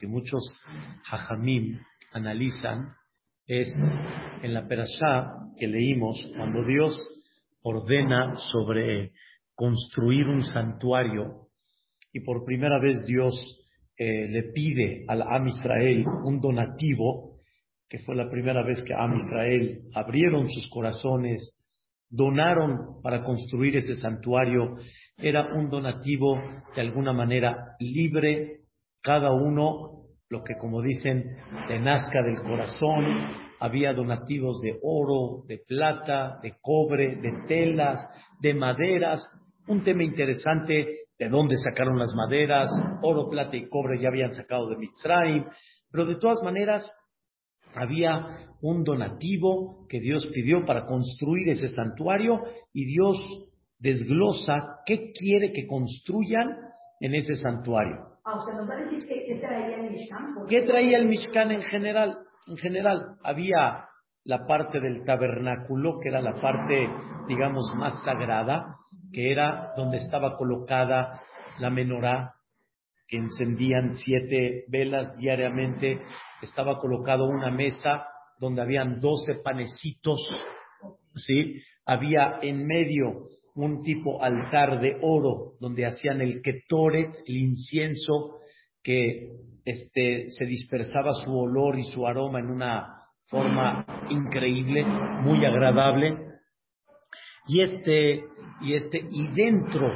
que 0.00 0.06
muchos 0.06 0.42
hajamim 1.10 1.78
analizan 2.12 2.94
es 3.46 3.68
en 4.42 4.54
la 4.54 4.66
perashá 4.66 5.32
que 5.56 5.68
leímos 5.68 6.18
cuando 6.36 6.64
Dios 6.64 6.98
ordena 7.62 8.34
sobre 8.52 9.12
construir 9.54 10.26
un 10.26 10.42
santuario 10.42 11.46
y 12.12 12.20
por 12.20 12.44
primera 12.44 12.80
vez 12.80 13.04
Dios 13.06 13.34
eh, 13.98 14.28
le 14.28 14.42
pide 14.52 15.04
al 15.06 15.22
Am 15.22 15.46
Israel 15.48 16.04
un 16.24 16.40
donativo, 16.40 17.40
que 17.88 17.98
fue 18.00 18.16
la 18.16 18.28
primera 18.28 18.62
vez 18.62 18.82
que 18.82 18.94
Am 18.94 19.14
Israel 19.16 19.82
abrieron 19.94 20.48
sus 20.48 20.68
corazones, 20.70 21.56
donaron 22.08 23.00
para 23.02 23.22
construir 23.22 23.76
ese 23.76 23.94
santuario, 23.94 24.76
era 25.18 25.54
un 25.54 25.70
donativo 25.70 26.40
de 26.74 26.80
alguna 26.80 27.12
manera 27.12 27.76
libre, 27.80 28.55
cada 29.06 29.30
uno 29.32 30.08
lo 30.28 30.42
que 30.42 30.56
como 30.56 30.82
dicen 30.82 31.36
te 31.68 31.78
nazca 31.78 32.20
del 32.24 32.42
corazón, 32.42 33.06
había 33.60 33.92
donativos 33.92 34.60
de 34.60 34.76
oro, 34.82 35.44
de 35.46 35.58
plata, 35.58 36.40
de 36.42 36.56
cobre, 36.60 37.14
de 37.14 37.32
telas, 37.46 38.04
de 38.40 38.52
maderas, 38.52 39.24
un 39.68 39.84
tema 39.84 40.02
interesante 40.02 41.06
de 41.16 41.28
dónde 41.28 41.56
sacaron 41.56 42.00
las 42.00 42.12
maderas, 42.16 42.68
oro, 43.02 43.30
plata 43.30 43.56
y 43.56 43.68
cobre 43.68 44.00
ya 44.02 44.08
habían 44.08 44.34
sacado 44.34 44.68
de 44.68 44.76
Mitzrayim, 44.76 45.44
pero 45.92 46.04
de 46.04 46.16
todas 46.16 46.42
maneras 46.42 46.90
había 47.76 48.48
un 48.60 48.82
donativo 48.82 49.86
que 49.88 50.00
Dios 50.00 50.26
pidió 50.34 50.66
para 50.66 50.84
construir 50.84 51.50
ese 51.50 51.68
santuario 51.68 52.40
y 52.72 52.86
Dios 52.86 53.16
desglosa 53.78 54.80
qué 54.84 55.12
quiere 55.12 55.52
que 55.52 55.68
construyan 55.68 56.48
en 56.98 57.14
ese 57.14 57.36
santuario. 57.36 58.15
Ah, 58.28 58.34
nos 58.34 58.68
va 58.68 58.74
a 58.74 58.78
decir 58.78 59.06
qué 59.06 59.38
traía 59.40 59.76
el 59.76 59.90
Mishkan. 59.92 60.34
¿Qué 60.48 60.62
traía 60.62 60.98
el 60.98 61.06
Mishkan 61.06 61.52
en 61.52 61.62
general? 61.62 62.18
En 62.48 62.56
general, 62.56 63.18
había 63.22 63.84
la 64.24 64.46
parte 64.48 64.80
del 64.80 65.04
tabernáculo, 65.04 66.00
que 66.00 66.08
era 66.08 66.20
la 66.20 66.40
parte, 66.40 66.88
digamos, 67.28 67.72
más 67.76 68.02
sagrada, 68.02 68.78
que 69.12 69.30
era 69.30 69.72
donde 69.76 69.98
estaba 69.98 70.36
colocada 70.36 71.22
la 71.60 71.70
menorá, 71.70 72.34
que 73.06 73.16
encendían 73.16 73.94
siete 73.94 74.64
velas 74.66 75.16
diariamente, 75.16 76.02
estaba 76.42 76.78
colocado 76.78 77.26
una 77.26 77.52
mesa 77.52 78.08
donde 78.40 78.60
habían 78.60 78.98
doce 78.98 79.36
panecitos, 79.36 80.18
¿sí? 81.14 81.62
Había 81.84 82.40
en 82.42 82.66
medio 82.66 83.28
un 83.56 83.82
tipo 83.82 84.22
altar 84.22 84.80
de 84.80 84.98
oro 85.00 85.54
donde 85.60 85.86
hacían 85.86 86.20
el 86.20 86.42
ketoret, 86.42 87.10
el 87.26 87.36
incienso, 87.36 88.40
que 88.82 89.32
este, 89.64 90.28
se 90.28 90.44
dispersaba 90.44 91.12
su 91.24 91.36
olor 91.36 91.78
y 91.78 91.82
su 91.84 92.06
aroma 92.06 92.38
en 92.38 92.50
una 92.50 92.86
forma 93.28 93.84
increíble, 94.10 94.84
muy 94.84 95.44
agradable. 95.44 96.16
Y 97.48 97.62
este, 97.62 98.24
y 98.60 98.74
este, 98.74 99.04
y 99.10 99.28
dentro, 99.28 99.88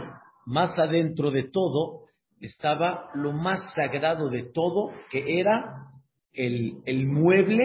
más 0.47 0.77
adentro 0.79 1.31
de 1.31 1.45
todo, 1.53 2.07
estaba 2.41 3.11
lo 3.15 3.33
más 3.33 3.75
sagrado 3.75 4.31
de 4.31 4.51
todo, 4.55 4.91
que 5.11 5.39
era 5.39 5.87
el, 6.33 6.79
el 6.87 7.07
mueble 7.07 7.65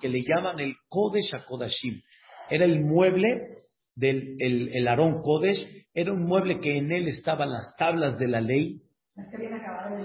que 0.00 0.08
le 0.08 0.22
llaman 0.22 0.58
el 0.58 0.74
Kodesh 0.88 1.34
HaKodashim. 1.34 2.02
Era 2.50 2.64
el 2.64 2.84
mueble 2.84 3.63
del 3.96 4.36
el, 4.38 4.70
el 4.74 4.88
Aarón 4.88 5.22
Kodesh, 5.22 5.86
era 5.94 6.12
un 6.12 6.26
mueble 6.26 6.60
que 6.60 6.76
en 6.76 6.90
él 6.90 7.08
estaban 7.08 7.50
las 7.50 7.74
tablas 7.76 8.18
de 8.18 8.28
la 8.28 8.40
ley, 8.40 8.80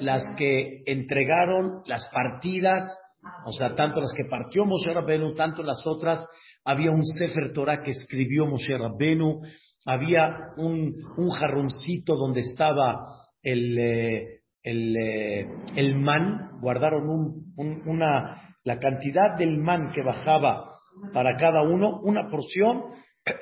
las 0.01 0.23
que 0.37 0.83
entregaron 0.85 1.81
las 1.87 2.07
partidas, 2.09 2.95
ah, 3.23 3.43
o 3.45 3.51
sea, 3.51 3.73
tanto 3.75 3.99
las 3.99 4.13
que 4.15 4.29
partió 4.29 4.65
Moshe 4.65 4.93
Rabbenu, 4.93 5.33
tanto 5.33 5.63
las 5.63 5.81
otras. 5.85 6.23
Había 6.63 6.91
un 6.91 7.03
Sefer 7.03 7.53
Torah 7.53 7.81
que 7.81 7.91
escribió 7.91 8.45
Moshe 8.45 8.77
Rabbenu, 8.77 9.41
había 9.85 10.51
un, 10.57 10.93
un 11.17 11.29
jarroncito 11.31 12.15
donde 12.15 12.41
estaba 12.41 13.25
el, 13.41 13.79
eh, 13.79 14.41
el, 14.61 14.95
eh, 14.95 15.47
el 15.75 15.95
man, 15.95 16.59
guardaron 16.61 17.09
un, 17.09 17.81
una, 17.87 18.55
la 18.63 18.77
cantidad 18.77 19.37
del 19.37 19.57
man 19.57 19.91
que 19.93 20.03
bajaba 20.03 20.75
para 21.13 21.35
cada 21.35 21.63
uno, 21.63 21.99
una 22.03 22.29
porción 22.29 22.83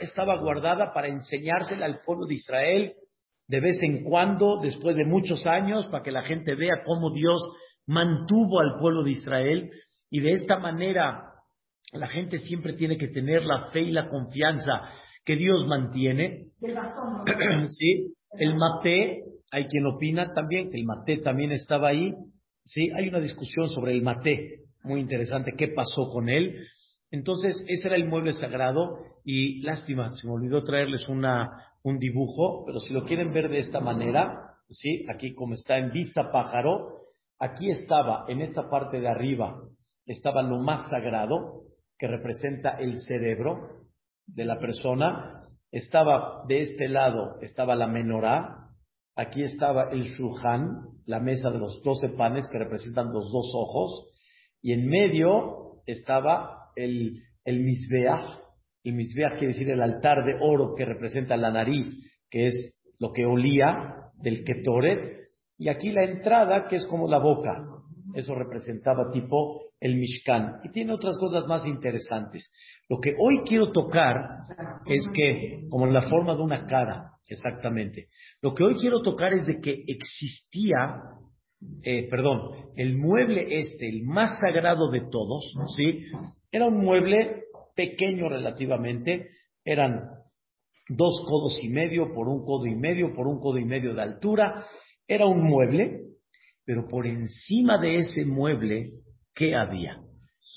estaba 0.01 0.37
guardada 0.39 0.93
para 0.93 1.07
enseñársela 1.07 1.85
al 1.85 2.01
pueblo 2.01 2.25
de 2.25 2.35
Israel 2.35 2.95
de 3.47 3.61
vez 3.61 3.81
en 3.81 4.03
cuando, 4.03 4.59
después 4.61 4.95
de 4.97 5.05
muchos 5.05 5.45
años, 5.45 5.87
para 5.87 6.03
que 6.03 6.11
la 6.11 6.23
gente 6.23 6.55
vea 6.55 6.83
cómo 6.85 7.11
Dios 7.11 7.39
mantuvo 7.85 8.59
al 8.59 8.77
pueblo 8.79 9.03
de 9.03 9.11
Israel. 9.11 9.71
Y 10.09 10.19
de 10.19 10.31
esta 10.31 10.59
manera, 10.59 11.31
la 11.93 12.07
gente 12.07 12.39
siempre 12.39 12.73
tiene 12.73 12.97
que 12.97 13.07
tener 13.07 13.45
la 13.45 13.69
fe 13.71 13.81
y 13.81 13.91
la 13.91 14.09
confianza 14.09 14.89
que 15.23 15.37
Dios 15.37 15.65
mantiene. 15.65 16.47
¿Sí? 17.69 18.13
El 18.31 18.55
maté, 18.55 19.23
hay 19.51 19.67
quien 19.67 19.85
opina 19.85 20.33
también 20.33 20.69
que 20.69 20.77
el 20.77 20.85
maté 20.85 21.17
también 21.17 21.53
estaba 21.53 21.89
ahí. 21.89 22.13
¿Sí? 22.65 22.89
Hay 22.97 23.07
una 23.07 23.21
discusión 23.21 23.69
sobre 23.69 23.93
el 23.93 24.01
maté, 24.01 24.63
muy 24.83 24.99
interesante, 24.99 25.53
qué 25.57 25.69
pasó 25.69 26.09
con 26.11 26.27
él. 26.27 26.67
Entonces, 27.11 27.63
ese 27.67 27.87
era 27.87 27.95
el 27.95 28.07
mueble 28.07 28.33
sagrado 28.33 28.97
y 29.23 29.61
lástima, 29.61 30.09
se 30.09 30.27
me 30.27 30.33
olvidó 30.33 30.63
traerles 30.63 31.07
una, 31.07 31.65
un 31.83 31.99
dibujo, 31.99 32.65
pero 32.65 32.79
si 32.79 32.93
lo 32.93 33.03
quieren 33.03 33.31
ver 33.31 33.49
de 33.49 33.59
esta 33.59 33.79
manera, 33.79 34.55
¿sí? 34.69 35.05
aquí 35.09 35.33
como 35.33 35.53
está 35.53 35.77
en 35.77 35.91
vista 35.91 36.31
pájaro, 36.31 36.97
aquí 37.39 37.69
estaba, 37.69 38.25
en 38.27 38.41
esta 38.41 38.69
parte 38.69 38.99
de 38.99 39.07
arriba, 39.07 39.61
estaba 40.05 40.41
lo 40.41 40.59
más 40.59 40.89
sagrado, 40.89 41.63
que 41.97 42.07
representa 42.07 42.71
el 42.77 42.99
cerebro 42.99 43.85
de 44.27 44.45
la 44.45 44.59
persona, 44.59 45.43
estaba 45.71 46.43
de 46.47 46.61
este 46.61 46.89
lado, 46.89 47.39
estaba 47.41 47.75
la 47.75 47.87
menorá, 47.87 48.69
aquí 49.15 49.43
estaba 49.43 49.89
el 49.91 50.03
shulchan, 50.03 50.81
la 51.05 51.19
mesa 51.19 51.49
de 51.49 51.59
los 51.59 51.81
doce 51.83 52.09
panes 52.09 52.47
que 52.51 52.59
representan 52.59 53.13
los 53.13 53.31
dos 53.31 53.51
ojos, 53.55 54.09
y 54.61 54.73
en 54.73 54.87
medio 54.87 55.81
estaba 55.85 56.66
el, 56.77 57.21
el 57.43 57.59
misbeach, 57.59 58.39
el 58.83 58.93
misbeach 58.93 59.33
quiere 59.33 59.47
decir 59.47 59.69
el 59.69 59.81
altar 59.81 60.23
de 60.23 60.35
oro 60.39 60.73
que 60.75 60.85
representa 60.85 61.35
la 61.35 61.51
nariz, 61.51 61.87
que 62.29 62.47
es 62.47 62.81
lo 62.99 63.11
que 63.11 63.25
olía 63.25 64.11
del 64.21 64.43
ketoret, 64.43 65.17
y 65.57 65.69
aquí 65.69 65.91
la 65.91 66.03
entrada, 66.03 66.67
que 66.67 66.75
es 66.75 66.85
como 66.87 67.07
la 67.07 67.17
boca. 67.17 67.53
Eso 68.13 68.35
representaba 68.35 69.11
tipo 69.11 69.61
el 69.79 69.95
Mishkan. 69.95 70.59
Y 70.63 70.71
tiene 70.71 70.93
otras 70.93 71.17
cosas 71.17 71.47
más 71.47 71.65
interesantes. 71.65 72.49
Lo 72.89 72.99
que 72.99 73.13
hoy 73.19 73.41
quiero 73.45 73.71
tocar 73.71 74.29
es 74.85 75.07
que, 75.13 75.67
como 75.69 75.87
en 75.87 75.93
la 75.93 76.09
forma 76.09 76.35
de 76.35 76.41
una 76.41 76.65
cara, 76.65 77.11
exactamente. 77.27 78.07
Lo 78.41 78.53
que 78.53 78.63
hoy 78.63 78.75
quiero 78.75 79.01
tocar 79.01 79.33
es 79.33 79.45
de 79.45 79.59
que 79.59 79.83
existía, 79.87 81.01
eh, 81.83 82.07
perdón, 82.09 82.71
el 82.75 82.97
mueble 82.97 83.43
este, 83.49 83.89
el 83.89 84.03
más 84.03 84.37
sagrado 84.39 84.89
de 84.91 85.01
todos, 85.11 85.53
¿sí? 85.75 86.05
Era 86.57 86.65
un 86.65 86.83
mueble 86.83 87.43
pequeño 87.75 88.29
relativamente, 88.29 89.29
eran 89.63 90.09
dos 90.89 91.23
codos 91.29 91.63
y 91.63 91.69
medio 91.69 92.15
por 92.15 92.27
un 92.27 92.43
codo 92.43 92.65
y 92.65 92.75
medio 92.75 93.13
por 93.13 93.27
un 93.27 93.39
codo 93.39 93.59
y 93.59 93.65
medio 93.65 93.93
de 93.93 94.01
altura, 94.01 94.65
era 95.07 95.27
un 95.27 95.47
mueble, 95.47 96.15
pero 96.65 96.87
por 96.87 97.05
encima 97.05 97.77
de 97.77 97.97
ese 97.97 98.25
mueble, 98.25 98.93
¿qué 99.35 99.55
había? 99.55 100.01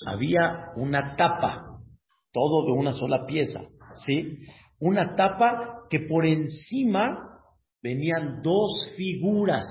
Había 0.06 0.70
una 0.76 1.16
tapa, 1.16 1.82
todo 2.32 2.64
de 2.64 2.72
una 2.72 2.92
sola 2.92 3.26
pieza, 3.26 3.60
¿sí? 4.06 4.38
Una 4.78 5.14
tapa 5.16 5.82
que 5.90 6.00
por 6.00 6.24
encima 6.24 7.42
venían 7.82 8.40
dos 8.40 8.70
figuras, 8.96 9.66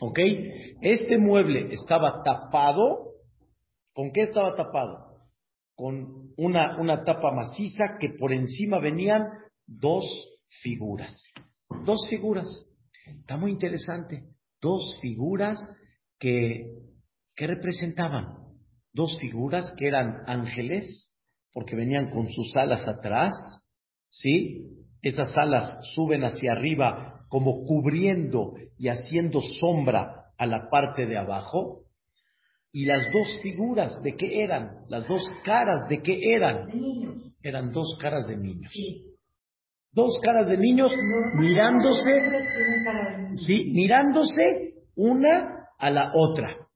¿ok? 0.00 0.18
Este 0.80 1.16
mueble 1.16 1.72
estaba 1.72 2.24
tapado, 2.24 3.13
¿con 3.94 4.12
qué 4.12 4.24
estaba 4.24 4.54
tapado? 4.54 5.14
con 5.74 6.32
una, 6.36 6.78
una 6.78 7.04
tapa 7.04 7.32
maciza 7.32 7.96
que 7.98 8.10
por 8.10 8.32
encima 8.32 8.78
venían 8.78 9.22
dos 9.66 10.04
figuras. 10.62 11.12
Dos 11.84 12.06
figuras. 12.08 12.46
Está 13.06 13.36
muy 13.36 13.50
interesante. 13.50 14.24
Dos 14.60 14.98
figuras 15.00 15.58
que, 16.18 16.70
que 17.34 17.46
representaban. 17.46 18.38
Dos 18.92 19.18
figuras 19.20 19.74
que 19.76 19.88
eran 19.88 20.22
ángeles, 20.26 21.12
porque 21.52 21.74
venían 21.74 22.10
con 22.10 22.28
sus 22.28 22.56
alas 22.56 22.86
atrás, 22.86 23.32
¿sí? 24.10 24.68
Esas 25.02 25.36
alas 25.36 25.72
suben 25.94 26.22
hacia 26.24 26.52
arriba 26.52 27.26
como 27.28 27.64
cubriendo 27.66 28.54
y 28.78 28.88
haciendo 28.88 29.40
sombra 29.60 30.26
a 30.38 30.46
la 30.46 30.70
parte 30.70 31.06
de 31.06 31.18
abajo, 31.18 31.83
y 32.74 32.86
las 32.86 33.06
dos 33.12 33.40
figuras, 33.40 34.02
¿de 34.02 34.16
qué 34.16 34.42
eran? 34.42 34.84
Las 34.88 35.06
dos 35.06 35.22
caras, 35.44 35.88
¿de 35.88 36.02
qué 36.02 36.18
eran? 36.34 36.68
Eran 37.40 37.70
dos 37.70 37.96
caras 38.00 38.26
de 38.26 38.36
niños. 38.36 38.72
Dos 39.92 40.18
caras 40.20 40.48
de 40.48 40.58
niños 40.58 40.92
mirándose, 41.38 42.10
sí, 43.36 43.70
mirándose 43.72 44.74
una 44.96 45.68
a 45.78 45.88
la 45.88 46.10
otra, 46.16 46.66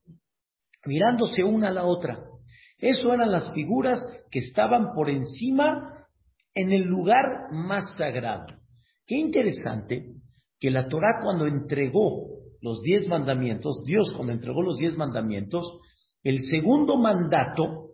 mirándose 0.85 1.43
una 1.43 1.67
a 1.67 1.73
la 1.73 1.83
otra. 1.83 2.17
Eso 2.77 3.11
eran 3.13 3.29
las 3.29 3.53
figuras 3.53 3.99
que 4.31 4.39
estaban 4.39 4.93
por 4.95 5.09
encima 5.09 6.05
en 6.53 6.71
el 6.71 6.83
lugar 6.83 7.25
más 7.51 7.83
sagrado. 7.97 8.45
Qué 9.05 9.17
interesante 9.17 10.13
que 10.61 10.71
la 10.71 10.87
Torah 10.87 11.19
cuando 11.21 11.45
entregó 11.45 12.39
los 12.61 12.81
diez 12.83 13.05
mandamientos, 13.09 13.83
Dios 13.85 14.13
cuando 14.15 14.31
entregó 14.31 14.61
los 14.61 14.77
diez 14.77 14.95
mandamientos, 14.95 15.65
el 16.23 16.39
segundo 16.43 16.97
mandato, 16.97 17.91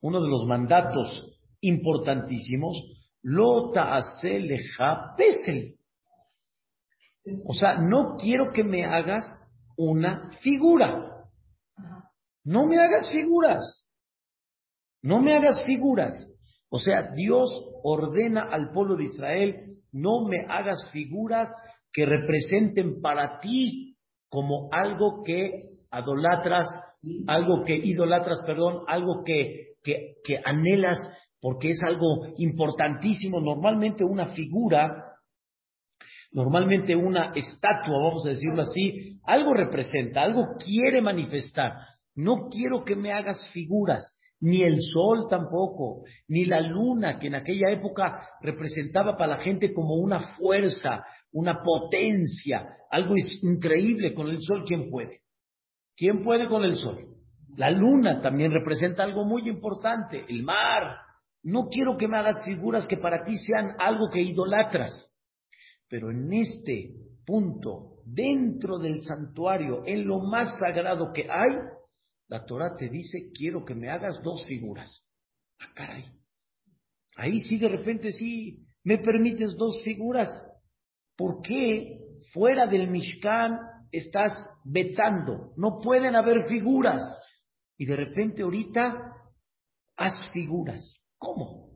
uno 0.00 0.20
de 0.20 0.28
los 0.28 0.46
mandatos 0.46 1.36
importantísimos, 1.60 2.76
lo 3.22 3.72
leja 4.22 5.14
pesel. 5.16 5.74
O 7.44 7.52
sea, 7.52 7.78
no 7.78 8.16
quiero 8.16 8.52
que 8.52 8.64
me 8.64 8.84
hagas 8.84 9.24
una 9.76 10.30
figura. 10.42 11.26
No 12.44 12.66
me 12.66 12.78
hagas 12.78 13.10
figuras. 13.10 13.84
No 15.02 15.20
me 15.20 15.34
hagas 15.34 15.62
figuras. 15.64 16.14
O 16.70 16.78
sea, 16.78 17.12
Dios 17.14 17.50
ordena 17.82 18.48
al 18.50 18.72
pueblo 18.72 18.96
de 18.96 19.04
Israel, 19.04 19.78
no 19.92 20.26
me 20.26 20.44
hagas 20.48 20.88
figuras 20.92 21.52
que 21.92 22.04
representen 22.04 23.00
para 23.00 23.38
ti 23.40 23.96
como 24.28 24.68
algo 24.72 25.22
que 25.24 25.62
idolatras, 25.90 26.68
algo 27.26 27.64
que 27.64 27.76
idolatras, 27.76 28.42
perdón, 28.46 28.84
algo 28.86 29.22
que, 29.24 29.74
que, 29.82 30.14
que 30.24 30.40
anhelas 30.44 30.98
porque 31.40 31.70
es 31.70 31.80
algo 31.82 32.26
importantísimo. 32.36 33.40
Normalmente 33.40 34.04
una 34.04 34.26
figura, 34.34 35.14
normalmente 36.32 36.96
una 36.96 37.32
estatua, 37.34 38.02
vamos 38.02 38.26
a 38.26 38.30
decirlo 38.30 38.62
así, 38.62 39.18
algo 39.24 39.54
representa, 39.54 40.22
algo 40.22 40.56
quiere 40.58 41.00
manifestar. 41.00 41.72
No 42.14 42.48
quiero 42.50 42.84
que 42.84 42.96
me 42.96 43.12
hagas 43.12 43.48
figuras, 43.52 44.16
ni 44.40 44.62
el 44.62 44.78
sol 44.92 45.26
tampoco, 45.30 46.02
ni 46.26 46.44
la 46.44 46.60
luna, 46.60 47.18
que 47.18 47.28
en 47.28 47.36
aquella 47.36 47.70
época 47.70 48.20
representaba 48.40 49.16
para 49.16 49.36
la 49.36 49.42
gente 49.42 49.72
como 49.72 49.94
una 49.94 50.36
fuerza, 50.36 51.04
una 51.32 51.62
potencia, 51.62 52.68
algo 52.90 53.14
increíble. 53.42 54.14
Con 54.14 54.28
el 54.28 54.40
sol, 54.40 54.64
¿quién 54.66 54.90
puede? 54.90 55.20
¿Quién 55.98 56.22
puede 56.22 56.46
con 56.48 56.62
el 56.62 56.76
sol? 56.76 57.16
La 57.56 57.70
luna 57.72 58.22
también 58.22 58.52
representa 58.52 59.02
algo 59.02 59.24
muy 59.24 59.48
importante, 59.48 60.24
el 60.28 60.44
mar, 60.44 61.00
no 61.42 61.66
quiero 61.68 61.96
que 61.96 62.06
me 62.06 62.16
hagas 62.16 62.44
figuras 62.44 62.86
que 62.86 62.96
para 62.96 63.24
ti 63.24 63.36
sean 63.36 63.74
algo 63.80 64.08
que 64.08 64.22
idolatras. 64.22 65.12
Pero 65.88 66.12
en 66.12 66.32
este 66.32 66.94
punto, 67.26 67.96
dentro 68.04 68.78
del 68.78 69.02
santuario, 69.02 69.82
en 69.86 70.06
lo 70.06 70.20
más 70.20 70.56
sagrado 70.58 71.12
que 71.12 71.28
hay, 71.28 71.50
la 72.28 72.46
Torah 72.46 72.76
te 72.76 72.88
dice, 72.88 73.30
quiero 73.34 73.64
que 73.64 73.74
me 73.74 73.90
hagas 73.90 74.22
dos 74.22 74.46
figuras. 74.46 75.04
Ah, 75.58 75.72
caray. 75.74 76.04
Ahí 77.16 77.40
sí 77.40 77.58
de 77.58 77.70
repente 77.70 78.12
sí, 78.12 78.64
me 78.84 78.98
permites 78.98 79.56
dos 79.56 79.82
figuras. 79.82 80.28
¿Por 81.16 81.42
qué 81.42 81.98
fuera 82.32 82.68
del 82.68 82.88
Mishkan 82.88 83.58
estás 83.92 84.32
vetando? 84.64 85.52
No 85.56 85.78
pueden 85.82 86.14
haber 86.16 86.46
figuras. 86.48 87.02
Y 87.76 87.86
de 87.86 87.96
repente 87.96 88.42
ahorita 88.42 89.14
haz 89.96 90.30
figuras. 90.32 90.80
¿Cómo? 91.18 91.68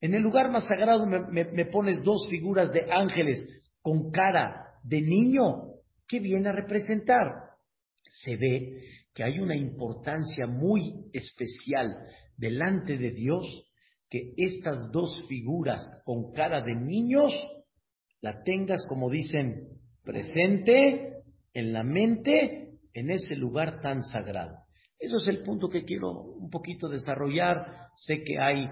En 0.00 0.14
el 0.14 0.22
lugar 0.22 0.50
más 0.50 0.64
sagrado 0.64 1.06
me, 1.06 1.66
pones 1.66 2.02
dos 2.02 2.28
figuras 2.28 2.70
de 2.72 2.92
ángeles 2.92 3.44
con 3.80 4.10
cara 4.10 4.66
de 4.84 5.00
niño. 5.00 5.72
¿Qué 6.06 6.20
viene 6.20 6.50
a 6.50 6.52
representar? 6.52 7.26
Se 8.22 8.36
ve 8.36 8.82
que 9.14 9.24
hay 9.24 9.38
una 9.38 9.56
importancia 9.56 10.46
muy 10.46 11.10
especial 11.12 11.86
delante 12.36 12.98
de 12.98 13.10
Dios 13.10 13.46
que 14.08 14.34
estas 14.36 14.90
dos 14.92 15.24
figuras 15.28 15.82
con 16.04 16.32
cara 16.32 16.62
de 16.62 16.74
niños 16.74 17.32
la 18.20 18.42
tengas, 18.44 18.86
como 18.88 19.10
dicen, 19.10 19.68
presente 20.04 21.15
en 21.56 21.72
la 21.72 21.82
mente 21.82 22.68
en 22.92 23.10
ese 23.10 23.34
lugar 23.34 23.80
tan 23.80 24.02
sagrado. 24.04 24.58
Eso 24.98 25.16
es 25.16 25.26
el 25.26 25.42
punto 25.42 25.70
que 25.70 25.84
quiero 25.84 26.10
un 26.10 26.50
poquito 26.50 26.86
desarrollar. 26.86 27.88
Sé 27.96 28.22
que 28.24 28.38
hay 28.38 28.68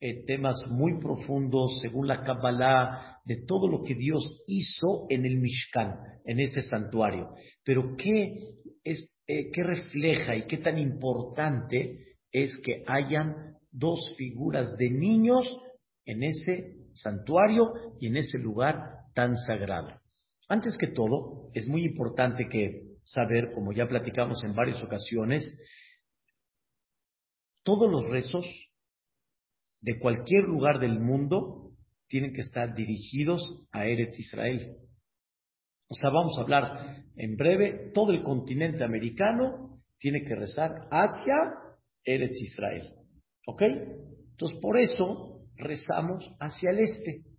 eh, 0.00 0.24
temas 0.24 0.56
muy 0.70 0.98
profundos, 0.98 1.78
según 1.82 2.08
la 2.08 2.24
Kabbalah, 2.24 3.18
de 3.26 3.44
todo 3.46 3.68
lo 3.68 3.82
que 3.82 3.94
Dios 3.94 4.42
hizo 4.46 5.04
en 5.10 5.26
el 5.26 5.40
Mishkan, 5.40 5.94
en 6.24 6.40
ese 6.40 6.62
santuario. 6.62 7.34
Pero 7.64 7.96
¿qué, 7.98 8.34
es, 8.82 9.06
eh, 9.26 9.50
qué 9.52 9.62
refleja 9.62 10.34
y 10.34 10.46
qué 10.46 10.56
tan 10.56 10.78
importante 10.78 12.16
es 12.30 12.56
que 12.64 12.82
hayan 12.86 13.58
dos 13.70 14.14
figuras 14.16 14.74
de 14.78 14.88
niños 14.88 15.46
en 16.06 16.22
ese 16.22 16.78
santuario 16.94 17.74
y 18.00 18.06
en 18.06 18.16
ese 18.16 18.38
lugar 18.38 18.78
tan 19.14 19.36
sagrado? 19.36 20.01
Antes 20.52 20.76
que 20.76 20.88
todo, 20.88 21.48
es 21.54 21.66
muy 21.66 21.82
importante 21.82 22.46
que 22.46 22.98
saber, 23.04 23.52
como 23.52 23.72
ya 23.72 23.88
platicamos 23.88 24.44
en 24.44 24.54
varias 24.54 24.82
ocasiones, 24.82 25.42
todos 27.62 27.90
los 27.90 28.06
rezos 28.10 28.44
de 29.80 29.98
cualquier 29.98 30.42
lugar 30.42 30.78
del 30.78 31.00
mundo 31.00 31.70
tienen 32.06 32.34
que 32.34 32.42
estar 32.42 32.74
dirigidos 32.74 33.40
a 33.72 33.86
Eretz 33.86 34.18
Israel. 34.18 34.76
O 35.88 35.94
sea, 35.94 36.10
vamos 36.10 36.36
a 36.36 36.42
hablar 36.42 37.02
en 37.16 37.34
breve, 37.36 37.90
todo 37.94 38.12
el 38.12 38.22
continente 38.22 38.84
americano 38.84 39.80
tiene 39.98 40.22
que 40.22 40.34
rezar 40.34 40.86
hacia 40.90 41.34
Eretz 42.04 42.38
Israel. 42.42 42.82
¿Ok? 43.46 43.62
Entonces, 44.32 44.58
por 44.60 44.78
eso 44.78 45.46
rezamos 45.56 46.30
hacia 46.40 46.72
el 46.72 46.80
este. 46.80 47.31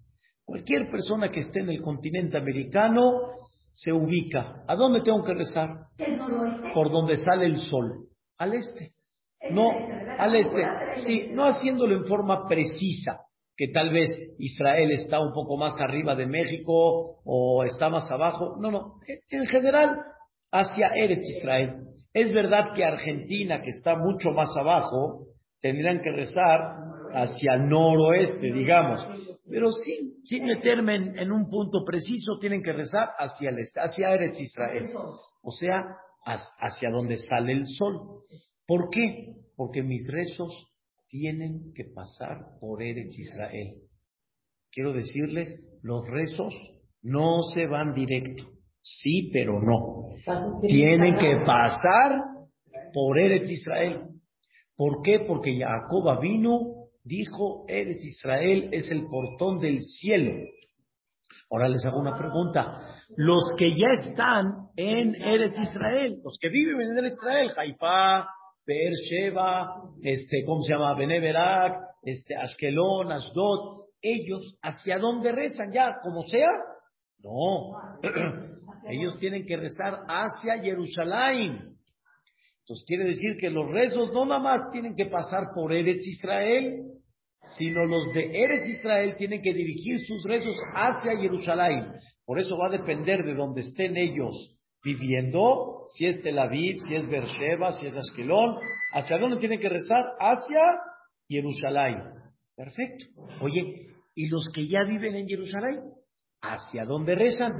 Cualquier 0.46 0.90
persona 0.90 1.32
que 1.32 1.40
esté 1.40 1.62
en 1.62 1.70
el 1.70 1.82
continente 1.82 2.38
americano 2.38 3.22
se 3.72 3.92
ubica. 3.92 4.64
¿A 4.68 4.76
dónde 4.76 5.02
tengo 5.02 5.24
que 5.24 5.34
rezar? 5.34 5.70
Por 6.74 6.92
donde 6.92 7.18
sale 7.18 7.46
el 7.46 7.58
sol. 7.58 8.08
Al 8.38 8.54
este. 8.54 8.94
No, 9.52 9.72
al 10.20 10.36
este. 10.36 10.64
Sí, 11.06 11.28
no 11.32 11.46
haciéndolo 11.46 11.96
en 11.96 12.06
forma 12.06 12.48
precisa, 12.48 13.22
que 13.56 13.68
tal 13.70 13.92
vez 13.92 14.10
Israel 14.38 14.92
está 14.92 15.20
un 15.20 15.34
poco 15.34 15.58
más 15.58 15.80
arriba 15.80 16.16
de 16.16 16.28
México 16.28 17.22
o 17.24 17.64
está 17.64 17.90
más 17.90 18.10
abajo. 18.12 18.58
No, 18.60 18.72
no. 18.72 18.96
En 19.30 19.46
general, 19.48 19.98
hacia 20.52 20.90
Eretz 20.90 21.30
Israel. 21.38 21.78
Es 22.14 22.32
verdad 22.32 22.74
que 22.76 22.86
Argentina, 22.86 23.62
que 23.62 23.72
está 23.72 23.96
mucho 23.96 24.32
más 24.32 24.50
abajo, 24.56 25.26
tendrían 25.62 26.02
que 26.02 26.12
rezar 26.12 26.76
hacia 27.14 27.56
el 27.56 27.70
noroeste, 27.70 28.52
digamos. 28.52 29.06
Pero 29.50 29.72
sin, 29.72 30.24
sin 30.24 30.46
meterme 30.46 30.96
en, 30.96 31.32
un 31.32 31.50
punto 31.50 31.84
preciso, 31.86 32.38
tienen 32.40 32.64
que 32.64 32.74
rezar 32.74 33.10
hacia 33.18 33.50
el 33.50 33.60
este, 33.60 33.80
hacia 33.80 34.14
Eretz 34.14 34.40
Israel. 34.40 34.92
O 35.42 35.52
sea, 35.52 35.84
hacia 36.26 36.90
donde 36.90 37.18
sale 37.18 37.54
el 37.54 37.66
sol. 37.68 38.22
¿Por 38.66 38.90
qué? 38.90 39.36
Porque 39.56 39.84
mis 39.84 40.08
rezos 40.08 40.68
tienen 41.08 41.74
que 41.76 41.86
pasar 41.94 42.58
por 42.60 42.82
Eretz 42.82 43.18
Israel. 43.20 43.76
Quiero 44.72 44.94
decirles, 44.94 45.54
los 45.84 46.08
rezos 46.08 46.56
no 47.04 47.44
se 47.54 47.68
van 47.68 47.94
directo. 47.94 48.46
Sí, 48.82 49.30
pero 49.32 49.62
no. 49.62 50.10
Tienen 50.62 51.16
que 51.18 51.38
pasar 51.46 52.22
por 52.94 53.20
Eretz 53.20 53.50
Israel. 53.50 54.02
¿Por 54.76 55.02
qué? 55.04 55.20
Porque 55.20 55.58
Jacob 55.60 56.20
vino 56.22 56.83
dijo, 57.04 57.66
Eres 57.68 58.04
Israel 58.04 58.70
es 58.72 58.90
el 58.92 59.06
portón 59.08 59.60
del 59.60 59.82
cielo. 59.82 60.46
Ahora 61.50 61.70
les 61.70 61.86
hago 61.86 62.00
una 62.00 62.18
pregunta. 62.18 62.80
Los 63.16 63.54
que 63.58 63.72
ya 63.74 63.90
están 64.02 64.70
en 64.76 65.14
Eretz 65.16 65.60
Israel, 65.60 66.20
los 66.24 66.38
que 66.42 66.50
viven 66.50 66.82
en 66.82 66.98
Eretz 66.98 67.14
Israel, 67.14 67.52
Haifa, 67.56 68.28
Beersheba, 68.66 69.84
este, 70.02 70.44
¿cómo 70.46 70.62
se 70.62 70.74
llama? 70.74 70.96
Beneberak, 70.96 71.74
este, 72.02 72.36
Ashkelon, 72.36 73.12
Ashdod, 73.12 73.84
ellos, 74.02 74.58
¿hacia 74.62 74.98
dónde 74.98 75.32
rezan 75.32 75.72
ya? 75.72 76.00
Como 76.02 76.24
sea. 76.24 76.50
No. 77.20 77.72
ellos 78.90 79.18
tienen 79.20 79.46
que 79.46 79.58
rezar 79.58 80.06
hacia 80.08 80.60
Jerusalén. 80.62 81.78
Entonces 82.62 82.86
quiere 82.88 83.06
decir 83.06 83.38
que 83.40 83.50
los 83.50 83.70
rezos 83.70 84.12
no 84.14 84.26
nada 84.26 84.40
más 84.40 84.72
tienen 84.72 84.96
que 84.96 85.06
pasar 85.06 85.50
por 85.54 85.74
Eretz 85.74 86.08
Israel, 86.08 86.93
sino 87.58 87.86
los 87.86 88.12
de 88.14 88.44
Eretz 88.44 88.70
Israel 88.70 89.16
tienen 89.18 89.42
que 89.42 89.54
dirigir 89.54 90.00
sus 90.06 90.24
rezos 90.24 90.56
hacia 90.74 91.20
Jerusalén. 91.20 91.94
Por 92.26 92.40
eso 92.40 92.58
va 92.58 92.68
a 92.68 92.78
depender 92.78 93.24
de 93.24 93.36
donde 93.36 93.62
estén 93.62 93.98
ellos 93.98 94.60
viviendo, 94.84 95.86
si 95.96 96.06
es 96.06 96.22
Tel 96.22 96.40
Aviv, 96.40 96.78
si 96.88 96.96
es 96.96 97.08
Beersheba, 97.08 97.72
si 97.74 97.86
es 97.86 97.96
Ashkelon, 97.96 98.58
hacia 98.94 99.18
dónde 99.18 99.38
tienen 99.38 99.60
que 99.60 99.70
rezar, 99.70 100.04
hacia 100.20 100.62
Jerusalén. 101.28 102.02
Perfecto. 102.56 103.06
Oye, 103.42 103.88
¿y 104.16 104.30
los 104.30 104.50
que 104.54 104.68
ya 104.68 104.84
viven 104.84 105.16
en 105.16 105.28
Jerusalén? 105.28 105.80
¿Hacia 106.42 106.86
dónde 106.86 107.16
rezan? 107.16 107.54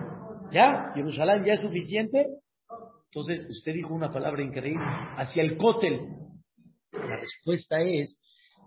¿Ya? 0.52 0.92
¿Jerusalén 0.94 1.44
ya 1.46 1.54
es 1.54 1.62
suficiente? 1.62 2.26
Entonces, 3.06 3.46
usted 3.50 3.74
dijo 3.74 3.94
una 3.94 4.12
palabra 4.12 4.44
increíble, 4.44 4.84
hacia 5.18 5.44
el 5.44 5.58
cótel. 5.58 6.02
La 6.92 7.18
respuesta 7.18 7.80
es, 7.82 8.20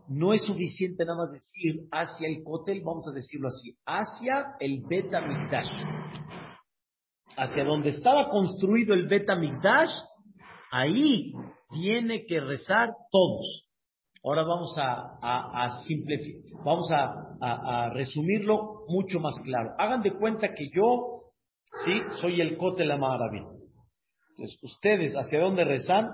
no 0.08 0.32
es 0.32 0.42
suficiente 0.42 1.04
nada 1.04 1.18
más 1.18 1.32
decir 1.32 1.82
hacia 1.90 2.28
el 2.28 2.42
cótel, 2.44 2.82
vamos 2.84 3.06
a 3.08 3.12
decirlo 3.12 3.48
así, 3.48 3.76
hacia 3.84 4.56
el 4.60 4.82
Betamigdash. 4.88 5.70
Hacia 7.36 7.64
donde 7.64 7.90
estaba 7.90 8.28
construido 8.28 8.94
el 8.94 9.08
Betamigdash, 9.08 9.90
ahí 10.70 11.32
tiene 11.70 12.24
que 12.26 12.40
rezar 12.40 12.90
todos. 13.10 13.68
Ahora 14.24 14.42
vamos 14.42 14.74
a, 14.76 15.82
simplificar, 15.86 16.64
vamos 16.64 16.88
a, 16.90 17.90
resumirlo 17.90 18.84
mucho 18.88 19.20
más 19.20 19.34
claro. 19.44 19.70
Hagan 19.78 20.02
de 20.02 20.12
cuenta 20.14 20.54
que 20.54 20.68
yo, 20.74 21.32
sí, 21.84 21.92
soy 22.20 22.40
el 22.40 22.56
cótel 22.56 22.90
Amaraví. 22.90 23.42
Entonces, 24.30 24.58
ustedes, 24.62 25.14
¿hacia 25.14 25.40
dónde 25.40 25.64
rezan? 25.64 26.08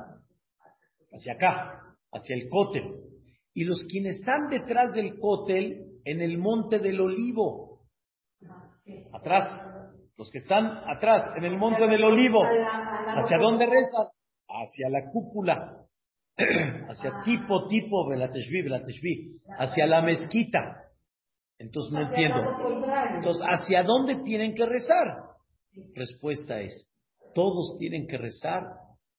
Hacia 1.10 1.34
acá, 1.34 1.96
hacia 2.12 2.36
el 2.36 2.48
cótel. 2.48 3.11
Y 3.54 3.64
los 3.64 3.84
quienes 3.84 4.18
están 4.18 4.48
detrás 4.48 4.92
del 4.94 5.18
cótel, 5.18 5.92
en 6.04 6.20
el 6.20 6.38
monte 6.38 6.78
del 6.78 7.00
olivo. 7.00 7.80
Atrás. 9.12 9.48
Los 10.16 10.30
que 10.30 10.38
están 10.38 10.66
atrás, 10.88 11.32
en 11.36 11.44
el 11.44 11.56
monte 11.56 11.86
del 11.86 12.04
olivo. 12.04 12.42
¿Hacia 12.44 13.38
dónde 13.38 13.66
rezan? 13.66 14.06
Hacia 14.48 14.88
la 14.90 15.10
cúpula. 15.10 15.78
hacia 16.88 17.22
tipo, 17.24 17.66
tipo, 17.68 18.08
Belateshvi, 18.08 19.40
hacia 19.58 19.86
la 19.86 20.02
mezquita. 20.02 20.82
Entonces 21.58 21.92
no 21.92 22.00
entiendo. 22.02 22.38
Entonces, 23.16 23.42
¿hacia 23.46 23.82
dónde 23.82 24.16
tienen 24.24 24.54
que 24.54 24.66
rezar? 24.66 25.06
Respuesta 25.94 26.60
es, 26.60 26.90
todos 27.34 27.76
tienen 27.78 28.06
que 28.06 28.18
rezar 28.18 28.62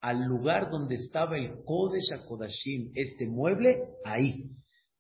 al 0.04 0.26
lugar 0.26 0.70
donde 0.70 0.96
estaba 0.96 1.38
el 1.38 1.64
Kodesh 1.64 2.12
HaKodashim, 2.12 2.92
este 2.94 3.26
mueble, 3.26 3.84
ahí. 4.04 4.50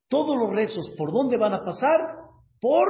Todos 0.07 0.37
los 0.37 0.55
rezos, 0.55 0.95
¿por 0.97 1.11
dónde 1.11 1.35
van 1.35 1.53
a 1.53 1.65
pasar? 1.65 1.99
Por 2.61 2.87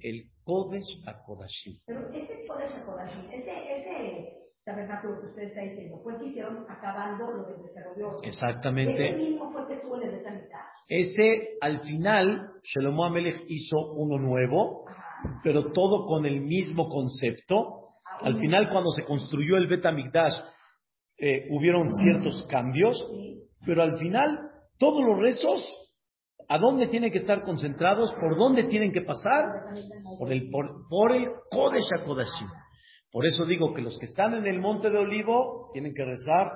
el 0.00 0.30
Kodesh 0.44 1.02
HaKodashim. 1.04 1.74
Pero 1.86 2.08
ese 2.12 2.46
Kodesh 2.46 2.70
HaKodashim, 2.70 3.30
ese, 3.32 3.50
ese 3.50 4.28
tabernáculo 4.64 5.20
que 5.20 5.26
usted 5.26 5.42
está 5.42 5.62
diciendo, 5.62 5.98
fue 6.04 6.14
el 6.14 6.20
que 6.20 6.26
hicieron 6.26 6.64
acabando 6.68 7.32
lo 7.32 7.44
del 7.44 7.62
desarrollo. 7.62 8.16
Exactamente. 8.22 9.08
Ese 9.08 9.16
mismo 9.16 9.50
fue 9.50 9.62
el 9.62 9.66
que 9.66 9.74
estuvo 9.74 10.00
en 10.00 10.08
el. 10.08 10.22
Ese, 10.86 11.58
al 11.60 11.80
final, 11.80 12.52
Shlomo 12.62 13.06
Amelech 13.06 13.42
hizo 13.48 13.92
uno 13.94 14.18
nuevo, 14.18 14.84
pero 15.42 15.72
todo 15.72 16.06
con 16.06 16.26
el 16.26 16.42
mismo 16.42 16.88
concepto. 16.88 17.88
Ah, 18.04 18.18
al 18.22 18.38
final, 18.38 18.70
cuando 18.70 18.90
se 18.90 19.04
construyó 19.04 19.56
el 19.56 19.66
Betamigdash, 19.66 20.34
eh, 21.20 21.46
hubieron 21.50 21.92
ciertos 21.94 22.46
cambios, 22.48 22.96
pero 23.66 23.82
al 23.82 23.98
final, 23.98 24.50
todos 24.78 25.04
los 25.04 25.18
rezos, 25.18 25.62
¿a 26.48 26.58
dónde 26.58 26.88
tienen 26.88 27.12
que 27.12 27.18
estar 27.18 27.42
concentrados? 27.42 28.14
¿Por 28.14 28.36
dónde 28.38 28.64
tienen 28.64 28.92
que 28.92 29.02
pasar? 29.02 29.44
Por 30.18 30.32
el, 30.32 30.50
por, 30.50 30.88
por 30.88 31.12
el 31.14 31.28
Kodesh 31.50 31.88
HaKodashim. 31.98 32.48
Por 33.12 33.26
eso 33.26 33.44
digo 33.44 33.74
que 33.74 33.82
los 33.82 33.98
que 33.98 34.06
están 34.06 34.34
en 34.34 34.46
el 34.46 34.60
monte 34.60 34.88
de 34.88 34.98
olivo 34.98 35.70
tienen 35.72 35.94
que 35.94 36.04
rezar 36.04 36.52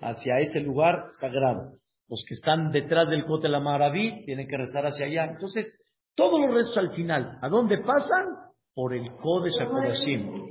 hacia 0.00 0.40
ese 0.40 0.60
lugar 0.60 1.06
sagrado. 1.20 1.78
Los 2.08 2.24
que 2.28 2.34
están 2.34 2.72
detrás 2.72 3.08
del 3.08 3.24
Kotel 3.24 3.54
Amaraví 3.54 4.24
tienen 4.26 4.48
que 4.48 4.58
rezar 4.58 4.84
hacia 4.84 5.06
allá. 5.06 5.24
Entonces, 5.32 5.78
todos 6.14 6.40
los 6.40 6.54
rezos 6.54 6.76
al 6.76 6.90
final, 6.92 7.38
¿a 7.40 7.48
dónde 7.48 7.78
pasan? 7.78 8.26
Por 8.74 8.94
el 8.94 9.10
Kodesh 9.16 9.60
HaKodashim. 9.60 10.46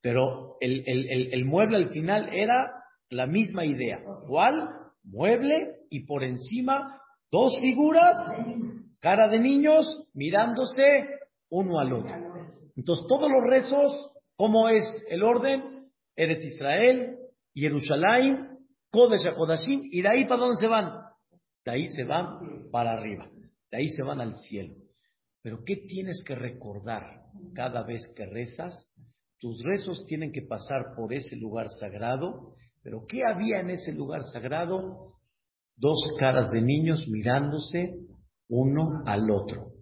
Pero 0.00 0.56
el, 0.60 0.82
el, 0.86 1.32
el, 1.32 1.44
mueble 1.44 1.76
al 1.76 1.88
final 1.90 2.28
era 2.32 2.84
la 3.10 3.26
misma 3.26 3.64
idea. 3.64 4.00
¿Cuál? 4.26 4.68
Mueble 5.04 5.76
y 5.90 6.06
por 6.06 6.22
encima 6.22 7.00
dos 7.30 7.58
figuras, 7.60 8.14
cara 9.00 9.28
de 9.28 9.40
niños, 9.40 9.84
mirándose 10.14 10.82
uno 11.50 11.80
al 11.80 11.92
otro. 11.92 12.14
Entonces, 12.76 13.06
todos 13.08 13.30
los 13.30 13.42
rezos, 13.48 14.12
¿cómo 14.36 14.68
es 14.68 14.84
el 15.08 15.22
orden? 15.22 15.90
Eres 16.14 16.44
Israel, 16.44 17.18
Jerusalén, 17.54 18.58
Kodesh 18.90 19.34
Kodashim, 19.34 19.88
y 19.90 20.02
de 20.02 20.08
ahí 20.08 20.24
para 20.26 20.40
dónde 20.42 20.56
se 20.56 20.68
van? 20.68 20.92
De 21.64 21.72
ahí 21.72 21.88
se 21.88 22.04
van 22.04 22.70
para 22.70 22.92
arriba, 22.92 23.28
de 23.70 23.78
ahí 23.78 23.88
se 23.88 24.02
van 24.02 24.20
al 24.20 24.34
cielo. 24.34 24.74
Pero 25.42 25.64
¿qué 25.64 25.76
tienes 25.88 26.22
que 26.24 26.34
recordar 26.34 27.22
cada 27.54 27.82
vez 27.82 28.02
que 28.16 28.26
rezas? 28.26 28.88
Tus 29.38 29.62
rezos 29.64 30.04
tienen 30.06 30.30
que 30.30 30.42
pasar 30.42 30.94
por 30.96 31.12
ese 31.12 31.34
lugar 31.36 31.66
sagrado, 31.80 32.54
pero 32.82 33.04
¿qué 33.08 33.22
había 33.24 33.60
en 33.60 33.70
ese 33.70 33.92
lugar 33.92 34.22
sagrado? 34.24 35.14
Dos 35.76 36.14
caras 36.18 36.52
de 36.52 36.62
niños 36.62 37.06
mirándose 37.08 37.94
uno 38.48 39.02
al 39.04 39.30
otro. 39.30 39.72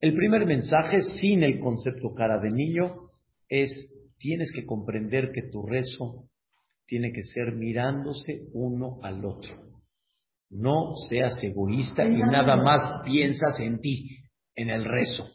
El 0.00 0.14
primer 0.14 0.44
mensaje, 0.44 1.00
sin 1.00 1.42
el 1.42 1.58
concepto 1.60 2.12
cara 2.14 2.38
de 2.38 2.50
niño, 2.50 3.08
es 3.48 3.70
tienes 4.18 4.52
que 4.52 4.66
comprender 4.66 5.30
que 5.32 5.48
tu 5.50 5.62
rezo 5.62 6.28
tiene 6.86 7.12
que 7.12 7.22
ser 7.22 7.54
mirándose 7.54 8.48
uno 8.52 8.98
al 9.02 9.24
otro. 9.24 9.54
No 10.50 10.94
seas 11.08 11.42
egoísta 11.42 12.04
y 12.04 12.18
nada 12.18 12.56
más 12.56 13.02
piensas 13.04 13.58
en 13.58 13.80
ti, 13.80 14.25
en 14.56 14.70
el 14.70 14.84
rezo. 14.84 15.28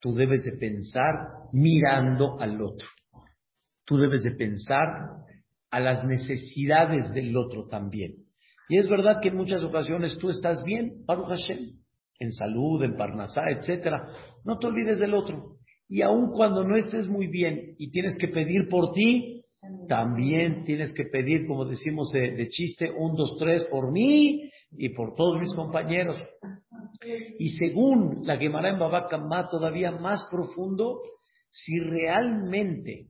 Tú 0.00 0.12
debes 0.12 0.44
de 0.44 0.52
pensar 0.52 1.14
mirando 1.52 2.40
al 2.40 2.60
otro. 2.62 2.88
Tú 3.86 3.96
debes 3.96 4.22
de 4.22 4.32
pensar 4.32 4.86
a 5.70 5.80
las 5.80 6.04
necesidades 6.04 7.12
del 7.12 7.36
otro 7.36 7.66
también. 7.68 8.14
Y 8.68 8.78
es 8.78 8.88
verdad 8.88 9.20
que 9.20 9.28
en 9.28 9.36
muchas 9.36 9.64
ocasiones 9.64 10.16
tú 10.18 10.30
estás 10.30 10.62
bien, 10.64 11.04
Baruch 11.04 11.28
Hashem, 11.28 11.80
en 12.20 12.32
salud, 12.32 12.82
en 12.84 12.96
parnasá, 12.96 13.42
etcétera. 13.50 14.12
No 14.44 14.58
te 14.58 14.68
olvides 14.68 14.98
del 14.98 15.14
otro. 15.14 15.56
Y 15.88 16.02
aun 16.02 16.30
cuando 16.30 16.62
no 16.62 16.76
estés 16.76 17.08
muy 17.08 17.26
bien 17.26 17.74
y 17.78 17.90
tienes 17.90 18.16
que 18.16 18.28
pedir 18.28 18.68
por 18.68 18.92
ti, 18.92 19.42
también 19.88 20.64
tienes 20.64 20.94
que 20.94 21.04
pedir, 21.04 21.46
como 21.46 21.64
decimos 21.64 22.10
de, 22.12 22.48
chiste, 22.48 22.90
un, 22.90 23.16
dos, 23.16 23.36
tres, 23.38 23.64
por 23.64 23.90
mí 23.90 24.50
y 24.72 24.90
por 24.90 25.14
todos 25.14 25.40
mis 25.40 25.52
compañeros. 25.54 26.16
Y 27.38 27.50
según 27.50 28.26
la 28.26 28.36
Gemara 28.36 28.68
en 28.68 28.78
Babacamá, 28.78 29.48
todavía 29.48 29.90
más 29.90 30.24
profundo, 30.30 31.00
si 31.50 31.78
realmente 31.78 33.06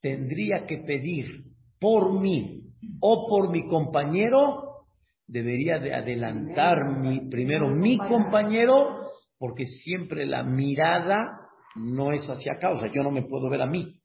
tendría 0.00 0.66
que 0.66 0.78
pedir 0.78 1.44
por 1.78 2.20
mí 2.20 2.62
o 3.00 3.26
por 3.26 3.50
mi 3.50 3.66
compañero, 3.66 4.84
debería 5.26 5.78
de 5.78 5.94
adelantar 5.94 6.98
mi, 6.98 7.28
primero 7.28 7.68
mi 7.68 7.96
compañero, 7.96 9.10
porque 9.38 9.66
siempre 9.66 10.26
la 10.26 10.42
mirada 10.42 11.48
no 11.76 12.12
es 12.12 12.28
hacia 12.28 12.54
acá, 12.54 12.70
o 12.70 12.76
sea, 12.76 12.90
yo 12.92 13.02
no 13.02 13.10
me 13.10 13.22
puedo 13.22 13.48
ver 13.48 13.62
a 13.62 13.66
mí. 13.66 14.00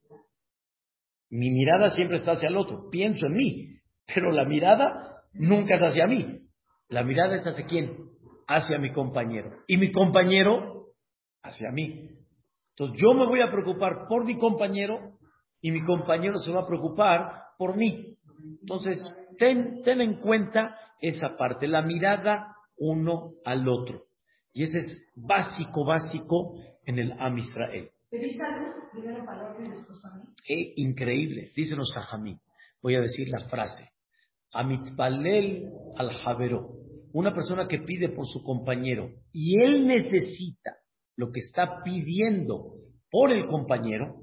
Mi 1.30 1.50
mirada 1.50 1.90
siempre 1.90 2.18
está 2.18 2.34
hacia 2.34 2.48
el 2.48 2.58
otro, 2.58 2.90
pienso 2.90 3.26
en 3.26 3.34
mí, 3.34 3.68
pero 4.14 4.32
la 4.32 4.46
mirada 4.46 5.24
nunca 5.34 5.76
es 5.76 5.82
hacia 5.82 6.08
mí. 6.08 6.42
La 6.88 7.04
mirada 7.04 7.36
es 7.36 7.46
hacia 7.46 7.66
quién? 7.66 8.15
Hacia 8.48 8.78
mi 8.78 8.92
compañero. 8.92 9.64
Y 9.68 9.78
mi 9.78 9.92
compañero 9.92 10.88
hacia 11.44 11.72
mí. 11.72 12.10
Entonces 12.70 13.02
yo 13.02 13.14
me 13.14 13.26
voy 13.26 13.42
a 13.42 13.52
preocupar 13.52 14.08
por 14.08 14.26
mi 14.26 14.38
compañero 14.38 15.18
y 15.62 15.72
mi 15.72 15.84
compañero 15.84 16.38
se 16.40 16.52
va 16.52 16.62
a 16.62 16.68
preocupar 16.68 17.44
por 17.58 17.76
mí. 17.76 18.18
Entonces, 18.62 19.04
ten, 19.38 19.82
ten 19.84 20.02
en 20.02 20.20
cuenta 20.20 20.78
esa 21.00 21.38
parte, 21.38 21.68
la 21.68 21.82
mirada 21.82 22.56
uno 22.78 23.32
al 23.46 23.68
otro. 23.68 24.04
Y 24.54 24.64
ese 24.64 24.80
es 24.80 25.12
básico, 25.16 25.86
básico 25.86 26.56
en 26.86 27.00
el 27.00 27.14
Am 27.20 27.38
Israel. 27.38 27.90
Eh, 30.48 30.74
increíble, 30.78 31.52
dice 31.56 31.76
los 31.76 31.92
Jajamí. 31.94 32.38
Voy 32.82 32.96
a 32.96 33.02
decir 33.02 33.28
la 33.30 33.48
frase. 33.50 33.90
Amitpalel 34.54 35.70
al 35.98 36.14
Javero. 36.18 36.85
Una 37.16 37.34
persona 37.34 37.66
que 37.70 37.80
pide 37.80 38.10
por 38.10 38.26
su 38.26 38.44
compañero 38.44 39.08
y 39.32 39.58
él 39.62 39.88
necesita 39.88 40.76
lo 41.16 41.32
que 41.32 41.40
está 41.40 41.82
pidiendo 41.82 42.74
por 43.10 43.32
el 43.32 43.48
compañero, 43.48 44.18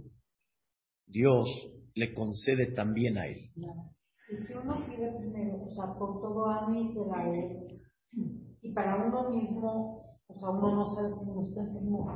Dios 1.06 1.48
le 1.94 2.12
concede 2.12 2.74
también 2.74 3.16
a 3.16 3.28
él. 3.28 3.48
Y 3.56 4.44
si 4.44 4.52
uno 4.52 4.84
pide 4.84 5.10
primero, 5.18 5.62
o 5.62 5.70
sea, 5.70 5.94
por 5.98 6.20
todo 6.20 6.44
Ami 6.44 6.90
Israel, 6.90 7.80
y 8.60 8.72
para 8.74 9.06
uno 9.06 9.30
mismo, 9.30 10.18
o 10.26 10.38
sea, 10.38 10.50
uno 10.50 10.76
no 10.76 10.86
sabe 10.88 11.14
si 11.14 11.30
uno 11.30 11.40
está 11.40 11.62
enfermo. 11.62 12.14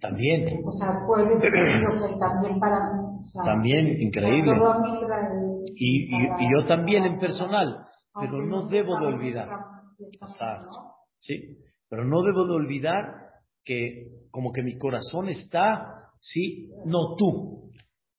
También. 0.00 0.64
O 0.64 0.72
sea, 0.72 1.06
puede 1.06 1.36
o 1.36 1.96
sea, 1.96 2.18
también 2.18 2.58
para 2.58 2.92
mí. 2.92 3.22
también, 3.44 4.02
increíble. 4.02 4.52
Y, 5.76 6.06
y, 6.06 6.26
y, 6.40 6.50
yo 6.52 6.66
también 6.66 7.04
en 7.04 7.20
personal, 7.20 7.86
pero 8.14 8.44
no 8.46 8.68
debo 8.68 8.98
de 8.98 9.06
olvidar. 9.06 9.48
Sí, 11.18 11.58
pero 11.88 12.04
no 12.04 12.22
debo 12.22 12.46
de 12.46 12.54
olvidar 12.54 13.04
que 13.64 14.08
como 14.30 14.52
que 14.52 14.62
mi 14.62 14.78
corazón 14.78 15.28
está, 15.28 16.10
sí, 16.20 16.70
no 16.86 17.14
tú, 17.16 17.70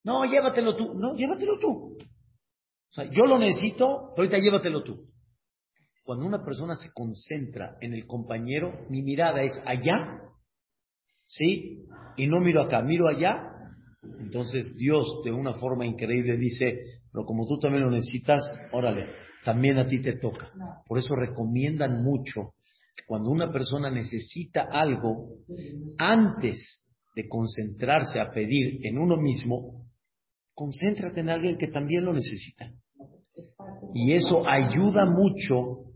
No, 0.03 0.25
llévatelo 0.25 0.75
tú. 0.75 0.93
No, 0.95 1.15
llévatelo 1.15 1.59
tú. 1.59 1.97
O 2.91 2.93
sea, 2.93 3.05
yo 3.05 3.25
lo 3.25 3.37
necesito, 3.37 4.11
pero 4.15 4.23
ahorita 4.23 4.39
llévatelo 4.39 4.83
tú. 4.83 5.07
Cuando 6.03 6.25
una 6.25 6.43
persona 6.43 6.75
se 6.75 6.91
concentra 6.91 7.77
en 7.79 7.93
el 7.93 8.05
compañero, 8.05 8.85
mi 8.89 9.01
mirada 9.03 9.43
es 9.43 9.53
allá, 9.65 10.21
¿sí? 11.25 11.85
Y 12.17 12.27
no 12.27 12.41
miro 12.41 12.63
acá, 12.63 12.81
miro 12.81 13.07
allá. 13.07 13.47
Entonces 14.19 14.75
Dios 14.75 15.05
de 15.23 15.31
una 15.31 15.53
forma 15.53 15.85
increíble 15.85 16.35
dice, 16.37 17.01
pero 17.11 17.25
como 17.25 17.47
tú 17.47 17.59
también 17.59 17.83
lo 17.83 17.91
necesitas, 17.91 18.41
órale, 18.71 19.07
también 19.43 19.77
a 19.77 19.87
ti 19.87 20.01
te 20.01 20.13
toca. 20.13 20.51
Por 20.87 20.99
eso 20.99 21.15
recomiendan 21.15 22.03
mucho 22.03 22.53
que 22.95 23.05
cuando 23.07 23.29
una 23.29 23.51
persona 23.51 23.89
necesita 23.89 24.67
algo, 24.71 25.29
antes 25.97 26.87
de 27.15 27.27
concentrarse 27.27 28.19
a 28.19 28.31
pedir 28.31 28.85
en 28.85 28.97
uno 28.97 29.17
mismo, 29.17 29.85
concéntrate 30.53 31.21
en 31.21 31.29
alguien 31.29 31.57
que 31.57 31.67
también 31.67 32.05
lo 32.05 32.13
necesita. 32.13 32.71
Y 33.93 34.13
eso 34.13 34.47
ayuda 34.47 35.05
mucho 35.05 35.91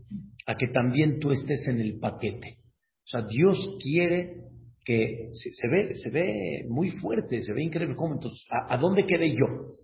a 0.46 0.56
que 0.56 0.68
también 0.68 1.18
tú 1.18 1.30
estés 1.30 1.66
en 1.68 1.80
el 1.80 1.98
paquete. 1.98 2.58
O 3.04 3.08
sea, 3.08 3.22
Dios 3.26 3.56
quiere 3.82 4.46
que 4.84 5.30
se, 5.32 5.68
ve, 5.68 5.94
se 5.94 6.10
ve 6.10 6.64
muy 6.68 6.90
fuerte, 6.92 7.40
se 7.40 7.52
ve 7.52 7.64
increíble. 7.64 7.96
¿Cómo 7.96 8.14
entonces? 8.14 8.44
¿A, 8.50 8.76
dónde 8.76 9.06
quedé 9.06 9.30
yo? 9.30 9.76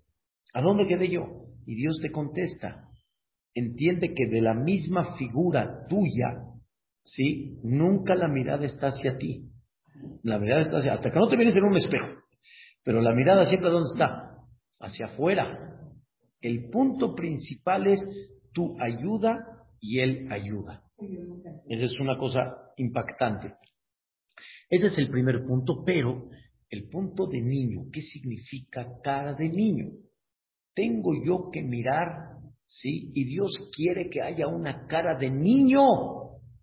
¿A 0.55 0.61
dónde 0.61 0.87
quedé 0.87 1.09
yo? 1.09 1.27
Y 1.67 1.75
Dios 1.75 1.99
te 2.01 2.11
contesta. 2.11 2.89
Entiende 3.55 4.15
que 4.15 4.27
de 4.27 4.41
la 4.41 4.55
misma 4.55 5.17
figura 5.17 5.87
tuya, 5.89 6.45
¿sí? 7.05 7.59
Nunca 7.63 8.15
la 8.15 8.29
mirada 8.29 8.65
está 8.65 8.89
hacia 8.89 9.19
ti. 9.19 9.51
La 10.23 10.39
mirada 10.39 10.63
está 10.63 10.79
hacia, 10.79 10.93
hasta 10.93 11.11
que 11.11 11.19
no 11.19 11.29
te 11.29 11.37
vienes 11.37 11.57
en 11.57 11.65
un 11.65 11.77
espejo. 11.77 12.23
Pero 12.85 13.01
la 13.01 13.15
mirada 13.15 13.45
siempre 13.45 13.71
¿dónde 13.71 13.91
está? 13.93 14.39
Hacia 14.81 15.07
afuera. 15.07 15.79
El 16.41 16.71
punto 16.71 17.15
principal 17.15 17.87
es 17.87 18.01
tu 18.53 18.77
ayuda 18.81 19.67
y 19.81 20.01
Él 20.01 20.29
ayuda. 20.31 20.83
Esa 21.69 21.85
es 21.85 21.99
una 22.01 22.17
cosa 22.17 22.41
impactante. 22.77 23.55
Ese 24.71 24.87
es 24.87 24.99
el 24.99 25.11
primer 25.11 25.45
punto, 25.45 25.85
pero 25.85 26.31
el 26.71 26.89
punto 26.89 27.27
de 27.27 27.41
niño, 27.41 27.83
¿qué 27.93 28.01
significa 28.01 28.87
cara 29.03 29.35
de 29.35 29.49
niño? 29.49 29.91
Tengo 30.75 31.13
yo 31.23 31.51
que 31.53 31.63
mirar, 31.63 32.39
¿sí? 32.73 33.11
Y 33.15 33.25
Dios 33.25 33.51
quiere 33.77 34.09
que 34.09 34.23
haya 34.23 34.47
una 34.47 34.87
cara 34.87 35.19
de 35.19 35.31
niño 35.31 35.83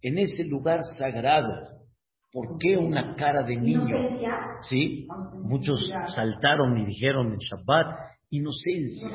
en 0.01 0.18
ese 0.18 0.44
lugar 0.44 0.80
sagrado. 0.98 1.80
¿Por 2.32 2.58
qué 2.60 2.78
una 2.78 3.16
cara 3.16 3.44
de 3.44 3.56
niño? 3.56 3.96
¿Sí? 4.62 5.08
Muchos 5.44 5.80
saltaron 6.13 6.78
y 6.80 6.86
dijeron 6.86 7.34
en 7.34 7.38
Shabbat, 7.39 7.96
inocencia, 8.30 9.10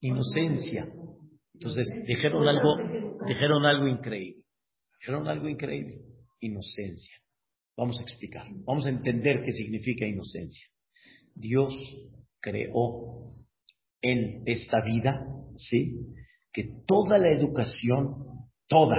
inocencia. 0.00 0.88
Entonces 1.54 1.86
dijeron 2.06 2.46
algo, 2.46 2.76
dijeron 3.26 3.64
algo 3.64 3.88
increíble. 3.88 4.42
Dijeron 5.00 5.28
algo 5.28 5.48
increíble. 5.48 6.00
Inocencia. 6.40 7.16
Vamos 7.76 7.98
a 7.98 8.02
explicar. 8.02 8.46
Vamos 8.64 8.86
a 8.86 8.90
entender 8.90 9.42
qué 9.44 9.52
significa 9.52 10.06
inocencia. 10.06 10.66
Dios 11.34 11.74
creó 12.40 13.37
en 14.02 14.42
esta 14.46 14.80
vida, 14.80 15.26
¿sí? 15.56 15.98
Que 16.52 16.64
toda 16.86 17.18
la 17.18 17.30
educación, 17.32 18.14
toda, 18.68 18.96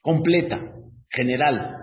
completa, 0.00 0.74
general, 1.10 1.78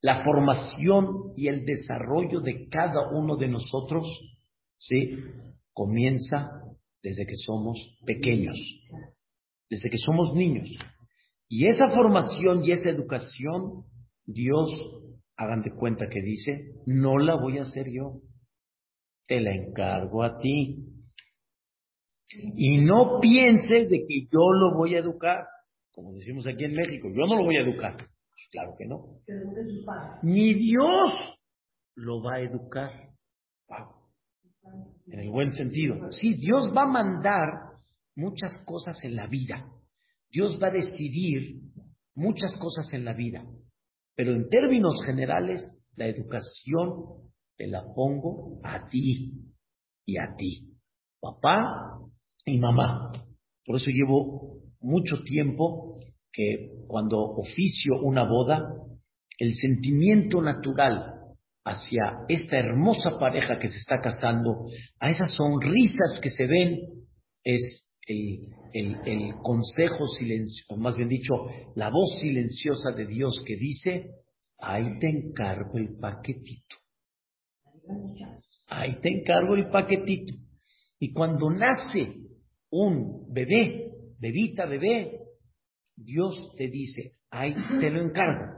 la 0.00 0.22
formación 0.22 1.32
y 1.36 1.48
el 1.48 1.64
desarrollo 1.64 2.40
de 2.40 2.68
cada 2.68 3.10
uno 3.10 3.36
de 3.36 3.48
nosotros, 3.48 4.06
¿sí? 4.76 5.18
Comienza 5.72 6.50
desde 7.02 7.26
que 7.26 7.36
somos 7.36 7.78
pequeños, 8.04 8.56
desde 9.70 9.88
que 9.90 9.98
somos 9.98 10.34
niños. 10.34 10.68
Y 11.48 11.66
esa 11.66 11.88
formación 11.88 12.64
y 12.64 12.72
esa 12.72 12.90
educación, 12.90 13.84
Dios, 14.24 14.70
hagan 15.36 15.62
de 15.62 15.74
cuenta 15.74 16.08
que 16.08 16.20
dice, 16.20 16.72
no 16.86 17.18
la 17.18 17.34
voy 17.36 17.58
a 17.58 17.62
hacer 17.62 17.86
yo, 17.90 18.20
te 19.26 19.40
la 19.40 19.54
encargo 19.54 20.22
a 20.22 20.38
ti. 20.38 20.93
Y 22.30 22.78
no 22.78 23.20
pienses 23.20 23.88
de 23.88 24.04
que 24.06 24.26
yo 24.30 24.52
lo 24.52 24.76
voy 24.76 24.94
a 24.94 24.98
educar, 24.98 25.46
como 25.92 26.14
decimos 26.14 26.46
aquí 26.46 26.64
en 26.64 26.74
México, 26.74 27.08
yo 27.08 27.26
no 27.26 27.36
lo 27.36 27.44
voy 27.44 27.56
a 27.56 27.62
educar. 27.62 27.96
Pues 27.96 28.48
claro 28.50 28.74
que 28.78 28.86
no. 28.86 29.20
Ni 30.22 30.54
Dios 30.54 31.12
lo 31.96 32.22
va 32.22 32.36
a 32.36 32.40
educar 32.40 32.90
en 35.06 35.20
el 35.20 35.30
buen 35.30 35.52
sentido. 35.52 36.10
Sí, 36.12 36.34
Dios 36.34 36.72
va 36.76 36.82
a 36.82 36.86
mandar 36.86 37.48
muchas 38.16 38.58
cosas 38.64 39.02
en 39.04 39.14
la 39.16 39.26
vida. 39.26 39.68
Dios 40.30 40.58
va 40.60 40.68
a 40.68 40.72
decidir 40.72 41.60
muchas 42.14 42.56
cosas 42.58 42.92
en 42.92 43.04
la 43.04 43.12
vida. 43.12 43.44
Pero 44.16 44.32
en 44.32 44.48
términos 44.48 45.02
generales, 45.04 45.60
la 45.96 46.06
educación 46.06 47.30
te 47.56 47.66
la 47.66 47.84
pongo 47.94 48.60
a 48.64 48.88
ti 48.88 49.32
y 50.06 50.18
a 50.18 50.34
ti, 50.36 50.76
papá 51.20 52.00
y 52.44 52.58
mamá. 52.58 53.12
Por 53.64 53.76
eso 53.76 53.90
llevo 53.90 54.58
mucho 54.80 55.22
tiempo 55.22 55.96
que 56.32 56.70
cuando 56.86 57.18
oficio 57.18 58.00
una 58.02 58.24
boda, 58.28 58.62
el 59.38 59.54
sentimiento 59.54 60.42
natural 60.42 61.14
hacia 61.64 62.24
esta 62.28 62.58
hermosa 62.58 63.18
pareja 63.18 63.58
que 63.58 63.68
se 63.68 63.78
está 63.78 63.98
casando, 64.00 64.66
a 65.00 65.08
esas 65.08 65.32
sonrisas 65.32 66.20
que 66.22 66.30
se 66.30 66.46
ven, 66.46 66.78
es 67.42 67.90
el, 68.06 69.34
consejo 69.42 70.06
silencioso, 70.18 70.76
más 70.76 70.96
bien 70.96 71.08
dicho, 71.08 71.34
la 71.74 71.88
voz 71.88 72.20
silenciosa 72.20 72.90
de 72.92 73.06
Dios 73.06 73.42
que 73.46 73.56
dice, 73.56 74.10
ahí 74.58 74.98
te 74.98 75.08
encargo 75.08 75.78
el 75.78 75.96
paquetito. 75.98 76.76
Ahí 78.68 79.00
te 79.00 79.08
encargo 79.08 79.54
el 79.54 79.68
paquetito. 79.70 80.34
Y 80.98 81.12
cuando 81.12 81.50
nace 81.50 82.23
un 82.76 83.32
bebé, 83.32 83.92
bebita, 84.18 84.66
bebé, 84.66 85.20
Dios 85.96 86.34
te 86.56 86.68
dice, 86.68 87.12
ahí 87.30 87.54
te 87.80 87.90
lo 87.90 88.02
encargo. 88.02 88.52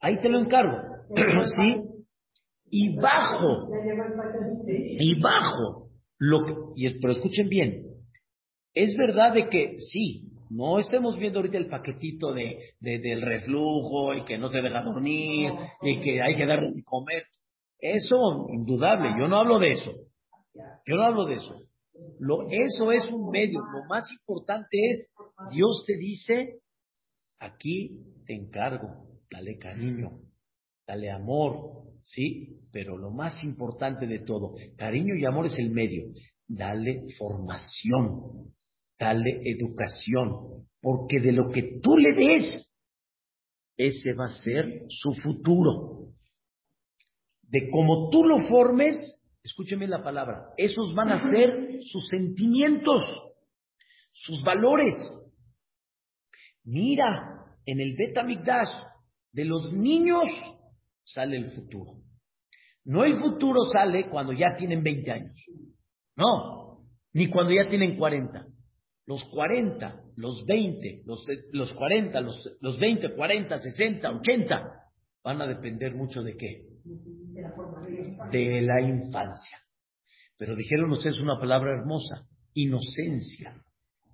Ahí 0.00 0.18
te 0.20 0.28
lo 0.28 0.40
encargo. 0.40 0.78
¿Sí? 1.56 1.90
y 2.70 2.96
bajo, 2.96 3.68
y 4.68 5.20
bajo, 5.20 5.88
lo 6.18 6.46
que, 6.46 6.54
y, 6.76 7.00
pero 7.00 7.12
escuchen 7.14 7.48
bien, 7.48 7.82
es 8.74 8.96
verdad 8.96 9.34
de 9.34 9.48
que 9.48 9.76
sí, 9.90 10.30
no 10.50 10.78
estemos 10.78 11.18
viendo 11.18 11.40
ahorita 11.40 11.58
el 11.58 11.68
paquetito 11.68 12.32
de, 12.32 12.74
del 12.78 13.22
reflujo 13.22 14.14
y 14.14 14.24
que 14.24 14.38
no 14.38 14.50
te 14.50 14.62
deja 14.62 14.82
dormir 14.82 15.52
y 15.82 16.00
que 16.00 16.22
hay 16.22 16.36
que 16.36 16.46
darle 16.46 16.70
de 16.72 16.82
comer. 16.84 17.24
Eso, 17.78 18.46
indudable, 18.52 19.10
yo 19.18 19.26
no 19.26 19.38
hablo 19.38 19.58
de 19.58 19.72
eso. 19.72 19.92
Yo 20.86 20.96
no 20.96 21.04
hablo 21.04 21.26
de 21.26 21.34
eso. 21.34 21.54
Lo, 22.20 22.46
eso 22.50 22.92
es 22.92 23.10
un 23.10 23.30
medio. 23.30 23.60
Lo 23.60 23.86
más 23.88 24.10
importante 24.12 24.76
es, 24.90 25.06
Dios 25.50 25.84
te 25.86 25.96
dice, 25.96 26.60
aquí 27.38 27.98
te 28.26 28.34
encargo, 28.34 29.06
dale 29.30 29.56
cariño, 29.56 30.20
dale 30.86 31.10
amor, 31.10 31.84
¿sí? 32.02 32.60
Pero 32.70 32.98
lo 32.98 33.10
más 33.10 33.42
importante 33.42 34.06
de 34.06 34.18
todo, 34.18 34.54
cariño 34.76 35.14
y 35.14 35.24
amor 35.24 35.46
es 35.46 35.58
el 35.58 35.70
medio. 35.70 36.12
Dale 36.46 37.06
formación, 37.18 38.52
dale 38.98 39.40
educación, 39.44 40.66
porque 40.82 41.20
de 41.20 41.32
lo 41.32 41.48
que 41.48 41.80
tú 41.80 41.96
le 41.96 42.14
des, 42.14 42.70
ese 43.78 44.12
va 44.12 44.26
a 44.26 44.42
ser 44.42 44.84
su 44.88 45.14
futuro. 45.14 46.12
De 47.44 47.70
cómo 47.70 48.10
tú 48.10 48.24
lo 48.24 48.46
formes, 48.46 49.19
escúcheme 49.42 49.86
la 49.86 50.02
palabra, 50.02 50.52
esos 50.56 50.94
van 50.94 51.10
a 51.10 51.30
ser 51.30 51.78
sus 51.82 52.06
sentimientos, 52.08 53.02
sus 54.12 54.42
valores. 54.42 54.94
Mira, 56.64 57.40
en 57.64 57.80
el 57.80 57.94
Betamigdash 57.96 58.68
de 59.32 59.44
los 59.44 59.72
niños 59.72 60.28
sale 61.04 61.36
el 61.36 61.52
futuro. 61.52 62.02
No 62.84 63.04
el 63.04 63.18
futuro 63.20 63.62
sale 63.64 64.08
cuando 64.08 64.32
ya 64.32 64.56
tienen 64.56 64.82
20 64.82 65.10
años. 65.10 65.36
No, 66.16 66.86
ni 67.12 67.28
cuando 67.28 67.52
ya 67.52 67.68
tienen 67.68 67.96
40. 67.96 68.46
Los 69.06 69.24
40, 69.24 70.02
los 70.16 70.44
20, 70.46 71.02
los, 71.04 71.26
los 71.52 71.72
40, 71.72 72.20
los, 72.20 72.58
los 72.60 72.78
20, 72.78 73.14
40, 73.14 73.58
60, 73.58 74.10
80 74.10 74.80
van 75.24 75.42
a 75.42 75.46
depender 75.46 75.94
mucho 75.94 76.22
de 76.22 76.36
qué? 76.36 76.66
De 76.84 77.42
la 77.42 77.54
infancia. 78.80 79.58
Pero 80.36 80.56
dijeron 80.56 80.90
ustedes 80.90 81.18
una 81.20 81.38
palabra 81.38 81.72
hermosa, 81.72 82.26
inocencia. 82.54 83.62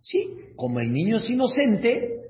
Sí, 0.02 0.28
como 0.56 0.80
el 0.80 0.92
niño 0.92 1.18
es 1.18 1.30
inocente, 1.30 2.20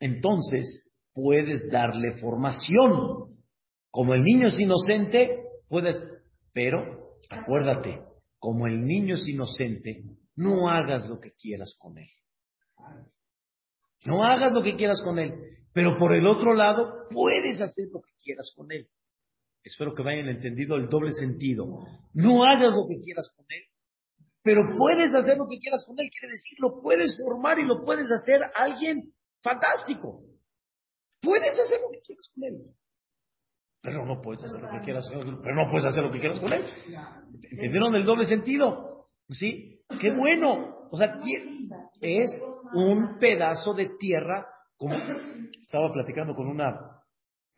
entonces 0.00 0.90
puedes 1.12 1.68
darle 1.70 2.18
formación 2.20 3.28
como 3.90 4.14
el 4.14 4.22
niño 4.22 4.48
es 4.48 4.60
inocente, 4.60 5.44
puedes, 5.68 6.02
pero 6.52 7.16
acuérdate, 7.30 8.00
como 8.38 8.66
el 8.66 8.84
niño 8.84 9.14
es 9.14 9.26
inocente, 9.28 10.04
no 10.36 10.68
hagas 10.68 11.08
lo 11.08 11.18
que 11.18 11.32
quieras 11.32 11.74
con 11.78 11.98
él. 11.98 12.08
No 14.04 14.24
hagas 14.24 14.52
lo 14.52 14.62
que 14.62 14.76
quieras 14.76 15.02
con 15.02 15.18
él. 15.18 15.34
Pero 15.72 15.98
por 15.98 16.14
el 16.14 16.26
otro 16.26 16.54
lado, 16.54 17.08
puedes 17.10 17.60
hacer 17.60 17.88
lo 17.92 18.00
que 18.00 18.12
quieras 18.22 18.52
con 18.54 18.70
él. 18.70 18.86
Espero 19.62 19.94
que 19.94 20.02
vayan 20.02 20.28
entendido 20.28 20.76
el 20.76 20.88
doble 20.88 21.12
sentido. 21.12 21.66
No 22.14 22.44
hagas 22.44 22.72
lo 22.72 22.86
que 22.88 23.00
quieras 23.00 23.30
con 23.36 23.44
él, 23.50 23.64
pero 24.42 24.62
puedes 24.76 25.14
hacer 25.14 25.36
lo 25.36 25.46
que 25.46 25.58
quieras 25.58 25.84
con 25.86 25.98
él. 25.98 26.08
Quiere 26.10 26.32
decir, 26.32 26.58
lo 26.58 26.80
puedes 26.80 27.18
formar 27.22 27.58
y 27.58 27.66
lo 27.66 27.84
puedes 27.84 28.10
hacer 28.10 28.40
alguien 28.54 29.12
fantástico. 29.42 30.22
Puedes 31.20 31.58
hacer 31.58 31.80
lo 31.80 31.90
que 31.90 32.00
quieras 32.00 32.30
con 32.34 32.44
él. 32.44 32.78
Pero 33.82 34.06
no 34.06 34.20
puedes 34.20 34.42
hacer 34.44 34.60
lo 34.60 34.70
que 34.70 34.80
quieras. 34.80 35.08
Pero 35.12 35.54
no 35.54 35.70
puedes 35.70 35.86
hacer 35.86 36.02
lo 36.02 36.10
que 36.10 36.20
quieras 36.20 36.40
con 36.40 36.52
él. 36.52 36.64
¿Entendieron 37.50 37.94
el 37.94 38.04
doble 38.04 38.24
sentido? 38.24 39.08
¿Sí? 39.28 39.80
Qué 40.00 40.10
bueno. 40.10 40.88
O 40.90 40.96
sea, 40.96 41.20
es 42.00 42.30
un 42.72 43.18
pedazo 43.18 43.74
de 43.74 43.90
tierra, 43.98 44.46
como 44.76 44.94
estaba 45.60 45.92
platicando 45.92 46.34
con 46.34 46.48
una, 46.48 47.02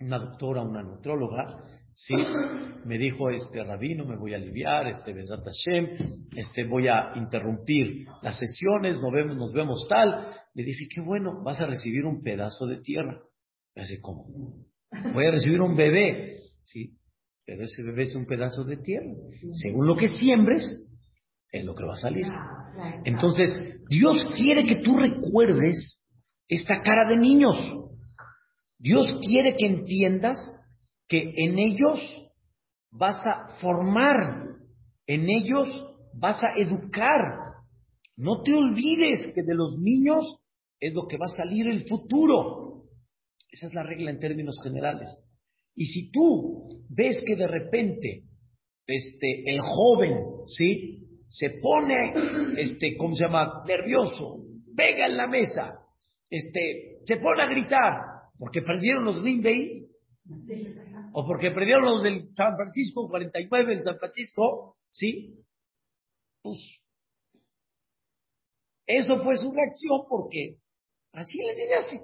una 0.01 0.19
doctora, 0.19 0.63
una 0.63 0.83
nutróloga, 0.83 1.63
sí, 1.95 2.15
me 2.85 2.99
dijo, 2.99 3.31
este 3.31 3.63
rabino, 3.63 4.05
me 4.05 4.17
voy 4.17 4.35
a 4.35 4.37
aliviar, 4.37 4.89
este 4.89 5.13
Besat 5.13 5.45
Hashem, 5.45 5.89
este 6.37 6.65
voy 6.65 6.89
a 6.89 7.13
interrumpir 7.17 8.07
las 8.23 8.39
sesiones, 8.39 9.01
nos 9.01 9.13
vemos, 9.13 9.37
nos 9.37 9.53
vemos 9.53 9.87
tal. 9.89 10.35
Le 10.55 10.65
dije, 10.65 10.87
qué 10.93 11.01
bueno, 11.01 11.43
vas 11.45 11.61
a 11.61 11.67
recibir 11.67 12.05
un 12.05 12.23
pedazo 12.23 12.67
de 12.67 12.81
tierra. 12.81 13.21
Me 13.75 13.83
dice, 13.83 14.01
¿cómo? 14.01 14.27
Voy 15.15 15.27
a 15.27 15.31
recibir 15.31 15.61
un 15.61 15.77
bebé, 15.77 16.41
sí, 16.63 16.97
pero 17.47 17.65
ese 17.65 17.83
bebé 17.83 18.03
es 18.03 18.15
un 18.15 18.27
pedazo 18.27 18.65
de 18.65 18.77
tierra. 18.77 19.13
Según 19.63 19.87
lo 19.87 19.97
que 19.97 20.09
siembres, 20.09 20.63
es 21.53 21.65
lo 21.65 21.75
que 21.75 21.85
va 21.85 21.95
a 21.95 22.01
salir. 22.01 22.27
Entonces, 23.05 23.49
Dios 23.89 24.33
quiere 24.37 24.65
que 24.65 24.77
tú 24.77 24.97
recuerdes 24.97 26.05
esta 26.49 26.81
cara 26.83 27.09
de 27.09 27.17
niños. 27.17 27.57
Dios 28.79 29.13
quiere 29.27 29.57
que 29.57 29.67
entiendas 29.67 30.39
que 31.11 31.35
en 31.37 31.59
ellos 31.59 31.99
vas 32.93 33.21
a 33.27 33.59
formar, 33.61 34.47
en 35.07 35.29
ellos 35.29 35.69
vas 36.15 36.41
a 36.43 36.57
educar. 36.57 37.19
No 38.17 38.43
te 38.43 38.55
olvides 38.55 39.27
que 39.35 39.43
de 39.43 39.55
los 39.55 39.77
niños 39.79 40.25
es 40.79 40.95
lo 40.95 41.09
que 41.09 41.19
va 41.19 41.27
a 41.27 41.37
salir 41.37 41.67
el 41.67 41.87
futuro. 41.89 42.85
Esa 43.51 43.67
es 43.67 43.75
la 43.75 43.83
regla 43.83 44.11
en 44.13 44.21
términos 44.21 44.57
generales. 44.63 45.11
Y 45.75 45.87
si 45.87 46.13
tú 46.13 46.85
ves 46.89 47.19
que 47.27 47.35
de 47.35 47.49
repente 47.49 48.23
este, 48.87 49.51
el 49.51 49.61
joven, 49.61 50.17
¿sí? 50.47 51.09
Se 51.29 51.51
pone, 51.61 52.15
este, 52.57 52.97
¿cómo 52.97 53.17
se 53.17 53.25
llama? 53.25 53.65
Nervioso, 53.67 54.45
pega 54.77 55.07
en 55.07 55.17
la 55.17 55.27
mesa, 55.27 55.75
este, 56.29 56.99
se 57.05 57.17
pone 57.17 57.43
a 57.43 57.47
gritar, 57.47 57.95
porque 58.39 58.63
perdieron 58.63 59.05
los 59.05 59.21
Green 59.21 59.43
Bay, 59.43 59.87
o 61.13 61.27
porque 61.27 61.51
perdieron 61.51 61.85
los 61.85 62.03
del 62.03 62.35
San 62.35 62.57
Francisco, 62.57 63.09
49 63.09 63.75
del 63.75 63.85
San 63.85 63.99
Francisco, 63.99 64.77
¿sí? 64.91 65.35
Pues 66.43 66.59
eso 68.87 69.23
fue 69.23 69.37
su 69.37 69.53
reacción 69.53 70.03
porque 70.09 70.57
así 71.13 71.39
le 71.39 71.51
enseñaste. 71.53 72.01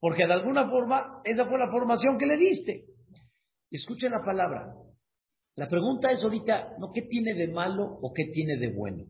Porque 0.00 0.26
de 0.26 0.32
alguna 0.32 0.68
forma 0.68 1.20
esa 1.24 1.46
fue 1.46 1.58
la 1.58 1.70
formación 1.70 2.18
que 2.18 2.26
le 2.26 2.36
diste. 2.36 2.86
Escuchen 3.70 4.10
la 4.10 4.24
palabra. 4.24 4.74
La 5.56 5.68
pregunta 5.68 6.10
es 6.10 6.22
ahorita 6.22 6.76
no 6.78 6.90
qué 6.92 7.02
tiene 7.02 7.34
de 7.34 7.48
malo 7.48 7.84
o 7.84 8.12
qué 8.12 8.26
tiene 8.32 8.56
de 8.56 8.72
bueno, 8.72 9.04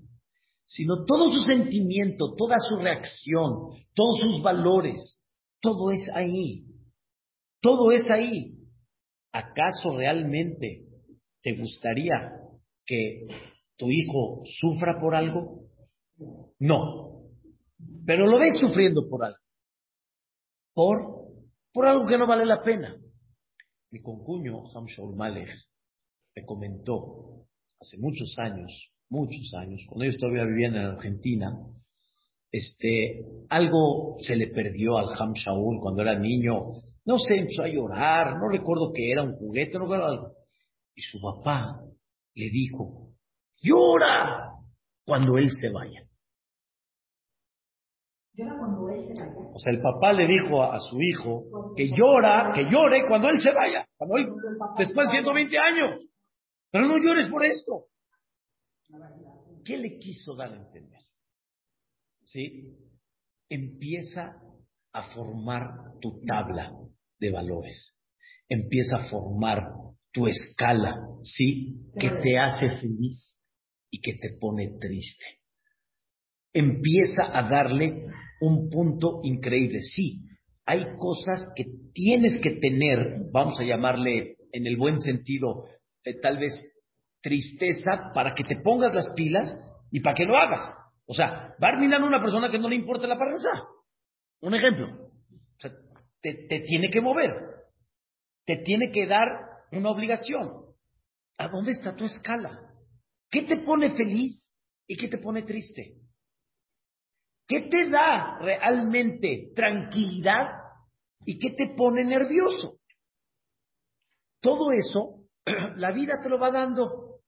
sino 0.66 1.04
todo 1.04 1.28
su 1.28 1.38
sentimiento, 1.44 2.34
toda 2.36 2.56
su 2.58 2.76
reacción, 2.76 3.70
todos 3.94 4.18
sus 4.20 4.42
valores, 4.42 5.20
todo 5.60 5.90
es 5.90 6.08
ahí. 6.12 6.69
Todo 7.60 7.92
es 7.92 8.04
ahí. 8.10 8.56
¿Acaso 9.32 9.96
realmente 9.96 10.86
te 11.42 11.56
gustaría 11.56 12.32
que 12.84 13.26
tu 13.76 13.90
hijo 13.90 14.42
sufra 14.44 15.00
por 15.00 15.14
algo? 15.14 15.66
No. 16.58 17.22
Pero 18.06 18.26
lo 18.26 18.38
ves 18.38 18.58
sufriendo 18.58 19.08
por 19.08 19.24
algo. 19.24 19.38
Por, 20.74 20.98
por 21.72 21.86
algo 21.86 22.06
que 22.06 22.18
no 22.18 22.26
vale 22.26 22.44
la 22.44 22.62
pena. 22.62 22.96
Mi 23.90 24.00
concuño, 24.00 24.62
Hamshaul 24.74 25.16
Malech, 25.16 25.50
me 26.36 26.44
comentó 26.44 27.46
hace 27.80 27.98
muchos 27.98 28.36
años, 28.38 28.90
muchos 29.08 29.52
años, 29.54 29.80
cuando 29.88 30.04
ellos 30.04 30.18
todavía 30.18 30.44
vivían 30.44 30.76
en 30.76 30.82
Argentina, 30.82 31.58
este, 32.52 33.24
algo 33.48 34.16
se 34.18 34.36
le 34.36 34.48
perdió 34.48 34.98
al 34.98 35.08
Ham 35.18 35.32
Shaul 35.34 35.80
cuando 35.80 36.02
era 36.02 36.18
niño, 36.18 36.82
no 37.10 37.18
sé, 37.18 37.38
empezó 37.38 37.62
a 37.62 37.68
llorar, 37.68 38.38
no 38.38 38.48
recuerdo 38.48 38.92
que 38.94 39.10
era 39.10 39.24
un 39.24 39.34
juguete, 39.34 39.72
no 39.74 39.80
recuerdo 39.80 40.06
algo. 40.06 40.32
Y 40.94 41.02
su 41.02 41.20
papá 41.20 41.80
le 42.34 42.50
dijo, 42.50 43.08
llora 43.60 44.52
cuando 45.04 45.36
él 45.36 45.48
se 45.60 45.70
vaya. 45.70 46.06
Llora 48.34 48.56
cuando 48.56 48.88
él 48.90 49.08
se 49.08 49.14
vaya. 49.14 49.50
O 49.52 49.58
sea, 49.58 49.72
el 49.72 49.82
papá 49.82 50.12
le 50.12 50.28
dijo 50.28 50.62
a, 50.62 50.76
a 50.76 50.78
su 50.78 51.00
hijo 51.02 51.74
que 51.76 51.88
llora, 51.88 52.52
que 52.54 52.62
llore 52.70 53.04
cuando 53.08 53.28
él 53.28 53.40
se 53.40 53.52
vaya, 53.52 53.88
cuando 53.96 54.16
él, 54.16 54.28
después 54.78 55.08
de 55.08 55.14
120 55.14 55.58
años. 55.58 56.00
Pero 56.70 56.86
no 56.86 56.96
llores 56.96 57.28
por 57.28 57.44
esto. 57.44 57.86
¿Qué 59.64 59.78
le 59.78 59.98
quiso 59.98 60.36
dar 60.36 60.52
a 60.52 60.56
entender? 60.56 61.00
¿Sí? 62.24 62.72
Empieza 63.48 64.40
a 64.92 65.02
formar 65.12 65.98
tu 66.00 66.20
tabla 66.24 66.72
de 67.20 67.30
valores. 67.30 67.96
Empieza 68.48 68.96
a 68.96 69.10
formar 69.10 69.62
tu 70.12 70.26
escala, 70.26 70.96
¿sí? 71.22 71.76
Que 71.98 72.10
te 72.10 72.38
hace 72.38 72.78
feliz 72.78 73.40
y 73.90 74.00
que 74.00 74.14
te 74.14 74.36
pone 74.40 74.78
triste. 74.80 75.24
Empieza 76.52 77.22
a 77.32 77.48
darle 77.48 78.06
un 78.40 78.68
punto 78.70 79.20
increíble. 79.22 79.80
Sí, 79.80 80.22
hay 80.66 80.96
cosas 80.98 81.48
que 81.54 81.64
tienes 81.92 82.40
que 82.42 82.52
tener, 82.52 83.30
vamos 83.32 83.60
a 83.60 83.64
llamarle 83.64 84.36
en 84.52 84.66
el 84.66 84.76
buen 84.76 84.98
sentido, 85.00 85.66
eh, 86.04 86.18
tal 86.20 86.38
vez 86.38 86.52
tristeza 87.20 88.10
para 88.14 88.34
que 88.34 88.44
te 88.44 88.56
pongas 88.56 88.94
las 88.94 89.12
pilas 89.14 89.56
y 89.90 90.00
para 90.00 90.16
que 90.16 90.24
lo 90.24 90.36
hagas. 90.36 90.72
O 91.06 91.14
sea, 91.14 91.54
va 91.62 91.68
a 91.68 92.04
una 92.04 92.20
persona 92.20 92.50
que 92.50 92.58
no 92.58 92.68
le 92.68 92.76
importa 92.76 93.06
la 93.06 93.18
paranza. 93.18 93.48
Un 94.40 94.54
ejemplo. 94.54 94.99
Te 96.22 96.60
tiene 96.66 96.90
que 96.90 97.00
mover. 97.00 97.50
Te 98.44 98.56
tiene 98.58 98.90
que 98.92 99.06
dar 99.06 99.26
una 99.72 99.90
obligación. 99.90 100.66
¿A 101.38 101.48
dónde 101.48 101.72
está 101.72 101.96
tu 101.96 102.04
escala? 102.04 102.70
¿Qué 103.30 103.42
te 103.42 103.58
pone 103.58 103.94
feliz 103.94 104.54
y 104.86 104.96
qué 104.96 105.08
te 105.08 105.18
pone 105.18 105.42
triste? 105.42 105.96
¿Qué 107.46 107.62
te 107.62 107.88
da 107.88 108.38
realmente 108.40 109.52
tranquilidad 109.54 110.48
y 111.24 111.38
qué 111.38 111.50
te 111.56 111.74
pone 111.76 112.04
nervioso? 112.04 112.78
Todo 114.40 114.72
eso, 114.72 115.24
la 115.76 115.92
vida 115.92 116.20
te 116.22 116.28
lo 116.28 116.38
va 116.38 116.50
dando. 116.50 117.20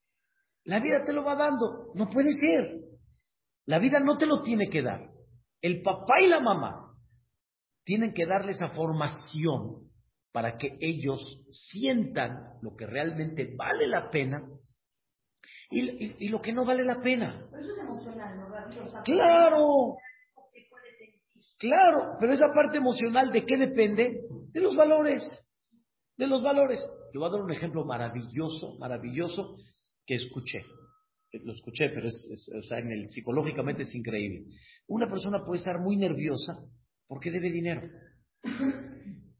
La 0.64 0.80
vida 0.80 1.04
te 1.04 1.12
lo 1.12 1.24
va 1.24 1.34
dando. 1.34 1.92
No 1.94 2.08
puede 2.10 2.32
ser. 2.32 2.82
La 3.66 3.78
vida 3.78 4.00
no 4.00 4.16
te 4.16 4.26
lo 4.26 4.42
tiene 4.42 4.68
que 4.70 4.82
dar. 4.82 5.10
El 5.60 5.82
papá 5.82 6.20
y 6.20 6.28
la 6.28 6.40
mamá 6.40 6.91
tienen 7.84 8.12
que 8.14 8.26
darle 8.26 8.52
esa 8.52 8.68
formación 8.70 9.90
para 10.32 10.56
que 10.56 10.76
ellos 10.80 11.20
sientan 11.70 12.54
lo 12.62 12.74
que 12.76 12.86
realmente 12.86 13.54
vale 13.56 13.86
la 13.86 14.10
pena 14.10 14.42
y, 15.70 15.80
y- 16.04 16.16
y 16.20 16.28
lo 16.28 16.40
que 16.40 16.52
no 16.52 16.64
vale 16.64 16.84
la 16.84 17.00
pena. 17.00 17.46
Pero 17.50 17.62
eso 17.62 17.72
es 17.72 17.78
emocional, 17.78 18.38
¿no? 18.38 19.02
Claro, 19.04 19.96
claro, 21.58 22.16
pero 22.20 22.32
esa 22.32 22.46
parte 22.54 22.78
emocional 22.78 23.30
de 23.32 23.44
qué 23.44 23.56
depende? 23.56 24.22
De 24.52 24.60
los 24.60 24.74
valores, 24.76 25.24
de 26.16 26.26
los 26.26 26.42
valores. 26.42 26.84
Le 27.12 27.18
voy 27.18 27.28
a 27.28 27.32
dar 27.32 27.40
un 27.42 27.52
ejemplo 27.52 27.84
maravilloso, 27.84 28.78
maravilloso 28.78 29.56
que 30.06 30.14
escuché. 30.14 30.62
Lo 31.44 31.52
escuché, 31.52 31.88
pero 31.90 32.08
es, 32.08 32.28
es- 32.32 32.50
o 32.54 32.62
sea, 32.62 32.78
en 32.78 32.90
el, 32.92 33.10
psicológicamente 33.10 33.82
es 33.82 33.94
increíble. 33.94 34.44
Una 34.88 35.08
persona 35.08 35.44
puede 35.44 35.58
estar 35.58 35.78
muy 35.80 35.96
nerviosa 35.96 36.58
porque 37.12 37.30
debe 37.30 37.50
dinero. 37.50 37.82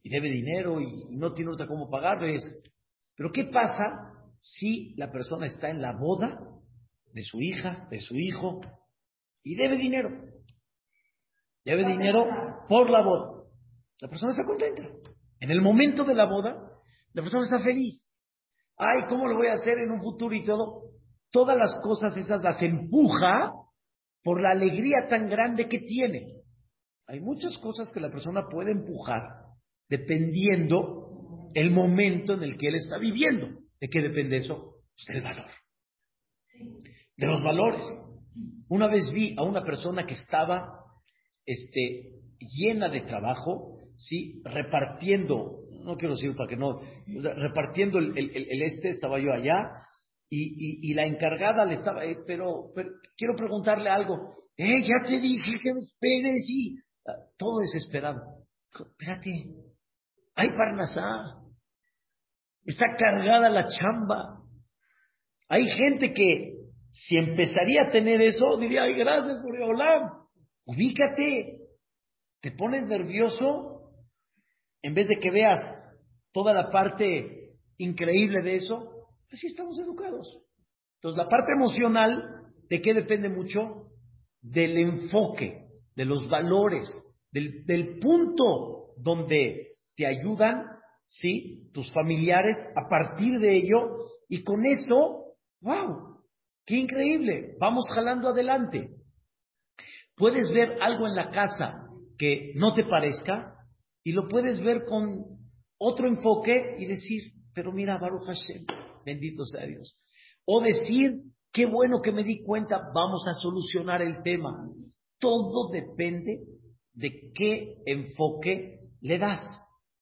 Y 0.02 0.10
debe 0.10 0.28
dinero 0.28 0.78
y 0.78 1.16
no 1.16 1.32
tiene 1.32 1.52
otra 1.52 1.66
cómo 1.66 1.88
pagarle 1.88 2.34
eso. 2.34 2.50
Pero 3.16 3.30
¿qué 3.32 3.44
pasa 3.44 3.84
si 4.38 4.94
la 4.96 5.10
persona 5.10 5.46
está 5.46 5.70
en 5.70 5.80
la 5.80 5.96
boda 5.96 6.38
de 7.14 7.22
su 7.22 7.40
hija, 7.40 7.88
de 7.90 8.00
su 8.00 8.14
hijo, 8.16 8.60
y 9.42 9.54
debe 9.54 9.78
dinero? 9.78 10.10
Debe 11.64 11.86
dinero 11.86 12.26
por 12.68 12.90
la 12.90 13.02
boda. 13.02 13.44
La 14.00 14.08
persona 14.08 14.32
está 14.32 14.44
contenta. 14.44 14.82
En 15.40 15.50
el 15.50 15.62
momento 15.62 16.04
de 16.04 16.14
la 16.14 16.26
boda, 16.26 16.54
la 17.14 17.22
persona 17.22 17.44
está 17.44 17.60
feliz. 17.60 18.12
Ay, 18.76 19.06
¿cómo 19.08 19.26
lo 19.26 19.36
voy 19.36 19.46
a 19.46 19.54
hacer 19.54 19.78
en 19.78 19.92
un 19.92 20.02
futuro 20.02 20.34
y 20.34 20.44
todo? 20.44 20.92
todas 21.30 21.56
las 21.56 21.74
cosas 21.82 22.14
esas 22.16 22.42
las 22.42 22.62
empuja 22.62 23.54
por 24.22 24.42
la 24.42 24.50
alegría 24.50 25.08
tan 25.08 25.28
grande 25.28 25.66
que 25.66 25.78
tiene. 25.78 26.41
Hay 27.12 27.20
muchas 27.20 27.58
cosas 27.58 27.90
que 27.92 28.00
la 28.00 28.10
persona 28.10 28.48
puede 28.48 28.72
empujar 28.72 29.20
dependiendo 29.86 31.50
el 31.52 31.70
momento 31.70 32.32
en 32.32 32.42
el 32.42 32.56
que 32.56 32.68
él 32.68 32.76
está 32.76 32.96
viviendo. 32.96 33.48
¿De 33.78 33.88
qué 33.88 34.00
depende 34.00 34.38
eso? 34.38 34.76
Pues 34.96 35.08
del 35.08 35.22
valor. 35.22 35.50
De 37.18 37.26
los 37.26 37.42
valores. 37.42 37.84
Una 38.70 38.86
vez 38.86 39.12
vi 39.12 39.34
a 39.36 39.42
una 39.42 39.62
persona 39.62 40.06
que 40.06 40.14
estaba 40.14 40.72
este, 41.44 42.14
llena 42.38 42.88
de 42.88 43.02
trabajo, 43.02 43.76
¿sí? 43.96 44.40
repartiendo, 44.46 45.66
no 45.84 45.98
quiero 45.98 46.14
decir 46.14 46.34
para 46.34 46.48
que 46.48 46.56
no, 46.56 46.80
repartiendo 47.06 47.98
el, 47.98 48.62
este, 48.62 48.88
estaba 48.88 49.20
yo 49.20 49.34
allá, 49.34 49.70
y, 50.30 50.94
la 50.94 51.04
encargada 51.04 51.66
le 51.66 51.74
estaba, 51.74 52.06
eh, 52.06 52.16
pero, 52.26 52.72
quiero 53.18 53.36
preguntarle 53.36 53.90
algo, 53.90 54.32
eh, 54.56 54.82
ya 54.82 55.04
te 55.06 55.20
dije 55.20 55.58
que 55.62 55.74
me 55.74 55.80
esperes 55.80 56.48
y 56.48 56.78
todo 57.36 57.60
desesperado. 57.60 58.20
Espérate, 58.72 59.30
hay 60.34 60.48
Parnasá, 60.50 61.42
está 62.64 62.86
cargada 62.98 63.48
la 63.50 63.66
chamba. 63.68 64.40
Hay 65.48 65.66
gente 65.76 66.14
que 66.14 66.54
si 66.90 67.16
empezaría 67.16 67.82
a 67.88 67.90
tener 67.90 68.20
eso, 68.22 68.56
diría, 68.58 68.84
ay, 68.84 68.94
gracias, 68.94 69.38
Olam, 69.44 70.26
ubícate, 70.64 71.58
te 72.40 72.52
pones 72.52 72.86
nervioso 72.86 73.92
en 74.82 74.94
vez 74.94 75.08
de 75.08 75.16
que 75.16 75.30
veas 75.30 75.60
toda 76.32 76.52
la 76.52 76.70
parte 76.70 77.56
increíble 77.76 78.42
de 78.42 78.56
eso, 78.56 78.92
Así 79.32 79.46
estamos 79.46 79.78
educados. 79.78 80.28
Entonces, 80.96 81.16
la 81.16 81.28
parte 81.28 81.52
emocional, 81.52 82.52
¿de 82.68 82.82
qué 82.82 82.92
depende 82.92 83.30
mucho? 83.30 83.88
Del 84.42 84.76
enfoque, 84.76 85.61
de 85.94 86.04
los 86.04 86.28
valores, 86.28 86.88
del, 87.30 87.98
punto 87.98 88.94
donde 88.96 89.76
te 89.96 90.06
ayudan, 90.06 90.64
¿sí? 91.06 91.70
Tus 91.72 91.92
familiares 91.92 92.56
a 92.76 92.88
partir 92.88 93.38
de 93.38 93.56
ello 93.56 93.96
y 94.28 94.42
con 94.42 94.64
eso, 94.66 95.34
wow, 95.60 96.18
qué 96.66 96.76
increíble, 96.76 97.56
vamos 97.58 97.84
jalando 97.94 98.28
adelante. 98.28 98.90
Puedes 100.14 100.50
ver 100.50 100.78
algo 100.80 101.06
en 101.06 101.16
la 101.16 101.30
casa 101.30 101.86
que 102.18 102.52
no 102.54 102.72
te 102.74 102.84
parezca 102.84 103.54
y 104.04 104.12
lo 104.12 104.28
puedes 104.28 104.60
ver 104.60 104.84
con 104.84 105.24
otro 105.78 106.06
enfoque 106.06 106.76
y 106.78 106.86
decir, 106.86 107.32
pero 107.54 107.72
mira, 107.72 107.98
Baruch 107.98 108.26
Hashem, 108.26 108.64
bendito 109.04 109.44
sea 109.44 109.66
Dios. 109.66 109.98
O 110.44 110.60
decir, 110.60 111.22
qué 111.52 111.66
bueno 111.66 112.00
que 112.02 112.12
me 112.12 112.24
di 112.24 112.42
cuenta, 112.44 112.80
vamos 112.94 113.24
a 113.26 113.34
solucionar 113.34 114.02
el 114.02 114.22
tema. 114.22 114.68
Todo 115.22 115.70
depende 115.70 116.40
de 116.94 117.30
qué 117.32 117.76
enfoque 117.86 118.80
le 119.00 119.18
das. 119.18 119.40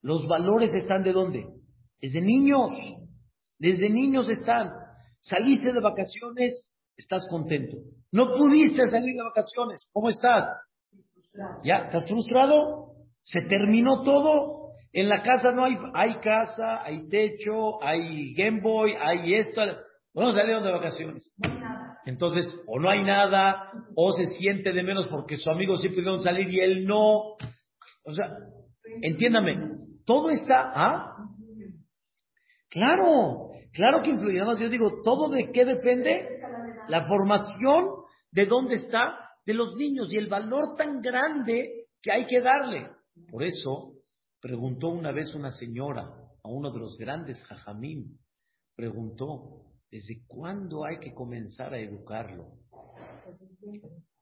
Los 0.01 0.27
valores 0.27 0.75
están 0.75 1.03
de 1.03 1.13
dónde? 1.13 1.47
Desde 2.01 2.23
niños. 2.23 2.71
Desde 3.59 3.91
niños 3.91 4.31
están. 4.31 4.71
Saliste 5.21 5.75
de 5.75 5.81
vacaciones, 5.81 6.75
estás 6.97 7.29
contento. 7.29 7.77
No 8.11 8.33
pudiste 8.33 8.89
salir 8.89 9.15
de 9.15 9.23
vacaciones, 9.23 9.91
¿cómo 9.93 10.09
estás? 10.09 10.47
¿Ya? 11.65 11.81
¿Estás 11.81 12.07
frustrado? 12.09 12.95
¿Se 13.23 13.43
terminó 13.43 14.03
todo? 14.03 14.71
En 14.93 15.11
la 15.11 15.23
casa 15.23 15.53
no 15.53 15.67
hay, 15.67 15.77
hay 15.93 16.15
casa, 16.21 16.83
hay 16.83 17.07
techo, 17.11 17.83
hay 17.85 18.33
Game 18.33 18.63
Boy, 18.63 18.95
hay 18.99 19.35
esto. 19.35 19.61
No 20.15 20.33
salieron 20.33 20.65
de 20.65 20.73
vacaciones. 20.73 21.31
Entonces, 22.07 22.45
o 22.67 22.79
no 22.79 22.91
hay 22.91 23.03
nada, 23.03 23.71
o 23.95 24.13
se 24.13 24.25
siente 24.37 24.73
de 24.73 24.83
menos 24.83 25.09
porque 25.09 25.37
sus 25.37 25.49
amigos 25.49 25.83
sí 25.83 25.89
pudieron 25.89 26.23
salir 26.23 26.49
y 26.49 26.61
él 26.61 26.87
no. 26.87 27.37
O 28.05 28.13
sea, 28.13 28.37
entiéndame, 29.03 29.59
todo 30.07 30.31
está, 30.31 30.73
¿ah? 30.75 31.17
Claro, 32.69 33.51
claro 33.73 34.03
que 34.03 34.11
influye. 34.11 34.39
Además, 34.39 34.59
yo 34.59 34.69
digo, 34.69 35.03
¿todo 35.03 35.29
de 35.31 35.51
qué 35.53 35.65
depende? 35.65 36.41
La 36.89 37.07
formación 37.07 37.87
de 38.31 38.47
dónde 38.47 38.77
está 38.77 39.19
de 39.45 39.55
los 39.55 39.75
niños 39.77 40.13
y 40.13 40.17
el 40.17 40.29
valor 40.29 40.77
tan 40.77 41.01
grande 41.01 41.87
que 42.03 42.13
hay 42.13 42.27
que 42.27 42.41
darle. 42.41 42.89
Por 43.31 43.43
eso, 43.43 44.01
Preguntó 44.41 44.89
una 44.89 45.13
vez 45.13 45.35
una 45.35 45.51
señora 45.51 46.15
a 46.43 46.49
uno 46.49 46.73
de 46.73 46.79
los 46.79 46.97
grandes 46.97 47.45
jajamín, 47.45 48.19
preguntó, 48.75 49.67
¿desde 49.91 50.23
cuándo 50.27 50.85
hay 50.85 50.99
que 50.99 51.13
comenzar 51.13 51.75
a 51.75 51.79
educarlo? 51.79 52.53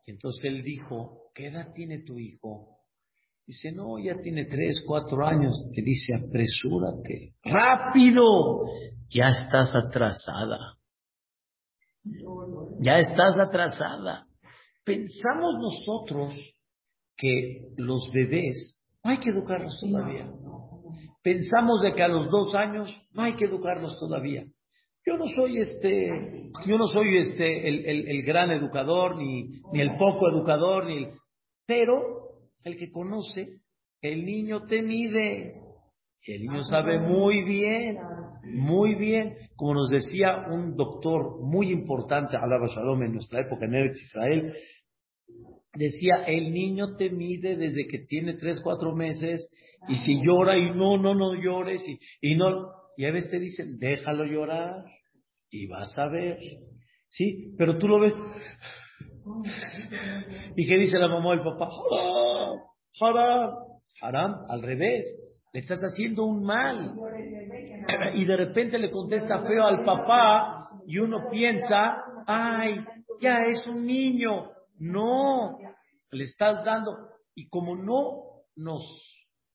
Y 0.06 0.10
entonces 0.10 0.44
él 0.44 0.62
dijo, 0.62 1.30
¿qué 1.34 1.48
edad 1.48 1.72
tiene 1.74 2.02
tu 2.02 2.18
hijo? 2.18 2.78
Dice, 3.46 3.72
no, 3.72 3.98
ya 3.98 4.20
tiene 4.20 4.46
tres, 4.46 4.82
cuatro 4.86 5.26
años. 5.26 5.54
Le 5.72 5.82
dice, 5.82 6.14
apresúrate, 6.14 7.34
rápido, 7.42 8.64
ya 9.08 9.28
estás 9.28 9.74
atrasada. 9.74 10.76
Ya 12.80 12.98
estás 12.98 13.38
atrasada. 13.38 14.26
Pensamos 14.84 15.56
nosotros 15.60 16.34
que 17.16 17.66
los 17.76 18.10
bebés 18.12 18.78
no 19.04 19.10
hay 19.10 19.18
que 19.18 19.30
educarlos 19.30 19.78
todavía. 19.80 20.30
Pensamos 21.22 21.82
de 21.82 21.94
que 21.94 22.02
a 22.02 22.08
los 22.08 22.30
dos 22.30 22.54
años 22.54 22.90
no 23.12 23.22
hay 23.22 23.36
que 23.36 23.46
educarlos 23.46 23.98
todavía. 23.98 24.44
Yo 25.08 25.16
no 25.16 25.26
soy 25.34 25.56
este, 25.56 26.50
yo 26.66 26.76
no 26.76 26.86
soy 26.86 27.16
este 27.16 27.66
el, 27.66 28.22
gran 28.24 28.50
educador, 28.50 29.16
ni, 29.16 29.44
ni, 29.72 29.80
el 29.80 29.96
poco 29.96 30.28
educador, 30.28 30.84
ni 30.84 31.06
pero 31.66 31.96
el 32.62 32.76
que 32.76 32.90
conoce, 32.90 33.60
el 34.02 34.26
niño 34.26 34.66
te 34.66 34.82
mide. 34.82 35.62
El 36.26 36.42
niño 36.42 36.62
sabe 36.64 36.98
muy 36.98 37.42
bien, 37.42 37.96
muy 38.52 38.96
bien, 38.96 39.34
como 39.56 39.72
nos 39.72 39.88
decía 39.88 40.44
un 40.50 40.76
doctor 40.76 41.40
muy 41.40 41.70
importante, 41.70 42.36
alaba 42.36 42.66
Shalom, 42.66 43.02
en 43.02 43.12
nuestra 43.12 43.40
época 43.40 43.64
en 43.64 43.74
Eretz 43.76 44.02
Israel, 44.02 44.52
decía, 45.72 46.24
el 46.26 46.52
niño 46.52 46.96
te 46.96 47.08
mide 47.08 47.56
desde 47.56 47.86
que 47.86 48.00
tiene 48.00 48.34
tres, 48.34 48.60
cuatro 48.62 48.94
meses, 48.94 49.48
y 49.88 49.94
si 49.94 50.22
llora 50.22 50.58
y 50.58 50.70
no, 50.72 50.98
no, 50.98 51.14
no 51.14 51.34
llores, 51.34 51.82
y, 51.88 51.98
y 52.20 52.34
no, 52.36 52.72
y 52.98 53.06
a 53.06 53.12
veces 53.12 53.30
te 53.30 53.38
dicen, 53.38 53.78
déjalo 53.78 54.24
llorar, 54.26 54.84
y 55.50 55.66
vas 55.66 55.96
a 55.98 56.08
ver, 56.08 56.38
¿sí? 57.08 57.54
Pero 57.56 57.78
tú 57.78 57.88
lo 57.88 58.00
ves. 58.00 58.14
¿Y 60.56 60.66
qué 60.66 60.78
dice 60.78 60.98
la 60.98 61.08
mamá 61.08 61.30
o 61.30 61.32
el 61.34 61.42
papá? 61.42 61.68
Haram, 63.00 63.54
haram, 64.02 64.34
al 64.48 64.62
revés, 64.62 65.06
le 65.52 65.60
estás 65.60 65.78
haciendo 65.80 66.24
un 66.24 66.42
mal. 66.42 66.94
Y 68.14 68.24
de 68.24 68.36
repente 68.36 68.78
le 68.78 68.90
contesta 68.90 69.42
feo 69.46 69.64
al 69.64 69.84
papá, 69.84 70.68
y 70.86 70.98
uno 70.98 71.28
piensa, 71.30 72.02
ay, 72.26 72.84
ya 73.20 73.42
es 73.46 73.66
un 73.66 73.86
niño, 73.86 74.50
no, 74.78 75.58
le 76.10 76.24
estás 76.24 76.64
dando, 76.64 76.92
y 77.34 77.48
como 77.48 77.76
no 77.76 78.44
nos 78.56 78.82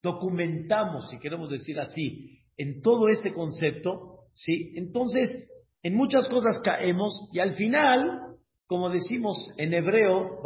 documentamos, 0.02 1.10
si 1.10 1.20
queremos 1.20 1.50
decir 1.50 1.80
así, 1.80 2.40
en 2.58 2.82
todo 2.82 3.10
este 3.10 3.32
concepto, 3.34 4.28
¿sí? 4.34 4.74
Entonces, 4.76 5.50
en 5.84 5.96
muchas 5.96 6.28
cosas 6.30 6.60
caemos 6.64 7.30
y 7.32 7.40
al 7.40 7.56
final, 7.56 8.38
como 8.66 8.90
decimos 8.90 9.38
en 9.58 9.74
hebreo, 9.74 10.42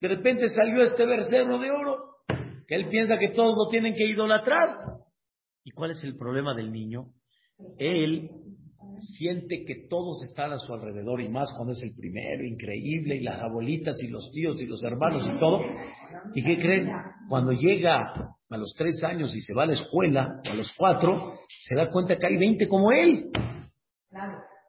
de 0.00 0.08
repente 0.08 0.48
salió 0.48 0.82
este 0.82 1.06
versero 1.06 1.58
de 1.58 1.70
oro, 1.70 1.96
que 2.66 2.74
él 2.74 2.88
piensa 2.88 3.18
que 3.18 3.30
todos 3.30 3.54
lo 3.56 3.70
tienen 3.70 3.94
que 3.94 4.04
idolatrar. 4.04 4.68
¿Y 5.64 5.70
cuál 5.70 5.92
es 5.92 6.02
el 6.04 6.16
problema 6.16 6.54
del 6.54 6.72
niño? 6.72 7.06
Él 7.78 8.30
siente 9.00 9.64
que 9.64 9.86
todos 9.88 10.22
están 10.22 10.52
a 10.52 10.58
su 10.58 10.72
alrededor 10.72 11.20
y 11.20 11.28
más 11.28 11.52
cuando 11.54 11.72
es 11.72 11.82
el 11.82 11.94
primero, 11.94 12.44
increíble, 12.44 13.16
y 13.16 13.20
las 13.20 13.40
abuelitas 13.40 13.96
y 14.02 14.08
los 14.08 14.30
tíos 14.32 14.60
y 14.60 14.66
los 14.66 14.82
hermanos 14.84 15.22
y 15.26 15.38
todo. 15.38 15.60
¿Y 16.34 16.42
qué 16.44 16.56
creen? 16.58 16.90
Cuando 17.28 17.52
llega 17.52 18.36
a 18.48 18.56
los 18.56 18.74
tres 18.76 19.02
años 19.04 19.34
y 19.34 19.40
se 19.40 19.54
va 19.54 19.64
a 19.64 19.66
la 19.66 19.74
escuela, 19.74 20.40
a 20.48 20.54
los 20.54 20.72
cuatro, 20.76 21.34
se 21.48 21.74
da 21.74 21.90
cuenta 21.90 22.16
que 22.16 22.26
hay 22.26 22.36
veinte 22.36 22.68
como 22.68 22.92
él. 22.92 23.30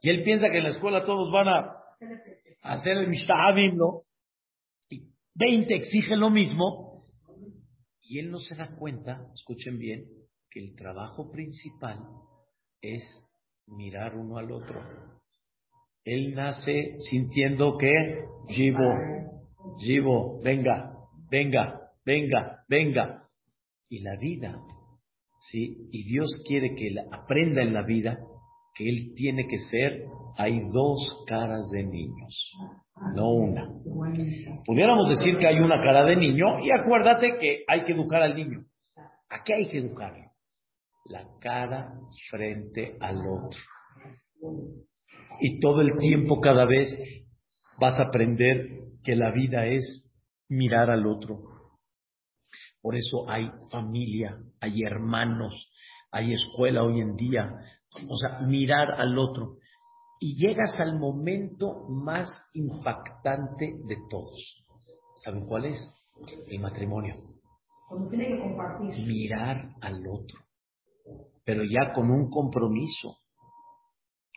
Y 0.01 0.09
él 0.09 0.23
piensa 0.23 0.49
que 0.49 0.57
en 0.57 0.63
la 0.63 0.69
escuela 0.71 1.03
todos 1.03 1.31
van 1.31 1.47
a 1.47 1.73
hacer 2.63 2.97
el 2.97 3.07
mishtabim, 3.07 3.75
¿no? 3.75 4.03
Y 4.89 5.03
veinte 5.35 5.75
exigen 5.75 6.19
lo 6.19 6.29
mismo. 6.29 7.05
Y 8.01 8.19
él 8.19 8.31
no 8.31 8.39
se 8.39 8.55
da 8.55 8.75
cuenta, 8.75 9.27
escuchen 9.33 9.77
bien, 9.77 10.05
que 10.49 10.61
el 10.61 10.75
trabajo 10.75 11.29
principal 11.29 11.99
es 12.81 13.03
mirar 13.67 14.15
uno 14.15 14.37
al 14.37 14.51
otro. 14.51 14.81
Él 16.05 16.33
nace 16.33 16.95
sintiendo 16.99 17.77
que, 17.77 18.23
Jibo, 18.47 18.93
Jibo, 19.79 20.39
venga, 20.41 20.96
venga, 21.29 21.81
venga, 22.05 22.63
venga. 22.67 23.23
Y 23.89 24.03
la 24.03 24.17
vida, 24.17 24.59
¿sí? 25.49 25.77
Y 25.91 26.03
Dios 26.09 26.27
quiere 26.47 26.75
que 26.75 26.89
aprenda 27.11 27.61
en 27.61 27.73
la 27.73 27.83
vida 27.83 28.19
que 28.75 28.87
él 28.87 29.13
tiene 29.15 29.47
que 29.47 29.57
ser, 29.57 30.05
hay 30.37 30.59
dos 30.69 31.25
caras 31.25 31.67
de 31.71 31.83
niños, 31.83 32.53
no 33.15 33.31
una. 33.31 33.67
Pudiéramos 34.65 35.09
decir 35.09 35.37
que 35.39 35.47
hay 35.47 35.59
una 35.59 35.81
cara 35.81 36.05
de 36.05 36.15
niño 36.15 36.59
y 36.63 36.69
acuérdate 36.71 37.37
que 37.39 37.63
hay 37.67 37.83
que 37.83 37.93
educar 37.93 38.21
al 38.21 38.35
niño. 38.35 38.65
¿A 39.29 39.43
qué 39.43 39.55
hay 39.55 39.67
que 39.67 39.79
educarlo? 39.79 40.31
La 41.05 41.25
cara 41.39 41.93
frente 42.29 42.95
al 42.99 43.17
otro. 43.17 43.59
Y 45.39 45.59
todo 45.59 45.81
el 45.81 45.97
tiempo, 45.97 46.39
cada 46.39 46.65
vez, 46.65 46.95
vas 47.79 47.97
a 47.99 48.03
aprender 48.03 48.67
que 49.03 49.15
la 49.15 49.31
vida 49.31 49.65
es 49.65 50.06
mirar 50.49 50.89
al 50.89 51.05
otro. 51.05 51.39
Por 52.81 52.95
eso 52.95 53.29
hay 53.29 53.49
familia, 53.71 54.37
hay 54.61 54.83
hermanos, 54.83 55.71
hay 56.11 56.33
escuela 56.33 56.83
hoy 56.83 57.01
en 57.01 57.15
día. 57.15 57.53
O 58.07 58.17
sea, 58.17 58.39
mirar 58.47 58.91
al 58.91 59.17
otro. 59.17 59.57
Y 60.19 60.35
llegas 60.35 60.79
al 60.79 60.97
momento 60.97 61.87
más 61.89 62.27
impactante 62.53 63.75
de 63.85 63.97
todos. 64.09 64.65
¿Saben 65.23 65.45
cuál 65.45 65.65
es? 65.65 65.93
El 66.47 66.59
matrimonio. 66.59 67.15
tiene 68.09 68.27
que 68.27 68.39
compartir. 68.39 69.05
Mirar 69.05 69.69
al 69.81 70.01
otro. 70.07 70.39
Pero 71.43 71.63
ya 71.63 71.93
con 71.93 72.09
un 72.09 72.29
compromiso. 72.29 73.17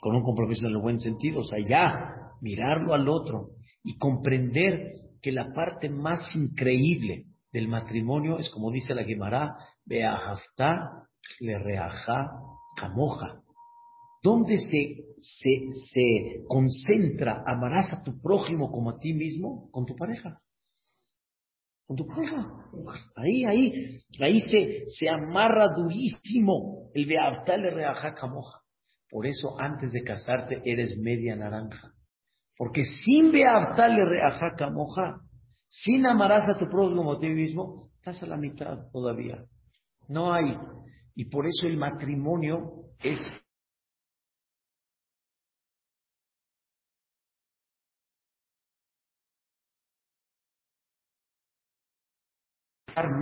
Con 0.00 0.16
un 0.16 0.22
compromiso 0.22 0.66
en 0.66 0.72
el 0.72 0.82
buen 0.82 1.00
sentido. 1.00 1.40
O 1.40 1.44
sea, 1.44 1.58
ya 1.66 2.32
mirarlo 2.40 2.94
al 2.94 3.08
otro 3.08 3.50
y 3.82 3.96
comprender 3.98 4.99
que 5.22 5.32
la 5.32 5.52
parte 5.52 5.88
más 5.88 6.20
increíble 6.34 7.26
del 7.52 7.68
matrimonio 7.68 8.38
es 8.38 8.50
como 8.50 8.70
dice 8.70 8.94
la 8.94 9.04
Gemara, 9.04 9.56
Beahavta 9.84 11.08
le 11.40 11.58
reaja 11.58 12.30
camoja. 12.76 13.40
¿Dónde 14.22 14.58
se, 14.58 15.04
se, 15.18 15.72
se 15.92 16.44
concentra 16.46 17.42
amarás 17.46 17.92
a 17.92 18.02
tu 18.02 18.20
prójimo 18.20 18.70
como 18.70 18.90
a 18.90 18.98
ti 18.98 19.14
mismo? 19.14 19.70
Con 19.70 19.86
tu 19.86 19.96
pareja. 19.96 20.40
Con 21.86 21.96
tu 21.96 22.06
pareja. 22.06 22.46
Ahí, 23.16 23.44
ahí, 23.44 23.72
ahí 24.20 24.40
se, 24.40 24.84
se 24.88 25.08
amarra 25.08 25.74
durísimo 25.74 26.90
el 26.94 27.06
Beahavta 27.06 27.56
le 27.56 27.70
reaja 27.70 28.14
camoja. 28.14 28.60
Por 29.08 29.26
eso 29.26 29.58
antes 29.58 29.90
de 29.92 30.04
casarte 30.04 30.62
eres 30.64 30.96
media 30.98 31.34
naranja. 31.34 31.92
Porque 32.60 32.84
sin 32.84 33.32
Beahavta 33.32 33.88
le 33.88 34.04
reaja 34.04 34.54
camoja, 34.54 35.22
sin 35.70 36.04
amarás 36.04 36.46
a 36.46 36.58
tu 36.58 36.68
prójimo 36.68 37.10
a 37.10 37.18
ti 37.18 37.30
mismo, 37.30 37.88
estás 37.94 38.22
a 38.22 38.26
la 38.26 38.36
mitad 38.36 38.90
todavía. 38.92 39.42
No 40.08 40.34
hay. 40.34 40.58
Y 41.14 41.24
por 41.30 41.46
eso 41.46 41.66
el 41.66 41.78
matrimonio 41.78 42.84
es 43.02 43.18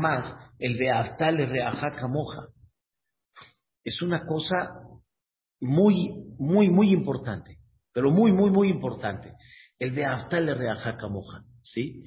más 0.01 0.35
el 0.59 0.77
Beaftale 0.77 1.47
Reajaca 1.47 2.09
Moja. 2.09 2.49
Es 3.85 4.03
una 4.03 4.27
cosa 4.27 4.81
muy, 5.61 6.13
muy, 6.41 6.69
muy 6.71 6.91
importante, 6.91 7.58
pero 7.93 8.11
muy, 8.11 8.33
muy, 8.33 8.51
muy 8.51 8.69
importante. 8.69 9.33
El 9.79 9.93
Beaftale 9.93 10.55
Reajaca 10.55 11.09
Moja, 11.09 11.45
¿sí? 11.61 12.05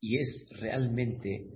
Y 0.00 0.18
es 0.18 0.46
realmente 0.60 1.46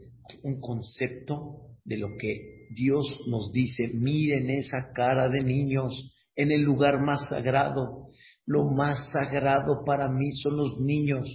un 0.42 0.60
concepto 0.60 1.74
de 1.84 1.98
lo 1.98 2.08
que 2.18 2.66
Dios 2.70 3.06
nos 3.28 3.52
dice, 3.52 3.88
miren 3.92 4.50
esa 4.50 4.90
cara 4.94 5.28
de 5.28 5.44
niños 5.44 5.92
en 6.34 6.50
el 6.50 6.62
lugar 6.62 7.00
más 7.00 7.26
sagrado. 7.28 8.08
Lo 8.46 8.64
más 8.64 9.10
sagrado 9.10 9.84
para 9.86 10.08
mí 10.08 10.30
son 10.42 10.56
los 10.56 10.78
niños 10.78 11.28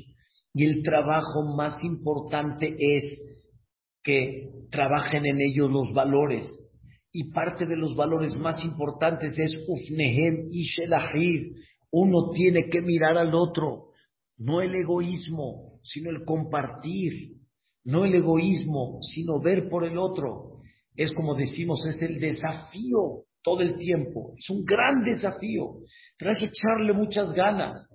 y 0.53 0.65
el 0.65 0.83
trabajo 0.83 1.43
más 1.55 1.75
importante 1.83 2.75
es 2.77 3.03
que 4.03 4.49
trabajen 4.71 5.25
en 5.25 5.41
ellos 5.41 5.69
los 5.69 5.93
valores. 5.93 6.51
Y 7.11 7.31
parte 7.31 7.65
de 7.65 7.75
los 7.75 7.95
valores 7.95 8.35
más 8.37 8.63
importantes 8.63 9.37
es 9.37 9.55
Ufnehem 9.67 10.47
y 10.51 10.63
Shelahir. 10.63 11.53
Uno 11.91 12.29
tiene 12.31 12.69
que 12.69 12.81
mirar 12.81 13.17
al 13.17 13.33
otro, 13.33 13.89
no 14.37 14.61
el 14.61 14.73
egoísmo, 14.73 15.79
sino 15.83 16.09
el 16.09 16.23
compartir, 16.23 17.37
no 17.83 18.05
el 18.05 18.15
egoísmo, 18.15 18.99
sino 19.01 19.39
ver 19.39 19.69
por 19.69 19.85
el 19.85 19.97
otro. 19.97 20.61
Es 20.95 21.13
como 21.13 21.35
decimos, 21.35 21.85
es 21.85 22.01
el 22.01 22.19
desafío 22.19 23.25
todo 23.41 23.61
el 23.61 23.77
tiempo, 23.77 24.33
es 24.37 24.49
un 24.49 24.63
gran 24.65 25.03
desafío, 25.03 25.77
pero 26.17 26.31
hay 26.31 26.37
que 26.37 26.45
echarle 26.45 26.93
muchas 26.93 27.31
ganas. 27.33 27.87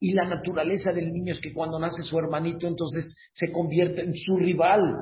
Y 0.00 0.14
la 0.14 0.26
naturaleza 0.26 0.92
del 0.92 1.12
niño 1.12 1.32
es 1.32 1.40
que 1.40 1.52
cuando 1.52 1.78
nace 1.78 2.02
su 2.02 2.18
hermanito, 2.18 2.66
entonces 2.66 3.14
se 3.32 3.52
convierte 3.52 4.02
en 4.02 4.14
su 4.14 4.36
rival. 4.36 4.96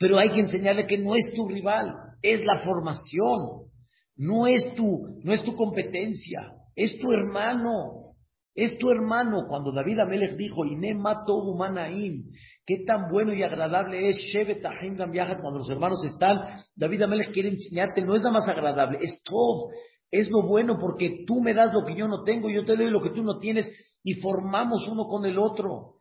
Pero 0.00 0.18
hay 0.18 0.30
que 0.30 0.40
enseñarle 0.40 0.86
que 0.86 0.98
no 0.98 1.14
es 1.14 1.32
tu 1.34 1.48
rival, 1.48 1.94
es 2.20 2.44
la 2.44 2.58
formación, 2.64 3.70
no 4.16 4.46
es 4.48 4.74
tu, 4.74 5.20
no 5.22 5.32
es 5.32 5.44
tu 5.44 5.54
competencia, 5.54 6.52
es 6.76 6.98
tu 6.98 7.12
hermano, 7.12 8.14
es 8.54 8.78
tu 8.78 8.90
hermano. 8.90 9.46
Cuando 9.48 9.72
David 9.72 10.00
Amelech 10.00 10.36
dijo, 10.36 10.64
Ine 10.64 10.94
mato 10.94 11.36
humanaim, 11.36 12.30
qué 12.66 12.84
tan 12.86 13.10
bueno 13.10 13.34
y 13.34 13.42
agradable 13.42 14.08
es 14.08 14.16
Shevet 14.16 14.64
Ahim 14.64 14.96
cuando 14.96 15.58
los 15.58 15.70
hermanos 15.70 16.04
están, 16.04 16.38
David 16.76 17.02
Amelech 17.02 17.32
quiere 17.32 17.50
enseñarte, 17.50 18.02
no 18.02 18.14
es 18.14 18.22
la 18.22 18.30
más 18.30 18.48
agradable, 18.48 18.98
es 19.00 19.22
todo, 19.24 19.70
es 20.10 20.30
lo 20.30 20.46
bueno 20.46 20.78
porque 20.80 21.24
tú 21.26 21.40
me 21.40 21.54
das 21.54 21.72
lo 21.72 21.84
que 21.84 21.96
yo 21.96 22.06
no 22.06 22.22
tengo, 22.22 22.48
yo 22.48 22.64
te 22.64 22.76
doy 22.76 22.90
lo 22.90 23.02
que 23.02 23.10
tú 23.10 23.22
no 23.22 23.38
tienes 23.38 23.70
y 24.02 24.14
formamos 24.14 24.86
uno 24.88 25.06
con 25.06 25.24
el 25.26 25.38
otro. 25.38 25.94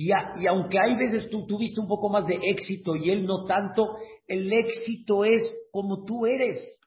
Y, 0.00 0.10
aunque 0.46 0.78
hay 0.78 0.96
veces 0.96 1.28
tú 1.28 1.44
tuviste 1.44 1.80
un 1.80 1.88
poco 1.88 2.08
más 2.08 2.24
de 2.24 2.38
éxito 2.40 2.94
y 2.94 3.10
él 3.10 3.26
no 3.26 3.44
tanto, 3.46 3.96
el 4.28 4.52
éxito 4.52 5.24
es 5.24 5.42
como 5.72 6.04
tú 6.04 6.24
eres. 6.24 6.80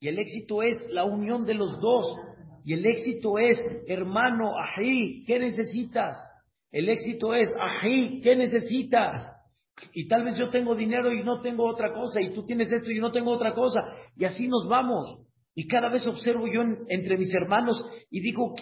Y 0.00 0.08
el 0.08 0.18
éxito 0.18 0.60
es 0.62 0.76
la 0.88 1.04
unión 1.04 1.46
de 1.46 1.54
los 1.54 1.78
dos. 1.78 2.12
Y 2.64 2.74
el 2.74 2.86
éxito 2.86 3.38
es, 3.38 3.58
hermano, 3.86 4.52
ají, 4.58 5.24
¿qué 5.26 5.38
necesitas? 5.38 6.16
El 6.70 6.88
éxito 6.88 7.34
es, 7.34 7.52
ají, 7.58 8.20
¿qué 8.22 8.36
necesitas? 8.36 9.36
Y 9.92 10.08
tal 10.08 10.24
vez 10.24 10.36
yo 10.36 10.50
tengo 10.50 10.74
dinero 10.74 11.12
y 11.12 11.22
no 11.22 11.40
tengo 11.40 11.66
otra 11.66 11.92
cosa, 11.92 12.20
y 12.20 12.34
tú 12.34 12.44
tienes 12.44 12.70
esto 12.70 12.90
y 12.90 12.96
yo 12.96 13.02
no 13.02 13.12
tengo 13.12 13.30
otra 13.32 13.54
cosa. 13.54 13.80
Y 14.16 14.24
así 14.24 14.46
nos 14.46 14.68
vamos. 14.68 15.26
Y 15.54 15.66
cada 15.66 15.88
vez 15.88 16.06
observo 16.06 16.46
yo 16.46 16.62
entre 16.88 17.16
mis 17.16 17.32
hermanos 17.34 17.84
y 18.10 18.20
digo, 18.20 18.54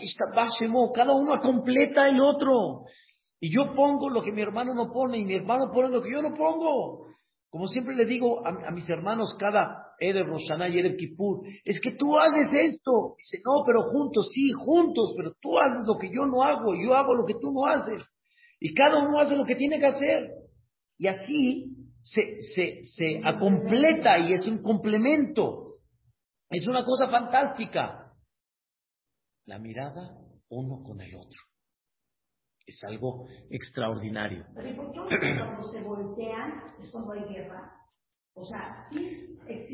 cada 0.95 1.13
uno 1.13 1.39
completa 1.41 2.09
el 2.09 2.21
otro. 2.21 2.85
Y 3.41 3.55
yo 3.55 3.75
pongo 3.75 4.09
lo 4.09 4.23
que 4.23 4.33
mi 4.33 4.43
hermano 4.43 4.75
no 4.75 4.91
pone 4.91 5.19
y 5.19 5.25
mi 5.25 5.35
hermano 5.35 5.71
pone 5.73 5.91
lo 5.91 6.03
que 6.03 6.11
yo 6.11 6.23
no 6.23 6.35
pongo. 6.35 7.07
Como 7.51 7.67
siempre 7.67 7.95
le 7.95 8.05
digo 8.05 8.45
a, 8.47 8.71
mis 8.73 8.89
hermanos 8.89 9.35
cada 9.39 9.87
Erev 10.01 10.27
Roshaná 10.27 10.69
y 10.69 10.79
Erev 10.79 10.97
Kippur, 10.97 11.47
es 11.65 11.81
que 11.81 11.93
tú 11.93 12.19
haces 12.19 12.53
esto. 12.53 13.17
Dice, 13.19 13.39
no, 13.45 13.65
pero 13.67 13.83
juntos, 13.83 14.29
sí, 14.33 14.51
juntos, 14.53 15.15
pero 15.17 15.33
tú 15.41 15.59
haces 15.59 15.85
lo 15.87 15.97
que 15.97 16.09
yo 16.09 16.27
no 16.27 16.43
hago, 16.43 16.75
yo 16.75 16.95
hago 16.95 17.15
lo 17.15 17.25
que 17.25 17.35
tú 17.35 17.53
no 17.53 17.67
haces. 17.67 18.03
Y 18.61 18.75
cada 18.75 18.99
uno 18.99 19.19
hace 19.21 19.37
lo 19.37 19.45
que 19.45 19.55
tiene 19.55 19.79
que 19.79 19.87
hacer. 19.87 20.31
Y 20.99 21.07
así 21.07 21.77
se, 22.03 22.41
se, 22.55 22.83
se 22.85 23.23
completa 23.39 24.19
y 24.19 24.33
es 24.33 24.47
un 24.47 24.63
complemento. 24.63 25.77
Es 26.51 26.67
una 26.67 26.85
cosa 26.85 27.09
fantástica. 27.09 28.13
La 29.47 29.59
mirada 29.59 30.17
uno 30.49 30.83
con 30.83 31.01
el 31.01 31.15
otro. 31.15 31.41
Es 32.67 32.83
algo 32.85 33.27
extraordinario. 33.51 34.45
Pero 34.55 34.93
por 34.93 35.09
qué 35.09 35.19
cuando 35.19 35.63
se 35.71 35.83
voltean 35.83 36.63
es 36.81 36.91
cuando 36.91 37.13
hay 37.13 37.25
guerra? 37.25 37.78
O 38.35 38.45
sea, 38.45 38.87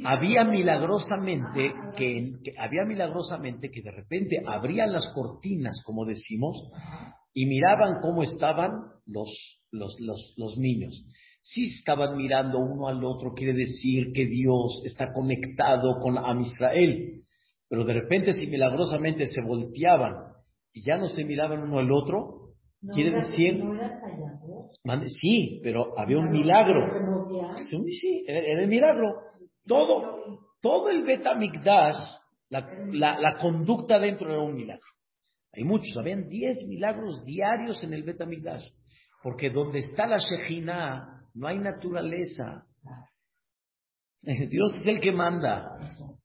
había 0.04 0.44
milagrosamente 0.44 1.72
que, 1.96 2.32
había 2.58 2.84
milagrosamente 2.86 3.70
que 3.70 3.82
de 3.82 3.90
repente 3.90 4.42
abrían 4.46 4.92
las 4.92 5.10
cortinas, 5.14 5.82
como 5.84 6.04
decimos, 6.04 6.70
y 7.32 7.46
miraban 7.46 8.00
cómo 8.00 8.22
estaban 8.22 8.70
los, 9.06 9.60
los, 9.70 9.96
los, 10.00 10.34
los 10.36 10.56
niños. 10.56 11.04
Si 11.42 11.70
estaban 11.76 12.16
mirando 12.16 12.58
uno 12.58 12.88
al 12.88 13.04
otro, 13.04 13.34
quiere 13.34 13.52
decir 13.52 14.12
que 14.14 14.26
Dios 14.26 14.82
está 14.86 15.12
conectado 15.12 16.00
con 16.00 16.16
Am 16.16 16.40
Israel. 16.40 17.22
Pero 17.68 17.84
de 17.84 17.92
repente, 17.92 18.32
si 18.32 18.46
milagrosamente 18.46 19.26
se 19.26 19.42
volteaban 19.42 20.14
y 20.72 20.84
ya 20.86 20.96
no 20.96 21.08
se 21.08 21.24
miraban 21.24 21.62
uno 21.62 21.80
al 21.80 21.92
otro, 21.92 22.43
Quiere 22.92 23.10
decir. 23.16 23.62
sí, 25.20 25.60
pero 25.62 25.98
había 25.98 26.18
un 26.18 26.30
milagro. 26.30 27.56
Sí, 27.56 28.24
era, 28.26 28.62
el 28.62 28.68
milagro. 28.68 29.20
Todo, 29.66 30.40
todo 30.60 30.90
el 30.90 31.04
Betamigdash, 31.04 31.96
la, 32.50 32.68
la, 32.92 33.18
la 33.18 33.38
conducta 33.38 33.98
dentro 33.98 34.30
era 34.30 34.42
un 34.42 34.54
milagro. 34.54 34.84
Hay 35.52 35.64
muchos, 35.64 35.96
habían 35.96 36.28
10 36.28 36.66
milagros 36.66 37.24
diarios 37.24 37.82
en 37.84 37.94
el 37.94 38.02
Betamigdash. 38.02 38.64
Porque 39.22 39.50
donde 39.50 39.78
está 39.78 40.06
la 40.06 40.18
Shejina, 40.18 41.28
no 41.34 41.46
hay 41.46 41.58
naturaleza. 41.58 42.66
Dios 44.50 44.76
es 44.80 44.86
el 44.86 45.00
que 45.00 45.12
manda. 45.12 45.78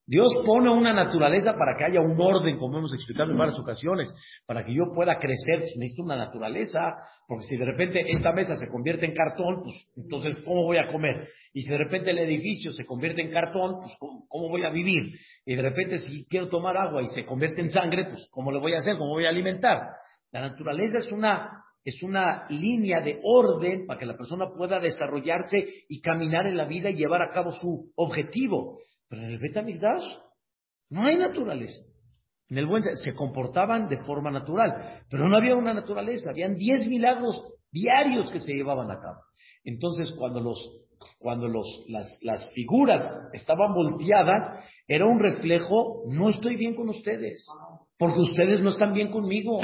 Dios 0.10 0.34
pone 0.44 0.72
una 0.72 0.92
naturaleza 0.92 1.54
para 1.54 1.78
que 1.78 1.86
haya 1.86 2.02
un 2.02 2.20
orden, 2.20 2.58
como 2.58 2.80
hemos 2.80 2.92
explicado 2.96 3.30
en 3.30 3.38
varias 3.38 3.60
ocasiones, 3.60 4.12
para 4.48 4.66
que 4.66 4.74
yo 4.74 4.86
pueda 4.96 5.20
crecer, 5.20 5.60
pues 5.60 5.78
necesito 5.78 6.02
una 6.02 6.16
naturaleza, 6.16 6.96
porque 7.28 7.44
si 7.44 7.58
de 7.58 7.66
repente 7.66 8.04
esta 8.08 8.32
mesa 8.32 8.56
se 8.56 8.68
convierte 8.70 9.06
en 9.06 9.14
cartón, 9.14 9.62
pues 9.62 9.76
entonces 9.96 10.40
¿cómo 10.44 10.64
voy 10.64 10.78
a 10.78 10.92
comer? 10.92 11.30
Y 11.54 11.62
si 11.62 11.70
de 11.70 11.78
repente 11.78 12.10
el 12.10 12.18
edificio 12.18 12.72
se 12.72 12.88
convierte 12.88 13.22
en 13.22 13.30
cartón, 13.30 13.82
pues 13.82 13.96
¿cómo, 14.00 14.26
cómo 14.28 14.50
voy 14.50 14.64
a 14.64 14.72
vivir? 14.72 15.14
Y 15.46 15.56
de 15.56 15.62
repente 15.62 16.00
si 16.00 16.26
quiero 16.26 16.50
tomar 16.50 16.76
agua 16.76 17.04
y 17.04 17.08
se 17.14 17.24
convierte 17.24 17.62
en 17.62 17.70
sangre, 17.70 18.06
pues 18.06 18.28
¿cómo 18.32 18.52
le 18.52 18.58
voy 18.58 18.74
a 18.74 18.80
hacer? 18.80 18.98
¿Cómo 18.98 19.12
voy 19.12 19.28
a 19.28 19.30
alimentar? 19.30 19.90
La 20.32 20.42
naturaleza 20.42 20.98
es 20.98 21.12
una 21.12 21.52
es 21.84 22.02
una 22.02 22.48
línea 22.50 23.00
de 23.02 23.20
orden 23.24 23.86
para 23.86 24.00
que 24.00 24.08
la 24.08 24.18
persona 24.18 24.48
pueda 24.58 24.80
desarrollarse 24.80 25.58
y 25.88 26.02
caminar 26.02 26.48
en 26.48 26.58
la 26.58 26.66
vida 26.66 26.90
y 26.90 26.96
llevar 26.96 27.22
a 27.22 27.32
cabo 27.32 27.52
su 27.52 27.92
objetivo. 27.96 28.80
Pero 29.10 29.24
en 29.24 29.32
el 29.32 29.40
Betamigdash 29.40 30.04
no 30.90 31.06
hay 31.06 31.18
naturaleza. 31.18 31.82
En 32.48 32.58
el 32.58 32.66
buen 32.66 32.84
se 32.84 33.14
comportaban 33.14 33.90
de 33.90 34.04
forma 34.06 34.32
natural, 34.32 35.04
pero 35.10 35.28
no 35.28 35.36
había 35.36 35.56
una 35.56 35.74
naturaleza, 35.74 36.32
habían 36.32 36.56
diez 36.56 36.88
milagros 36.88 37.42
diarios 37.72 38.32
que 38.32 38.40
se 38.40 38.54
llevaban 38.54 38.90
a 38.90 39.00
cabo. 39.00 39.22
Entonces, 39.64 40.10
cuando 40.18 40.40
los 40.40 40.58
cuando 41.18 41.48
los, 41.48 41.66
las, 41.88 42.14
las 42.22 42.52
figuras 42.54 43.02
estaban 43.32 43.74
volteadas, 43.74 44.66
era 44.86 45.06
un 45.06 45.20
reflejo, 45.20 46.04
no 46.08 46.30
estoy 46.30 46.58
bien 46.58 46.76
con 46.76 46.90
ustedes, 46.90 47.46
porque 47.98 48.20
ustedes 48.20 48.62
no 48.62 48.70
están 48.70 48.94
bien 48.94 49.10
conmigo, 49.10 49.62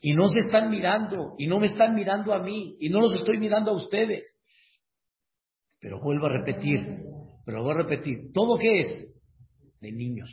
y 0.00 0.14
no 0.14 0.26
se 0.28 0.40
están 0.40 0.70
mirando, 0.70 1.34
y 1.38 1.46
no 1.46 1.60
me 1.60 1.66
están 1.66 1.94
mirando 1.94 2.32
a 2.32 2.40
mí, 2.40 2.76
y 2.80 2.88
no 2.88 3.00
los 3.00 3.14
estoy 3.14 3.38
mirando 3.38 3.70
a 3.70 3.76
ustedes. 3.76 4.24
Pero 5.80 6.00
vuelvo 6.00 6.26
a 6.26 6.32
repetir, 6.38 7.04
pero 7.44 7.62
voy 7.62 7.72
a 7.72 7.82
repetir, 7.82 8.32
¿todo 8.32 8.58
qué 8.58 8.80
es? 8.80 8.88
De 9.80 9.92
niños. 9.92 10.30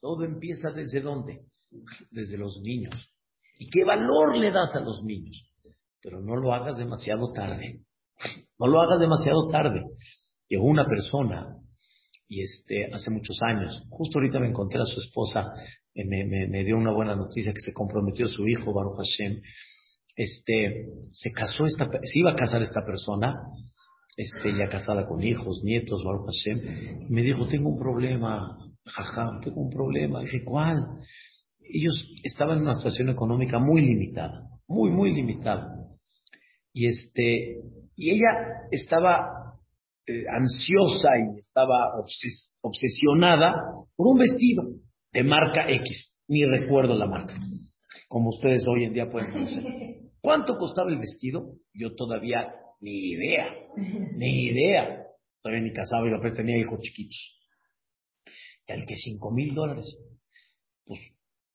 Todo 0.00 0.24
empieza 0.24 0.70
desde 0.70 1.00
dónde? 1.00 1.42
Desde 2.10 2.36
los 2.36 2.60
niños. 2.62 2.94
¿Y 3.58 3.68
qué 3.68 3.84
valor 3.84 4.36
le 4.36 4.50
das 4.50 4.74
a 4.76 4.80
los 4.80 5.02
niños? 5.04 5.44
Pero 6.02 6.20
no 6.20 6.36
lo 6.36 6.52
hagas 6.52 6.76
demasiado 6.76 7.32
tarde. 7.32 7.82
No 8.58 8.66
lo 8.66 8.80
hagas 8.80 9.00
demasiado 9.00 9.48
tarde. 9.48 9.84
Llegó 10.48 10.64
una 10.64 10.86
persona 10.86 11.54
y 12.28 12.42
este 12.42 12.92
hace 12.92 13.10
muchos 13.10 13.38
años, 13.42 13.82
justo 13.88 14.18
ahorita 14.18 14.38
me 14.38 14.48
encontré 14.48 14.80
a 14.80 14.84
su 14.84 15.00
esposa, 15.00 15.50
eh, 15.94 16.04
me, 16.04 16.46
me, 16.46 16.64
dio 16.64 16.76
una 16.76 16.92
buena 16.92 17.16
noticia 17.16 17.54
que 17.54 17.60
se 17.60 17.72
comprometió 17.72 18.28
su 18.28 18.46
hijo, 18.46 18.72
Baruch 18.72 18.98
Hashem. 18.98 19.40
Este, 20.14 20.88
se 21.12 21.30
casó 21.30 21.64
esta, 21.64 21.88
se 21.90 22.18
iba 22.18 22.32
a 22.32 22.36
casar 22.36 22.60
esta 22.62 22.84
persona 22.84 23.34
este, 24.18 24.52
ya 24.58 24.68
casada 24.68 25.06
con 25.06 25.22
hijos, 25.22 25.62
nietos, 25.62 26.02
Baruch 26.04 26.26
Hashem, 26.26 27.06
me 27.08 27.22
dijo, 27.22 27.46
tengo 27.46 27.68
un 27.68 27.78
problema, 27.78 28.58
jaja, 28.84 29.38
tengo 29.44 29.60
un 29.60 29.70
problema. 29.70 30.22
dije, 30.22 30.42
¿cuál? 30.44 30.84
Ellos 31.60 32.04
estaban 32.24 32.58
en 32.58 32.64
una 32.64 32.74
situación 32.74 33.10
económica 33.10 33.60
muy 33.60 33.80
limitada, 33.80 34.42
muy, 34.66 34.90
muy 34.90 35.14
limitada. 35.14 35.72
Y, 36.72 36.88
este, 36.88 37.60
y 37.94 38.10
ella 38.10 38.66
estaba 38.72 39.54
eh, 40.04 40.24
ansiosa 40.28 41.10
y 41.16 41.38
estaba 41.38 41.92
obsesionada 42.60 43.54
por 43.94 44.08
un 44.08 44.18
vestido 44.18 44.64
de 45.12 45.22
marca 45.22 45.70
X, 45.70 46.16
ni 46.26 46.44
recuerdo 46.44 46.96
la 46.96 47.06
marca, 47.06 47.38
como 48.08 48.30
ustedes 48.30 48.66
hoy 48.66 48.82
en 48.82 48.94
día 48.94 49.08
pueden 49.08 49.30
conocer. 49.30 49.62
¿Cuánto 50.20 50.56
costaba 50.56 50.90
el 50.90 50.98
vestido? 50.98 51.52
Yo 51.72 51.94
todavía 51.94 52.52
ni 52.80 53.10
idea, 53.12 53.46
ni 54.16 54.46
idea. 54.46 55.04
Todavía 55.42 55.64
ni 55.64 55.72
casaba 55.72 56.06
y 56.06 56.10
después 56.10 56.34
tenía 56.34 56.56
hijos 56.58 56.80
chiquitos. 56.80 57.38
Y 58.66 58.72
al 58.72 58.86
que 58.86 58.96
cinco 58.96 59.30
mil 59.30 59.54
dólares. 59.54 59.86
Pues 60.84 61.00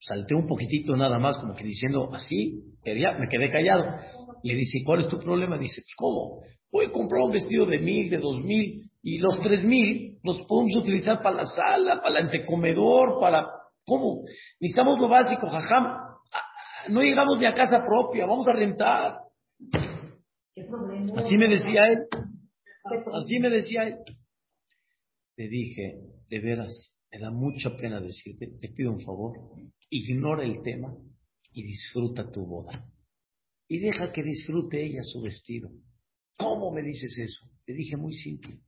salté 0.00 0.34
un 0.34 0.46
poquitito 0.46 0.96
nada 0.96 1.18
más, 1.18 1.36
como 1.38 1.54
que 1.54 1.64
diciendo 1.64 2.12
así, 2.14 2.62
me 2.84 3.28
quedé 3.28 3.48
callado. 3.50 3.84
Le 4.42 4.54
dice, 4.54 4.80
¿cuál 4.84 5.00
es 5.00 5.08
tu 5.08 5.18
problema? 5.18 5.58
Dice, 5.58 5.80
pues 5.82 5.94
¿cómo? 5.96 6.40
Voy 6.70 6.86
a 6.86 6.90
comprar 6.90 7.22
un 7.22 7.32
vestido 7.32 7.66
de 7.66 7.78
mil, 7.78 8.10
de 8.10 8.18
dos 8.18 8.42
mil, 8.42 8.90
y 9.02 9.18
los 9.18 9.40
tres 9.40 9.64
mil 9.64 10.18
los 10.22 10.42
podemos 10.42 10.76
utilizar 10.76 11.22
para 11.22 11.36
la 11.36 11.44
sala, 11.44 12.00
para 12.02 12.18
el 12.18 12.26
antecomedor, 12.26 13.20
para... 13.20 13.46
¿Cómo? 13.86 14.22
Necesitamos 14.60 14.98
lo 14.98 15.08
básico, 15.08 15.46
jajam. 15.46 15.84
Ah, 15.86 16.88
no 16.88 17.02
llegamos 17.02 17.38
ni 17.38 17.44
a 17.44 17.52
casa 17.52 17.84
propia, 17.86 18.24
vamos 18.24 18.48
a 18.48 18.54
rentar. 18.54 19.18
Así 20.56 21.36
me 21.36 21.48
decía 21.48 21.88
él. 21.88 22.06
Así 23.12 23.38
me 23.40 23.50
decía 23.50 23.88
él. 23.88 23.96
Le 25.36 25.48
dije, 25.48 25.98
de 26.28 26.38
veras, 26.38 26.92
me 27.10 27.18
da 27.18 27.30
mucha 27.30 27.76
pena 27.76 28.00
decirte, 28.00 28.52
te 28.60 28.68
pido 28.68 28.92
un 28.92 29.00
favor, 29.00 29.36
ignora 29.90 30.44
el 30.44 30.62
tema 30.62 30.96
y 31.52 31.62
disfruta 31.64 32.30
tu 32.30 32.46
boda. 32.46 32.88
Y 33.68 33.78
deja 33.78 34.12
que 34.12 34.22
disfrute 34.22 34.84
ella 34.84 35.02
su 35.02 35.22
vestido. 35.22 35.70
¿Cómo 36.36 36.70
me 36.70 36.82
dices 36.82 37.18
eso? 37.18 37.46
Le 37.66 37.74
dije 37.74 37.96
muy 37.96 38.14
simple. 38.14 38.60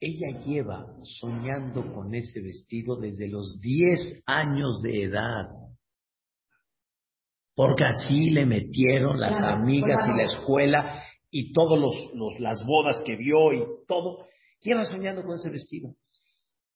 Ella 0.00 0.38
lleva 0.44 0.86
soñando 1.02 1.92
con 1.92 2.14
ese 2.14 2.40
vestido 2.40 2.96
desde 2.96 3.28
los 3.28 3.60
10 3.60 4.22
años 4.26 4.80
de 4.82 5.04
edad 5.04 5.63
porque 7.54 7.84
así 7.84 8.30
le 8.30 8.46
metieron 8.46 9.20
las 9.20 9.40
amigas 9.42 10.08
y 10.08 10.16
la 10.16 10.24
escuela 10.24 11.02
y 11.30 11.52
todos 11.52 11.78
los, 11.78 12.40
las 12.40 12.64
bodas 12.64 13.02
que 13.04 13.16
vio 13.16 13.52
y 13.52 13.64
todo. 13.86 14.26
Lleva 14.60 14.84
soñando 14.84 15.22
con 15.22 15.34
ese 15.34 15.50
vestido. 15.50 15.90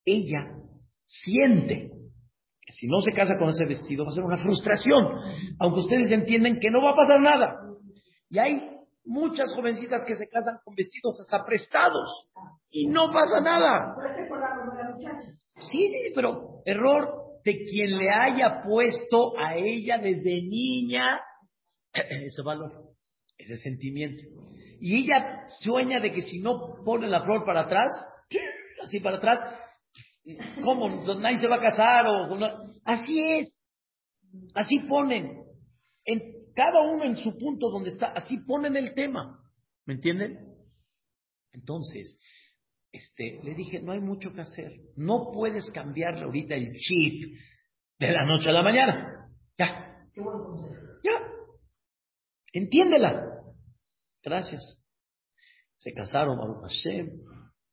Ella 0.05 0.53
siente 1.05 1.91
que 2.61 2.72
si 2.72 2.87
no 2.87 3.01
se 3.01 3.12
casa 3.12 3.35
con 3.39 3.49
ese 3.49 3.64
vestido 3.64 4.05
va 4.05 4.11
a 4.11 4.14
ser 4.14 4.24
una 4.24 4.43
frustración, 4.43 5.07
aunque 5.59 5.81
ustedes 5.81 6.11
entienden 6.11 6.61
que 6.61 6.70
no 6.70 6.83
va 6.83 6.91
a 6.91 6.97
pasar 6.97 7.20
nada. 7.20 7.57
Y 8.31 8.39
hay 8.39 8.70
muchas 9.05 9.53
jovencitas 9.55 10.05
que 10.07 10.14
se 10.14 10.29
casan 10.29 10.59
con 10.64 10.74
vestidos 10.74 11.18
hasta 11.20 11.45
prestados 11.45 12.29
y 12.70 12.87
no 12.87 13.11
pasa 13.11 13.41
nada. 13.41 13.95
Sí, 15.61 15.89
sí, 15.89 16.12
pero 16.14 16.61
error 16.66 17.28
de 17.45 17.64
quien 17.64 17.97
le 17.99 18.11
haya 18.11 18.62
puesto 18.62 19.39
a 19.39 19.57
ella 19.57 19.99
desde 19.99 20.43
niña 20.43 21.20
ese 21.93 22.43
valor, 22.43 22.72
ese 23.36 23.57
sentimiento. 23.57 24.24
Y 24.80 25.05
ella 25.05 25.47
sueña 25.61 26.01
de 26.01 26.12
que 26.12 26.22
si 26.22 26.41
no 26.41 26.82
pone 26.84 27.09
la 27.09 27.22
flor 27.22 27.45
para 27.45 27.62
atrás, 27.62 27.91
así 28.82 29.01
para 29.01 29.18
atrás, 29.18 29.41
¿cómo? 30.64 30.89
Nadie 31.20 31.41
se 31.41 31.49
va 31.49 31.57
a 31.57 31.61
casar 31.61 32.07
o 32.07 32.39
así 32.84 33.20
es. 33.20 33.55
Así 34.55 34.80
ponen. 34.80 35.43
En 36.05 36.20
cada 36.55 36.82
uno 36.82 37.05
en 37.05 37.16
su 37.16 37.36
punto 37.36 37.70
donde 37.70 37.91
está, 37.91 38.09
así 38.09 38.39
ponen 38.47 38.76
el 38.76 38.95
tema. 38.95 39.41
¿Me 39.86 39.95
entienden? 39.95 40.39
Entonces, 41.53 42.18
este, 42.93 43.41
le 43.43 43.55
dije, 43.55 43.80
no 43.80 43.93
hay 43.93 44.01
mucho 44.01 44.32
que 44.32 44.41
hacer. 44.41 44.72
No 44.97 45.30
puedes 45.32 45.70
cambiarle 45.70 46.22
ahorita 46.22 46.55
el 46.55 46.72
chip 46.74 47.39
de 47.99 48.12
la 48.12 48.24
noche 48.24 48.49
a 48.49 48.53
la 48.53 48.62
mañana. 48.62 49.30
Ya. 49.59 49.97
Ya. 51.03 51.28
Entiéndela. 52.53 53.24
Gracias. 54.22 54.61
Se 55.74 55.93
casaron, 55.93 56.39
Baruch 56.39 56.62
Hashem. 56.62 57.11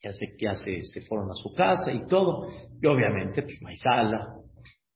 Ya, 0.03 0.11
se, 0.11 0.26
ya 0.39 0.53
se, 0.53 0.82
se, 0.82 1.01
fueron 1.07 1.32
a 1.32 1.34
su 1.34 1.53
casa 1.55 1.91
y 1.91 2.05
todo. 2.05 2.47
Y 2.80 2.86
obviamente, 2.86 3.41
pues 3.41 3.59
no 3.61 3.70
hay 3.70 3.76
sala, 3.78 4.36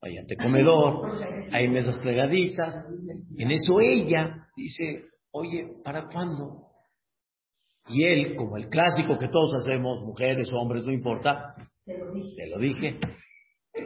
hay 0.01 0.17
antecomedor, 0.17 1.20
hay 1.51 1.67
mesas 1.67 1.97
plegadizas. 1.99 2.76
En 3.38 3.49
eso 3.49 3.80
ella 3.80 4.47
dice, 4.55 5.05
oye, 5.32 5.67
¿para 5.84 6.07
cuándo? 6.09 6.68
Y 7.89 8.03
él, 8.03 8.35
como 8.35 8.57
el 8.57 8.69
clásico 8.69 9.17
que 9.17 9.27
todos 9.27 9.53
hacemos, 9.55 10.01
mujeres, 10.01 10.51
hombres, 10.53 10.85
no 10.85 10.91
importa, 10.91 11.55
te 11.85 12.47
lo 12.47 12.59
dije, 12.59 12.99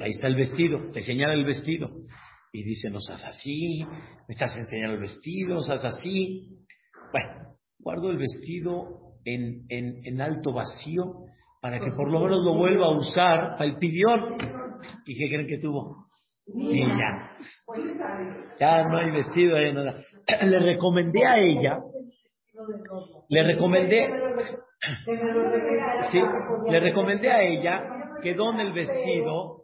ahí 0.01 0.09
está 0.09 0.27
el 0.27 0.35
vestido, 0.35 0.91
te 0.91 1.01
señala 1.01 1.33
el 1.33 1.45
vestido. 1.45 1.89
Y 2.51 2.63
dice, 2.63 2.89
no 2.89 2.99
seas 2.99 3.23
así, 3.23 3.83
me 4.27 4.33
estás 4.33 4.55
enseñando 4.57 4.95
el 4.95 5.01
vestido, 5.01 5.61
seas 5.61 5.85
así. 5.85 6.49
Bueno, 7.11 7.55
guardo 7.79 8.11
el 8.11 8.17
vestido 8.17 9.13
en, 9.23 9.65
en, 9.69 10.21
alto 10.21 10.51
vacío 10.53 11.25
para 11.61 11.79
que 11.79 11.89
por 11.95 12.11
lo 12.11 12.19
menos 12.19 12.43
lo 12.43 12.55
vuelva 12.55 12.87
a 12.87 12.97
usar 12.97 13.57
para 13.57 13.65
el 13.65 13.77
pidión. 13.77 14.35
¿Y 15.05 15.17
qué 15.17 15.29
creen 15.29 15.47
que 15.47 15.59
tuvo? 15.59 16.07
Niña. 16.53 17.37
Ya 18.59 18.83
no 18.83 18.97
hay 18.97 19.11
vestido, 19.11 19.55
ahí 19.55 19.73
nada. 19.73 20.03
Le 20.45 20.59
recomendé 20.59 21.25
a 21.25 21.39
ella 21.39 21.79
le 23.29 23.43
recomendé, 23.43 24.09
sí, 26.11 26.19
le 26.69 26.79
recomendé 26.79 27.31
a 27.31 27.41
ella 27.41 27.83
que 28.21 28.33
done 28.33 28.63
el 28.63 28.73
vestido, 28.73 29.63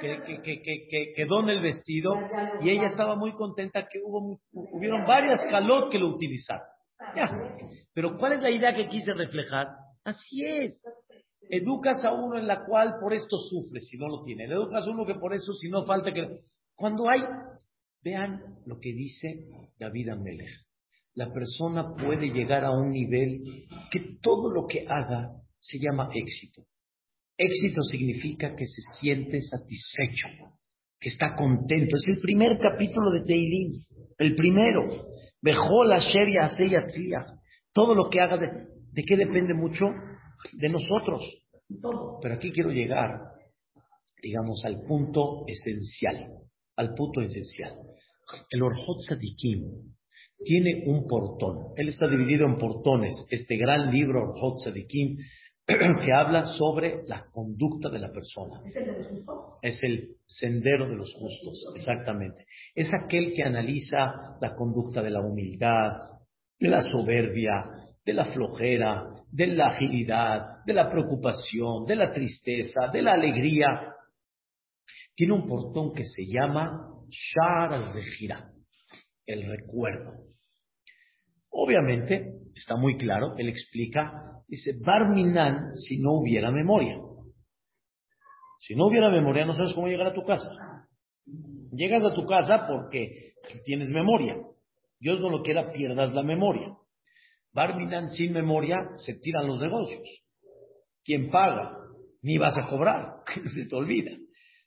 que, 0.00 0.42
que, 0.42 0.62
que, 0.62 1.12
que, 1.14 1.24
done 1.26 1.52
el 1.52 1.62
vestido, 1.62 2.14
y 2.60 2.70
ella 2.70 2.88
estaba 2.88 3.16
muy 3.16 3.34
contenta 3.34 3.86
que 3.90 4.00
hubo, 4.04 4.40
hubieron 4.52 5.06
varias 5.06 5.40
calot 5.50 5.90
que 5.90 5.98
lo 5.98 6.08
utilizaron. 6.08 6.66
Ya. 7.14 7.30
Pero 7.92 8.16
¿cuál 8.18 8.32
es 8.32 8.42
la 8.42 8.50
idea 8.50 8.74
que 8.74 8.88
quise 8.88 9.12
reflejar? 9.12 9.66
Así 10.04 10.44
es. 10.44 10.80
Educas 11.48 12.04
a 12.04 12.12
uno 12.12 12.38
en 12.38 12.46
la 12.46 12.64
cual 12.64 12.96
por 13.00 13.12
esto 13.12 13.36
sufre 13.38 13.80
si 13.80 13.96
no 13.96 14.08
lo 14.08 14.22
tiene. 14.22 14.44
educas 14.44 14.86
a 14.86 14.90
uno 14.90 15.06
que 15.06 15.14
por 15.14 15.34
eso 15.34 15.52
si 15.52 15.68
no 15.68 15.84
falta 15.84 16.12
que... 16.12 16.40
Cuando 16.74 17.08
hay, 17.08 17.22
vean 18.02 18.40
lo 18.66 18.78
que 18.80 18.92
dice 18.92 19.46
David 19.78 20.10
Ameler. 20.10 20.65
La 21.16 21.32
persona 21.32 21.94
puede 21.96 22.28
llegar 22.28 22.62
a 22.62 22.70
un 22.70 22.90
nivel 22.90 23.66
que 23.90 24.18
todo 24.20 24.50
lo 24.52 24.66
que 24.66 24.86
haga 24.86 25.30
se 25.58 25.78
llama 25.78 26.10
éxito. 26.14 26.62
Éxito 27.38 27.80
significa 27.82 28.54
que 28.54 28.66
se 28.66 28.82
siente 29.00 29.40
satisfecho, 29.40 30.28
que 31.00 31.08
está 31.08 31.34
contento. 31.34 31.96
Es 31.96 32.04
el 32.08 32.20
primer 32.20 32.58
capítulo 32.58 33.10
de 33.12 33.22
Teilim, 33.26 33.68
el 34.18 34.34
primero. 34.34 34.82
Bejó 35.40 35.84
la 35.84 35.98
sheria 35.98 36.50
Todo 37.72 37.94
lo 37.94 38.10
que 38.10 38.20
haga, 38.20 38.36
de, 38.36 38.48
¿de 38.92 39.02
qué 39.02 39.16
depende 39.16 39.54
mucho? 39.54 39.86
De 40.52 40.68
nosotros. 40.68 41.22
Todo. 41.80 42.18
Pero 42.20 42.34
aquí 42.34 42.52
quiero 42.52 42.70
llegar, 42.70 43.20
digamos, 44.22 44.62
al 44.66 44.82
punto 44.82 45.44
esencial. 45.46 46.28
Al 46.76 46.92
punto 46.92 47.22
esencial. 47.22 47.72
El 48.50 48.62
Orhot 48.62 49.00
Sadikim 49.00 49.95
tiene 50.44 50.84
un 50.86 51.06
portón. 51.06 51.72
Él 51.76 51.88
está 51.88 52.06
dividido 52.08 52.46
en 52.46 52.56
portones. 52.56 53.14
Este 53.30 53.56
gran 53.56 53.90
libro, 53.90 54.30
Orhot 54.30 54.58
Sadikim, 54.58 55.18
que 55.66 56.12
habla 56.12 56.42
sobre 56.58 57.02
la 57.06 57.26
conducta 57.32 57.88
de 57.88 57.98
la 57.98 58.12
persona. 58.12 58.60
¿Es 59.62 59.82
el 59.82 60.16
sendero 60.26 60.88
de 60.88 60.96
los 60.96 61.12
justos, 61.14 61.72
exactamente. 61.74 62.46
Es 62.74 62.88
aquel 62.92 63.32
que 63.34 63.42
analiza 63.42 64.36
la 64.40 64.54
conducta 64.54 65.02
de 65.02 65.10
la 65.10 65.20
humildad, 65.20 65.92
de 66.58 66.68
la 66.68 66.82
soberbia, 66.82 67.64
de 68.04 68.12
la 68.12 68.26
flojera, 68.26 69.04
de 69.30 69.46
la 69.48 69.68
agilidad, 69.68 70.64
de 70.64 70.72
la 70.72 70.90
preocupación, 70.90 71.84
de 71.86 71.96
la 71.96 72.12
tristeza, 72.12 72.88
de 72.92 73.02
la 73.02 73.14
alegría. 73.14 73.66
Tiene 75.14 75.32
un 75.32 75.48
portón 75.48 75.92
que 75.92 76.04
se 76.04 76.26
llama 76.26 76.92
Shar 77.08 77.92
Zehira, 77.92 78.50
el 79.26 79.46
recuerdo. 79.46 80.12
Obviamente, 81.50 82.32
está 82.54 82.76
muy 82.76 82.96
claro, 82.96 83.34
él 83.36 83.48
explica 83.48 84.36
Dice, 84.48 84.74
Barminan 84.80 85.74
si 85.74 85.98
no 85.98 86.12
hubiera 86.12 86.50
memoria. 86.52 86.98
Si 88.58 88.74
no 88.74 88.86
hubiera 88.86 89.10
memoria, 89.10 89.44
no 89.44 89.54
sabes 89.54 89.74
cómo 89.74 89.88
llegar 89.88 90.08
a 90.08 90.14
tu 90.14 90.24
casa. 90.24 90.50
Llegas 91.72 92.04
a 92.04 92.14
tu 92.14 92.24
casa 92.26 92.66
porque 92.68 93.32
tienes 93.64 93.90
memoria. 93.90 94.36
Dios 95.00 95.20
no 95.20 95.30
lo 95.30 95.42
quiera, 95.42 95.72
pierdas 95.72 96.12
la 96.14 96.22
memoria. 96.22 96.76
Barminan 97.52 98.10
sin 98.10 98.32
memoria, 98.32 98.76
se 98.98 99.14
tiran 99.14 99.46
los 99.46 99.60
negocios. 99.60 100.08
¿Quién 101.04 101.30
paga? 101.30 101.76
Ni 102.22 102.38
vas 102.38 102.56
a 102.58 102.68
cobrar, 102.68 103.22
se 103.54 103.66
te 103.66 103.74
olvida. 103.74 104.12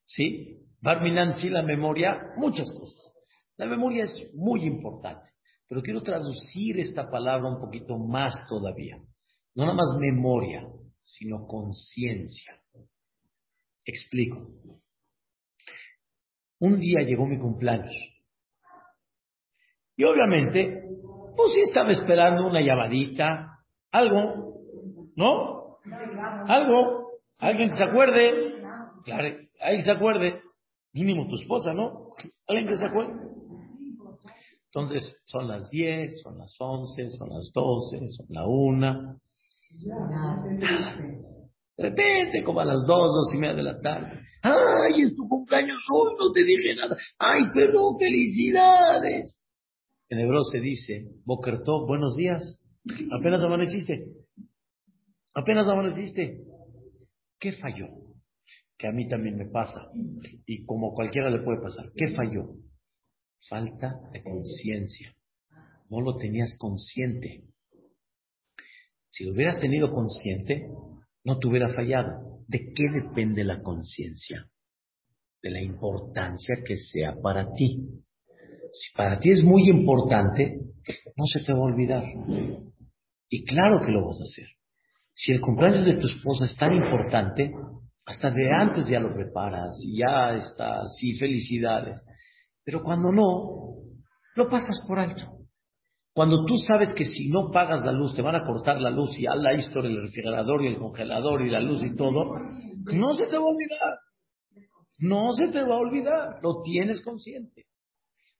¿Sí? 0.06 0.58
Barminan 0.82 1.36
sin 1.36 1.54
la 1.54 1.64
memoria, 1.64 2.20
muchas 2.38 2.72
cosas. 2.78 3.14
La 3.60 3.66
memoria 3.66 4.06
es 4.06 4.34
muy 4.34 4.64
importante, 4.64 5.32
pero 5.68 5.82
quiero 5.82 6.02
traducir 6.02 6.80
esta 6.80 7.12
palabra 7.12 7.50
un 7.50 7.60
poquito 7.60 7.98
más 7.98 8.34
todavía. 8.48 8.98
No 9.54 9.66
nada 9.66 9.76
más 9.76 9.98
memoria, 10.00 10.66
sino 11.02 11.46
conciencia. 11.46 12.58
Explico. 13.84 14.48
Un 16.62 16.80
día 16.80 17.02
llegó 17.06 17.26
mi 17.26 17.38
cumpleaños. 17.38 17.94
Y 19.98 20.06
obviamente, 20.06 20.82
pues 21.36 21.52
sí 21.54 21.60
estaba 21.60 21.92
esperando 21.92 22.48
una 22.48 22.62
llamadita, 22.62 23.60
algo, 23.92 24.62
¿no? 25.18 25.80
Algo, 26.48 27.10
alguien 27.40 27.72
que 27.72 27.76
se 27.76 27.84
acuerde. 27.84 28.62
Claro, 29.04 29.38
alguien 29.60 29.84
se 29.84 29.92
acuerde. 29.92 30.42
Mínimo 30.94 31.28
tu 31.28 31.36
esposa, 31.36 31.74
¿no? 31.74 32.12
Alguien 32.48 32.68
que 32.70 32.78
se 32.78 32.86
acuerde. 32.86 33.39
Entonces, 34.72 35.16
son 35.26 35.48
las 35.48 35.70
10, 35.70 36.22
son 36.22 36.38
las 36.38 36.56
11, 36.60 37.12
son 37.12 37.30
las 37.30 37.52
12, 37.54 38.10
son 38.10 38.26
la 38.30 38.46
1. 38.46 39.20
De 41.78 41.84
repente, 41.90 42.44
como 42.44 42.60
a 42.60 42.66
las 42.66 42.86
dos, 42.86 43.14
dos 43.14 43.34
y 43.34 43.38
media 43.38 43.56
de 43.56 43.64
la 43.64 43.80
tarde. 43.80 44.22
¡Ay, 44.42 45.02
es 45.02 45.16
tu 45.16 45.28
cumpleaños 45.28 45.80
hoy! 45.92 46.14
No 46.20 46.32
te 46.32 46.44
dije 46.44 46.76
nada. 46.76 46.98
¡Ay, 47.18 47.44
perdón, 47.54 47.98
felicidades! 47.98 49.44
En 50.10 50.20
hebreo 50.20 50.44
se 50.44 50.60
dice, 50.60 51.08
Bokertov, 51.26 51.88
buenos 51.88 52.16
días. 52.16 52.60
Apenas 53.12 53.44
amaneciste. 53.44 54.06
Apenas 55.36 55.68
amaneciste. 55.68 56.44
¿Qué 57.40 57.52
falló? 57.54 57.88
Que 58.78 58.88
a 58.88 58.92
mí 58.92 59.08
también 59.08 59.38
me 59.38 59.46
pasa. 59.46 59.90
Y 60.46 60.66
como 60.66 60.94
cualquiera 60.94 61.30
le 61.30 61.40
puede 61.40 61.62
pasar. 61.62 61.92
¿Qué 61.96 62.12
falló? 62.16 62.56
Falta 63.48 64.00
de 64.12 64.22
conciencia. 64.24 65.16
No 65.90 66.02
lo 66.02 66.18
tenías 66.18 66.58
consciente. 66.58 67.44
Si 69.10 69.26
lo 69.26 69.34
hubieras 69.34 69.60
tenido 69.60 69.92
consciente, 69.92 70.70
no 71.24 71.40
te 71.40 71.48
hubiera 71.48 71.74
fallado. 71.74 72.44
¿De 72.48 72.74
qué 72.74 72.84
depende 73.04 73.44
la 73.44 73.62
conciencia? 73.62 74.48
De 75.42 75.52
la 75.52 75.62
importancia 75.62 76.56
que 76.66 76.76
sea 76.76 77.16
para 77.22 77.54
ti. 77.54 77.88
Si 78.74 78.96
para 78.96 79.20
ti 79.20 79.32
es 79.32 79.44
muy 79.44 79.68
importante, 79.70 80.60
no 81.16 81.26
se 81.26 81.42
te 81.42 81.54
va 81.54 81.60
a 81.60 81.64
olvidar. 81.64 82.04
Y 83.30 83.46
claro 83.46 83.86
que 83.86 83.92
lo 83.92 84.06
vas 84.06 84.20
a 84.20 84.24
hacer. 84.24 84.48
Si 85.14 85.32
el 85.32 85.42
cumpleaños 85.42 85.86
de 85.86 85.96
tu 85.96 86.08
esposa 86.08 86.46
es 86.46 86.56
tan 86.56 86.74
importante, 86.74 87.52
hasta 88.06 88.32
de 88.32 88.52
antes 88.52 88.88
ya 88.88 89.00
lo 89.00 89.14
preparas 89.14 89.78
y 89.84 89.98
ya 89.98 90.36
está, 90.36 90.88
sí, 90.88 91.14
felicidades. 91.14 92.04
Pero 92.70 92.84
cuando 92.84 93.12
no, 93.12 93.82
lo 94.36 94.48
pasas 94.48 94.80
por 94.88 95.00
alto. 95.00 95.24
Cuando 96.14 96.46
tú 96.46 96.56
sabes 96.60 96.94
que 96.94 97.04
si 97.04 97.28
no 97.28 97.50
pagas 97.50 97.84
la 97.84 97.92
luz 97.92 98.14
te 98.16 98.22
van 98.22 98.36
a 98.36 98.46
cortar 98.46 98.80
la 98.80 98.92
luz 98.92 99.18
y 99.18 99.26
a 99.26 99.34
la 99.34 99.56
historia 99.56 99.90
el 99.90 100.04
refrigerador 100.04 100.64
y 100.64 100.68
el 100.68 100.78
congelador 100.78 101.42
y 101.42 101.50
la 101.50 101.62
luz 101.62 101.84
y 101.84 101.96
todo, 101.96 102.36
no 102.94 103.14
se 103.16 103.26
te 103.26 103.38
va 103.38 103.44
a 103.44 103.48
olvidar. 103.48 103.98
No 105.00 105.34
se 105.34 105.48
te 105.48 105.64
va 105.64 105.78
a 105.78 105.80
olvidar. 105.80 106.40
Lo 106.44 106.62
tienes 106.62 107.02
consciente. 107.02 107.66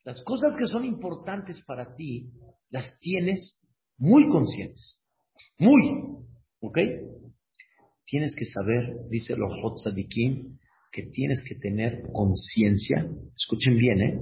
Las 0.04 0.22
cosas 0.24 0.56
que 0.60 0.68
son 0.68 0.86
importantes 0.86 1.64
para 1.66 1.96
ti 1.96 2.30
las 2.70 3.00
tienes 3.00 3.60
muy 3.98 4.28
conscientes. 4.28 5.02
Muy. 5.58 6.04
¿Ok? 6.62 6.78
Tienes 8.06 8.36
que 8.36 8.46
saber, 8.46 8.96
dice 9.10 9.36
los 9.36 9.54
Hotzadikim, 9.64 10.60
que 10.92 11.04
tienes 11.04 11.44
que 11.48 11.56
tener 11.56 12.04
conciencia. 12.12 13.08
Escuchen 13.36 13.78
bien, 13.78 14.02
¿eh? 14.02 14.20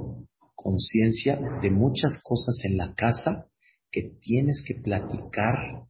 conciencia 0.55 1.39
de 1.61 1.70
muchas 1.70 2.22
cosas 2.24 2.59
en 2.63 2.78
la 2.78 2.93
casa 2.93 3.45
que 3.91 4.11
tienes 4.20 4.61
que 4.65 4.76
platicar 4.76 5.84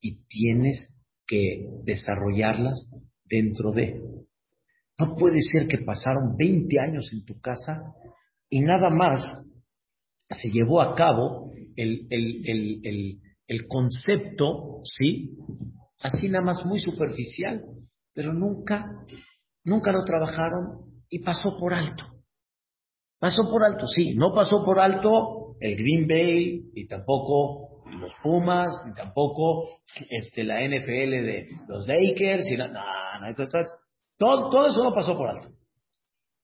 y 0.00 0.24
tienes 0.26 0.94
que 1.26 1.66
desarrollarlas 1.84 2.88
dentro 3.24 3.72
de. 3.72 4.00
No 4.98 5.16
puede 5.16 5.40
ser 5.42 5.66
que 5.66 5.78
pasaron 5.78 6.36
20 6.36 6.80
años 6.80 7.10
en 7.12 7.24
tu 7.24 7.40
casa 7.40 7.82
y 8.48 8.60
nada 8.60 8.90
más 8.90 9.20
se 10.30 10.48
llevó 10.48 10.80
a 10.80 10.94
cabo 10.94 11.52
el, 11.76 12.06
el 13.46 13.66
concepto, 13.66 14.80
¿sí? 14.84 15.36
Así 16.00 16.28
nada 16.28 16.44
más 16.44 16.64
muy 16.64 16.80
superficial, 16.80 17.64
pero 18.12 18.32
nunca, 18.32 19.06
nunca 19.64 19.92
lo 19.92 20.04
trabajaron 20.04 21.02
y 21.08 21.20
pasó 21.20 21.56
por 21.58 21.74
alto. 21.74 22.04
Pasó 23.18 23.42
por 23.50 23.64
alto, 23.64 23.86
sí, 23.86 24.14
no 24.14 24.34
pasó 24.34 24.64
por 24.64 24.78
alto 24.78 25.56
el 25.60 25.76
Green 25.76 26.06
Bay 26.06 26.70
y 26.74 26.86
tampoco 26.86 27.82
los 27.98 28.12
Pumas, 28.22 28.82
ni 28.86 28.94
tampoco 28.94 29.68
este, 30.10 30.44
la 30.44 30.60
NFL 30.60 31.10
de 31.24 31.48
los 31.68 31.86
Lakers, 31.86 32.50
y 32.50 32.56
todo, 34.18 34.50
todo 34.50 34.66
eso 34.68 34.84
no 34.84 34.94
pasó 34.94 35.16
por 35.16 35.28
alto. 35.28 35.48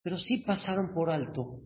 Pero 0.03 0.17
sí 0.17 0.43
pasaron 0.47 0.95
por 0.95 1.11
alto 1.11 1.61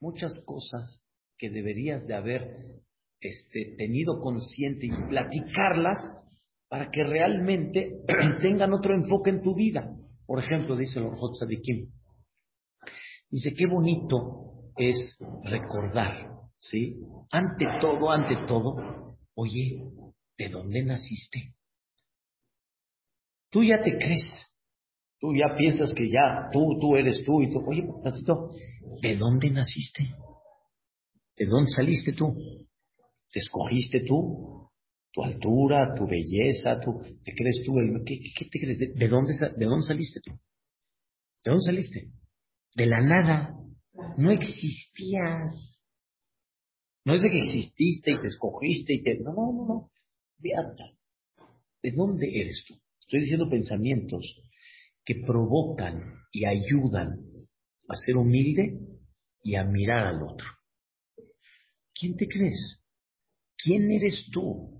muchas 0.00 0.42
cosas 0.44 1.02
que 1.38 1.50
deberías 1.50 2.06
de 2.06 2.14
haber 2.14 2.82
este, 3.20 3.74
tenido 3.76 4.20
consciente 4.20 4.86
y 4.86 5.08
platicarlas 5.08 5.98
para 6.68 6.90
que 6.90 7.02
realmente 7.04 7.92
tengan 8.42 8.72
otro 8.72 8.94
enfoque 8.94 9.30
en 9.30 9.42
tu 9.42 9.54
vida. 9.54 9.90
Por 10.28 10.44
ejemplo, 10.44 10.76
dice 10.76 11.00
el 11.00 11.62
Kim, 11.62 11.90
dice, 13.30 13.50
qué 13.56 13.66
bonito 13.66 14.72
es 14.76 15.16
recordar, 15.44 16.32
¿sí? 16.58 17.00
Ante 17.30 17.64
todo, 17.80 18.10
ante 18.10 18.36
todo, 18.46 19.16
oye, 19.34 19.82
¿de 20.36 20.48
dónde 20.50 20.82
naciste? 20.82 21.54
Tú 23.50 23.64
ya 23.64 23.82
te 23.82 23.96
crees, 23.96 24.26
tú 25.18 25.34
ya 25.34 25.56
piensas 25.56 25.94
que 25.94 26.10
ya, 26.10 26.50
tú, 26.52 26.78
tú 26.78 26.94
eres 26.96 27.24
tú 27.24 27.40
y 27.40 27.50
tú, 27.50 27.64
oye, 27.66 27.84
papacito, 27.86 28.50
¿de 29.00 29.16
dónde 29.16 29.48
naciste? 29.48 30.14
¿De 31.38 31.46
dónde 31.46 31.70
saliste 31.70 32.12
tú? 32.12 32.34
¿Te 33.32 33.38
escogiste 33.38 34.00
tú? 34.06 34.67
Tu 35.12 35.22
altura, 35.22 35.94
tu 35.94 36.06
belleza, 36.06 36.78
tu, 36.80 37.00
¿te 37.24 37.34
crees 37.34 37.62
tú? 37.64 37.78
El, 37.78 38.04
¿qué, 38.04 38.20
qué, 38.20 38.44
te 38.44 38.60
crees? 38.60 38.78
¿De, 38.78 39.08
dónde, 39.08 39.34
¿De 39.56 39.64
dónde 39.66 39.86
saliste 39.86 40.20
tú? 40.20 40.32
¿De 41.44 41.50
dónde 41.50 41.64
saliste? 41.64 42.10
De 42.74 42.86
la 42.86 43.00
nada. 43.00 43.54
No 44.16 44.30
existías. 44.30 45.78
No 47.04 47.14
es 47.14 47.22
de 47.22 47.30
que 47.30 47.38
exististe 47.38 48.12
y 48.12 48.20
te 48.20 48.26
escogiste 48.26 48.94
y 48.94 49.02
te... 49.02 49.18
No, 49.20 49.32
no, 49.32 49.52
no, 49.52 49.66
no. 49.66 49.90
¿De 51.82 51.90
dónde 51.92 52.40
eres 52.40 52.64
tú? 52.66 52.74
Estoy 53.00 53.20
diciendo 53.20 53.48
pensamientos 53.48 54.40
que 55.04 55.16
provocan 55.26 56.22
y 56.30 56.44
ayudan 56.44 57.18
a 57.88 57.96
ser 57.96 58.16
humilde 58.16 58.78
y 59.42 59.54
a 59.54 59.64
mirar 59.64 60.06
al 60.06 60.22
otro. 60.22 60.46
¿Quién 61.94 62.16
te 62.16 62.28
crees? 62.28 62.78
¿Quién 63.56 63.90
eres 63.90 64.28
tú 64.30 64.77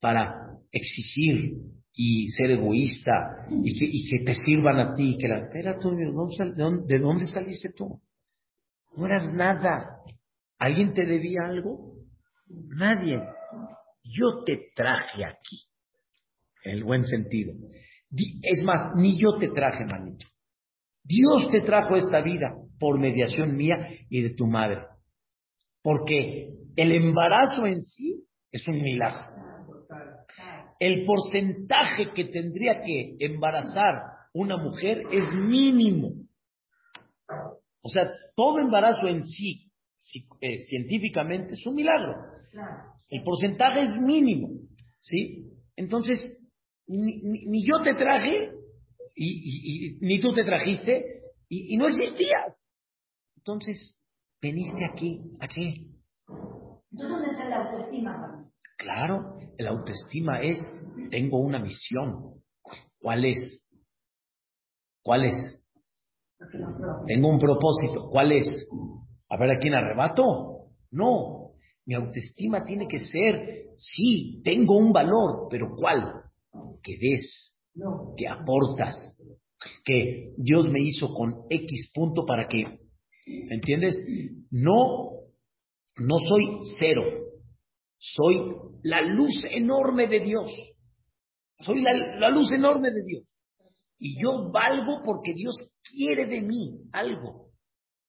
para 0.00 0.58
exigir 0.72 1.54
y 1.92 2.28
ser 2.30 2.52
egoísta 2.52 3.46
y 3.50 3.78
que, 3.78 3.86
y 3.90 4.08
que 4.08 4.24
te 4.24 4.34
sirvan 4.34 4.78
a 4.80 4.94
ti? 4.94 5.16
Que 5.18 5.28
la, 5.28 5.38
espera 5.38 5.78
tú, 5.78 5.90
¿de 5.94 6.98
dónde 6.98 7.26
saliste 7.26 7.72
tú? 7.76 8.00
No 8.96 9.06
eras 9.06 9.32
nada. 9.32 9.98
¿Alguien 10.58 10.92
te 10.92 11.06
debía 11.06 11.40
algo? 11.46 11.94
Nadie. 12.48 13.20
Yo 14.02 14.42
te 14.44 14.70
traje 14.74 15.24
aquí, 15.24 15.58
en 16.64 16.72
el 16.72 16.84
buen 16.84 17.04
sentido. 17.04 17.52
Es 18.42 18.64
más, 18.64 18.94
ni 18.96 19.18
yo 19.18 19.36
te 19.38 19.48
traje, 19.48 19.84
manito. 19.84 20.26
Dios 21.02 21.48
te 21.50 21.60
trajo 21.62 21.96
esta 21.96 22.20
vida 22.22 22.54
por 22.78 22.98
mediación 22.98 23.56
mía 23.56 23.88
y 24.08 24.22
de 24.22 24.30
tu 24.30 24.46
madre. 24.46 24.82
Porque 25.82 26.50
el 26.76 26.92
embarazo 26.92 27.66
en 27.66 27.82
sí 27.82 28.24
es 28.50 28.66
un 28.68 28.82
milagro. 28.82 29.39
El 30.80 31.04
porcentaje 31.04 32.12
que 32.14 32.24
tendría 32.24 32.82
que 32.82 33.14
embarazar 33.20 34.02
una 34.32 34.56
mujer 34.56 35.02
es 35.12 35.32
mínimo. 35.34 36.12
O 37.82 37.88
sea, 37.88 38.10
todo 38.34 38.58
embarazo 38.58 39.06
en 39.06 39.26
sí, 39.26 39.70
eh, 40.40 40.58
científicamente, 40.68 41.52
es 41.52 41.66
un 41.66 41.74
milagro. 41.74 42.14
El 43.10 43.22
porcentaje 43.22 43.82
es 43.82 43.96
mínimo. 43.96 44.48
¿Sí? 45.00 45.46
Entonces, 45.76 46.36
ni, 46.86 47.66
yo 47.66 47.82
te 47.82 47.94
traje, 47.94 48.52
y, 49.14 49.98
ni 50.00 50.20
tú 50.20 50.32
te 50.32 50.44
trajiste, 50.44 51.22
y, 51.48 51.76
no 51.76 51.88
existías. 51.88 52.56
Entonces, 53.36 53.96
veniste 54.40 54.84
aquí, 54.84 55.20
¿a 55.40 55.48
qué? 55.48 55.86
¿Dónde 56.90 57.30
está 57.30 57.48
la 57.48 57.64
autoestima, 57.64 58.50
Claro, 58.80 59.36
el 59.58 59.66
autoestima 59.66 60.40
es, 60.40 60.58
tengo 61.10 61.38
una 61.38 61.58
misión. 61.58 62.40
¿Cuál 62.98 63.26
es? 63.26 63.62
¿Cuál 65.02 65.26
es? 65.26 65.62
Tengo 67.06 67.28
un 67.28 67.38
propósito. 67.38 68.08
¿Cuál 68.10 68.32
es? 68.32 68.46
¿A 69.28 69.36
ver 69.36 69.50
a 69.50 69.58
quién 69.58 69.74
arrebato? 69.74 70.70
No. 70.90 71.52
Mi 71.84 71.94
autoestima 71.94 72.64
tiene 72.64 72.88
que 72.88 73.00
ser, 73.00 73.66
sí, 73.76 74.40
tengo 74.44 74.78
un 74.78 74.92
valor, 74.92 75.48
pero 75.50 75.74
¿cuál? 75.76 76.22
Que 76.82 76.96
des, 76.96 77.54
que 78.16 78.28
aportas, 78.28 79.14
que 79.84 80.32
Dios 80.38 80.70
me 80.70 80.80
hizo 80.80 81.12
con 81.12 81.44
X 81.50 81.92
punto 81.94 82.24
para 82.24 82.48
que, 82.48 82.80
¿entiendes? 83.26 83.98
No, 84.50 85.10
no 85.98 86.18
soy 86.18 86.62
cero, 86.78 87.02
soy 88.00 88.56
la 88.82 89.02
luz 89.02 89.42
enorme 89.50 90.06
de 90.08 90.20
Dios. 90.20 90.50
Soy 91.58 91.82
la 91.82 92.30
luz 92.30 92.50
enorme 92.50 92.90
de 92.90 93.04
Dios. 93.04 93.24
Y 93.98 94.20
yo 94.20 94.50
valgo 94.50 95.02
porque 95.04 95.34
Dios 95.34 95.54
quiere 95.82 96.24
de 96.24 96.40
mí 96.40 96.80
algo. 96.92 97.50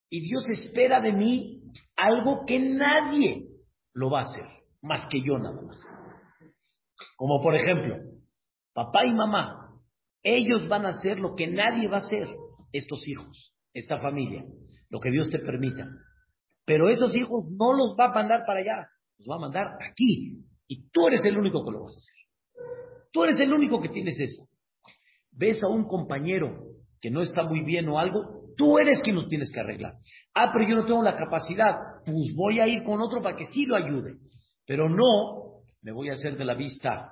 Y 0.09 0.21
Dios 0.21 0.45
espera 0.49 1.01
de 1.01 1.11
mí 1.11 1.61
algo 1.97 2.45
que 2.47 2.59
nadie 2.59 3.43
lo 3.93 4.09
va 4.09 4.21
a 4.21 4.23
hacer, 4.23 4.45
más 4.81 5.05
que 5.09 5.21
yo 5.21 5.37
nada 5.37 5.61
más. 5.61 5.77
Como 7.17 7.41
por 7.41 7.55
ejemplo, 7.55 7.97
papá 8.73 9.05
y 9.05 9.13
mamá, 9.13 9.73
ellos 10.23 10.69
van 10.69 10.85
a 10.85 10.89
hacer 10.89 11.19
lo 11.19 11.35
que 11.35 11.47
nadie 11.47 11.89
va 11.89 11.97
a 11.97 12.01
hacer, 12.01 12.27
estos 12.71 13.05
hijos, 13.07 13.53
esta 13.73 13.99
familia, 13.99 14.45
lo 14.89 15.01
que 15.01 15.11
Dios 15.11 15.29
te 15.29 15.39
permita. 15.39 15.87
Pero 16.65 16.89
esos 16.89 17.15
hijos 17.17 17.45
no 17.57 17.73
los 17.73 17.95
va 17.99 18.05
a 18.05 18.13
mandar 18.13 18.43
para 18.45 18.61
allá, 18.61 18.87
los 19.21 19.29
va 19.29 19.37
a 19.37 19.39
mandar 19.39 19.67
aquí. 19.89 20.43
Y 20.67 20.89
tú 20.89 21.07
eres 21.07 21.23
el 21.25 21.37
único 21.37 21.63
que 21.63 21.71
lo 21.71 21.83
vas 21.83 21.93
a 21.93 21.97
hacer. 21.97 23.07
Tú 23.11 23.23
eres 23.23 23.39
el 23.39 23.53
único 23.53 23.79
que 23.79 23.89
tienes 23.89 24.19
eso 24.19 24.47
ves 25.31 25.61
a 25.63 25.67
un 25.67 25.87
compañero 25.87 26.65
que 27.01 27.09
no 27.09 27.21
está 27.21 27.43
muy 27.43 27.63
bien 27.63 27.87
o 27.89 27.97
algo, 27.97 28.21
tú 28.57 28.77
eres 28.77 29.01
quien 29.01 29.15
lo 29.15 29.27
tienes 29.27 29.51
que 29.51 29.59
arreglar. 29.59 29.93
Ah, 30.35 30.51
pero 30.53 30.67
yo 30.67 30.75
no 30.75 30.85
tengo 30.85 31.01
la 31.01 31.15
capacidad, 31.15 31.75
pues 32.05 32.35
voy 32.35 32.59
a 32.59 32.67
ir 32.67 32.83
con 32.83 33.01
otro 33.01 33.21
para 33.21 33.35
que 33.35 33.45
sí 33.47 33.65
lo 33.65 33.75
ayude. 33.75 34.17
Pero 34.67 34.87
no 34.87 35.63
me 35.81 35.91
voy 35.91 36.09
a 36.09 36.13
hacer 36.13 36.37
de 36.37 36.45
la 36.45 36.53
vista 36.53 37.11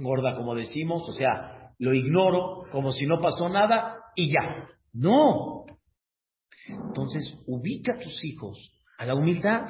gorda, 0.00 0.36
como 0.36 0.54
decimos, 0.54 1.08
o 1.08 1.12
sea, 1.12 1.72
lo 1.78 1.94
ignoro 1.94 2.64
como 2.70 2.90
si 2.90 3.06
no 3.06 3.20
pasó 3.20 3.48
nada 3.48 3.96
y 4.16 4.32
ya. 4.32 4.68
No. 4.92 5.64
Entonces, 6.68 7.32
ubica 7.46 7.94
a 7.94 7.98
tus 7.98 8.24
hijos 8.24 8.72
a 8.98 9.06
la 9.06 9.14
humildad. 9.14 9.62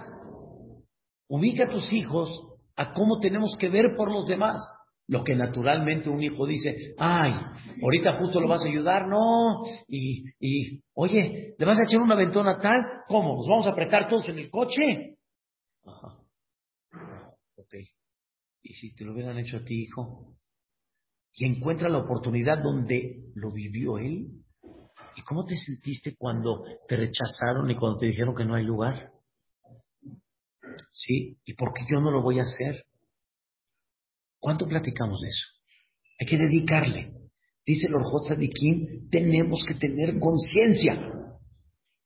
Ubica 1.28 1.64
a 1.64 1.70
tus 1.70 1.92
hijos 1.92 2.30
a 2.76 2.92
cómo 2.92 3.20
tenemos 3.20 3.56
que 3.58 3.68
ver 3.68 3.94
por 3.96 4.10
los 4.10 4.26
demás. 4.26 4.60
Lo 5.08 5.24
que 5.24 5.34
naturalmente 5.34 6.08
un 6.08 6.22
hijo 6.22 6.46
dice, 6.46 6.94
ay, 6.96 7.34
ahorita 7.82 8.18
justo 8.18 8.40
lo 8.40 8.48
vas 8.48 8.64
a 8.64 8.68
ayudar, 8.68 9.08
no, 9.08 9.62
y, 9.88 10.24
y, 10.38 10.80
oye, 10.94 11.54
¿le 11.58 11.66
vas 11.66 11.78
a 11.78 11.84
echar 11.84 12.00
una 12.00 12.14
ventona 12.14 12.58
tal? 12.58 12.86
¿Cómo? 13.08 13.36
¿Nos 13.36 13.48
vamos 13.48 13.66
a 13.66 13.70
apretar 13.70 14.08
todos 14.08 14.28
en 14.28 14.38
el 14.38 14.48
coche? 14.48 15.18
Ajá. 15.84 16.18
Ok. 17.56 17.74
¿Y 18.62 18.72
si 18.74 18.94
te 18.94 19.04
lo 19.04 19.12
hubieran 19.12 19.38
hecho 19.38 19.56
a 19.56 19.64
ti, 19.64 19.82
hijo? 19.82 20.34
Y 21.34 21.46
encuentra 21.46 21.88
la 21.88 21.98
oportunidad 21.98 22.62
donde 22.62 23.24
lo 23.34 23.52
vivió 23.52 23.98
él. 23.98 24.28
¿Y 25.16 25.22
cómo 25.22 25.44
te 25.44 25.56
sentiste 25.56 26.14
cuando 26.16 26.64
te 26.86 26.96
rechazaron 26.96 27.70
y 27.70 27.76
cuando 27.76 27.98
te 27.98 28.06
dijeron 28.06 28.34
que 28.34 28.44
no 28.44 28.54
hay 28.54 28.64
lugar? 28.64 29.11
¿Sí? 30.92 31.38
¿Y 31.44 31.54
por 31.54 31.72
qué 31.72 31.82
yo 31.90 32.00
no 32.00 32.10
lo 32.10 32.22
voy 32.22 32.38
a 32.38 32.42
hacer? 32.42 32.84
¿Cuánto 34.38 34.66
platicamos 34.66 35.20
de 35.20 35.28
eso? 35.28 35.48
Hay 36.20 36.26
que 36.26 36.36
dedicarle. 36.36 37.12
Dice 37.64 37.86
el 37.86 37.94
Orjot 37.94 38.38
Kim, 38.54 39.08
tenemos 39.10 39.62
que 39.66 39.74
tener 39.74 40.18
conciencia. 40.18 41.12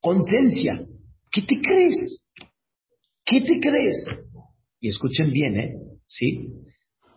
Conciencia. 0.01 0.87
¿Qué 1.31 1.43
te 1.43 1.61
crees? 1.61 2.25
¿Qué 3.25 3.41
te 3.41 3.61
crees? 3.61 4.07
Y 4.81 4.89
escuchen 4.89 5.33
bien, 5.33 5.59
¿eh? 5.59 5.75
¿Sí? 6.07 6.49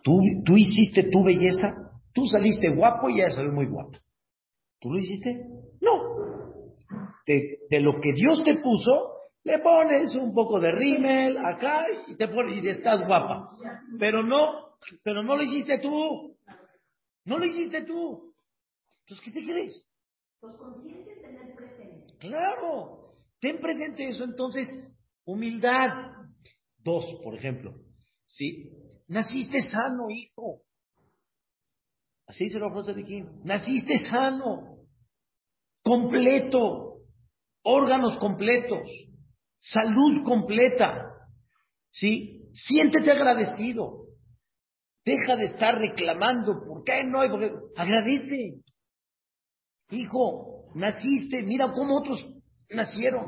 ¿Tú, 0.02 0.18
tú 0.44 0.56
hiciste 0.56 1.04
tu 1.04 1.22
belleza? 1.22 1.90
Tú 2.12 2.26
saliste 2.26 2.68
guapo 2.70 3.08
y 3.08 3.18
ya 3.18 3.30
salió 3.30 3.52
muy 3.52 3.66
guapo. 3.66 3.98
¿Tú 4.80 4.90
lo 4.90 4.98
hiciste? 4.98 5.46
No. 5.80 6.02
De, 7.26 7.80
lo 7.80 8.00
que 8.00 8.12
Dios 8.14 8.42
te 8.42 8.56
puso, 8.56 9.19
le 9.44 9.58
pones 9.60 10.14
un 10.16 10.34
poco 10.34 10.60
de 10.60 10.70
rímel 10.72 11.38
acá 11.38 11.84
y 12.06 12.16
te 12.16 12.28
pones, 12.28 12.62
y 12.62 12.68
estás 12.68 13.06
guapa. 13.06 13.50
Pero 13.98 14.22
no 14.22 14.70
pero 15.02 15.22
no 15.22 15.36
lo 15.36 15.42
hiciste 15.42 15.78
tú. 15.78 16.36
No 17.24 17.38
lo 17.38 17.44
hiciste 17.44 17.84
tú. 17.84 18.34
Entonces, 19.02 19.24
¿qué 19.24 19.32
te 19.32 19.46
crees? 19.46 19.86
Pues 20.40 20.56
conciencia 20.56 21.14
tener 21.20 21.54
presente. 21.54 22.14
Claro. 22.18 23.14
Ten 23.40 23.60
presente 23.60 24.08
eso. 24.08 24.24
Entonces, 24.24 24.68
humildad. 25.24 25.90
Dos, 26.78 27.04
por 27.22 27.34
ejemplo. 27.34 27.74
¿Sí? 28.26 28.70
Naciste 29.08 29.60
sano, 29.62 30.08
hijo. 30.08 30.62
Así 32.26 32.48
se 32.48 32.58
lo 32.58 32.68
ofrece 32.68 32.94
de 32.94 33.02
aquí. 33.02 33.22
Naciste 33.44 33.98
sano. 34.08 34.78
Completo. 35.82 37.02
Órganos 37.62 38.18
completos. 38.18 38.88
Salud 39.60 40.24
completa. 40.24 41.12
¿Sí? 41.90 42.48
Siéntete 42.52 43.10
agradecido. 43.10 44.06
Deja 45.04 45.36
de 45.36 45.44
estar 45.44 45.78
reclamando, 45.78 46.62
¿por 46.66 46.84
qué 46.84 47.04
no. 47.04 47.20
Agradece. 47.76 48.60
Hijo, 49.90 50.70
naciste, 50.74 51.42
mira 51.42 51.72
cómo 51.72 51.98
otros 51.98 52.24
nacieron. 52.70 53.26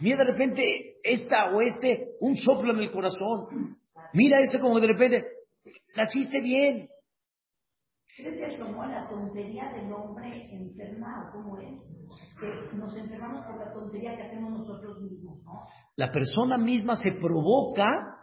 Mira 0.00 0.18
de 0.18 0.32
repente 0.32 0.96
esta 1.02 1.54
o 1.54 1.60
este, 1.60 2.08
un 2.20 2.36
soplo 2.36 2.72
en 2.74 2.80
el 2.80 2.90
corazón. 2.90 3.76
Mira 4.12 4.40
este 4.40 4.60
como 4.60 4.78
de 4.78 4.86
repente, 4.86 5.24
naciste 5.96 6.40
bien. 6.40 6.88
Es 8.18 8.56
como 8.58 8.82
la 8.86 9.06
tontería 9.08 9.70
del 9.74 9.92
hombre 9.92 10.48
enfermado, 10.50 11.32
¿cómo 11.32 11.58
es? 11.58 11.82
Que 12.40 12.76
nos 12.76 12.96
enfermamos 12.96 13.44
por 13.44 13.58
la 13.58 13.70
tontería 13.72 14.16
que 14.16 14.22
hacemos 14.22 14.52
nosotros 14.52 15.02
mismos, 15.02 15.42
¿no? 15.44 15.62
La 15.96 16.10
persona 16.10 16.56
misma 16.56 16.96
se 16.96 17.12
provoca 17.12 18.16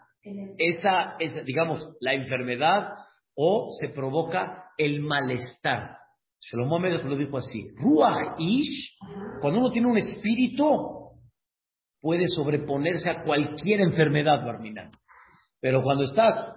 esa, 0.57 1.15
esa, 1.19 1.41
digamos, 1.41 1.95
la 1.99 2.13
enfermedad 2.13 2.89
o 3.35 3.67
se 3.79 3.89
provoca 3.89 4.71
el 4.77 5.01
malestar. 5.01 5.97
Shlomo 6.39 6.79
Melech 6.79 7.05
lo 7.05 7.15
dijo 7.15 7.37
así, 7.37 7.69
Ruach 7.75 8.35
Ish, 8.39 8.97
cuando 9.41 9.59
uno 9.59 9.69
tiene 9.69 9.89
un 9.89 9.97
espíritu, 9.97 11.13
puede 12.01 12.27
sobreponerse 12.27 13.09
a 13.09 13.23
cualquier 13.23 13.81
enfermedad, 13.81 14.43
Barmina. 14.43 14.89
Pero 15.61 15.81
cuando 15.83 16.03
estás, 16.03 16.51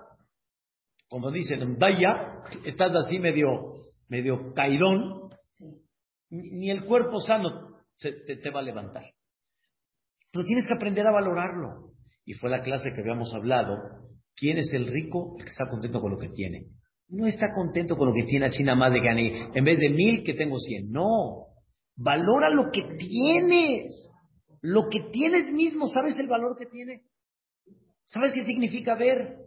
como 1.08 1.30
dicen, 1.30 1.78
vaya, 1.78 2.42
estás 2.64 2.92
así 2.94 3.18
medio, 3.18 3.74
medio 4.08 4.52
caidón, 4.54 5.30
ni 6.30 6.70
el 6.70 6.84
cuerpo 6.84 7.20
sano 7.20 7.76
te, 7.98 8.36
te 8.36 8.50
va 8.50 8.60
a 8.60 8.64
levantar. 8.64 9.04
Pero 10.32 10.44
tienes 10.44 10.66
que 10.66 10.74
aprender 10.74 11.06
a 11.06 11.12
valorarlo. 11.12 11.92
Y 12.24 12.34
fue 12.34 12.50
la 12.50 12.60
clase 12.60 12.90
que 12.92 13.00
habíamos 13.00 13.32
hablado. 13.32 13.76
¿Quién 14.34 14.58
es 14.58 14.72
el 14.72 14.86
rico? 14.86 15.36
El 15.38 15.44
que 15.44 15.50
está 15.50 15.66
contento 15.68 16.00
con 16.00 16.10
lo 16.10 16.18
que 16.18 16.28
tiene. 16.28 16.66
No 17.08 17.26
está 17.26 17.52
contento 17.54 17.96
con 17.96 18.08
lo 18.08 18.14
que 18.14 18.24
tiene 18.24 18.46
así 18.46 18.64
nada 18.64 18.76
más 18.76 18.92
de 18.92 19.00
gané. 19.00 19.48
En 19.54 19.64
vez 19.64 19.78
de 19.78 19.88
mil, 19.90 20.24
que 20.24 20.34
tengo 20.34 20.58
cien. 20.58 20.90
No. 20.90 21.46
Valora 21.94 22.50
lo 22.50 22.70
que 22.72 22.82
tienes. 22.98 24.12
Lo 24.60 24.88
que 24.90 25.00
tienes 25.12 25.52
mismo, 25.52 25.86
¿sabes 25.86 26.18
el 26.18 26.26
valor 26.26 26.56
que 26.58 26.66
tiene? 26.66 27.02
¿Sabes 28.06 28.32
qué 28.32 28.44
significa 28.44 28.96
ver? 28.96 29.45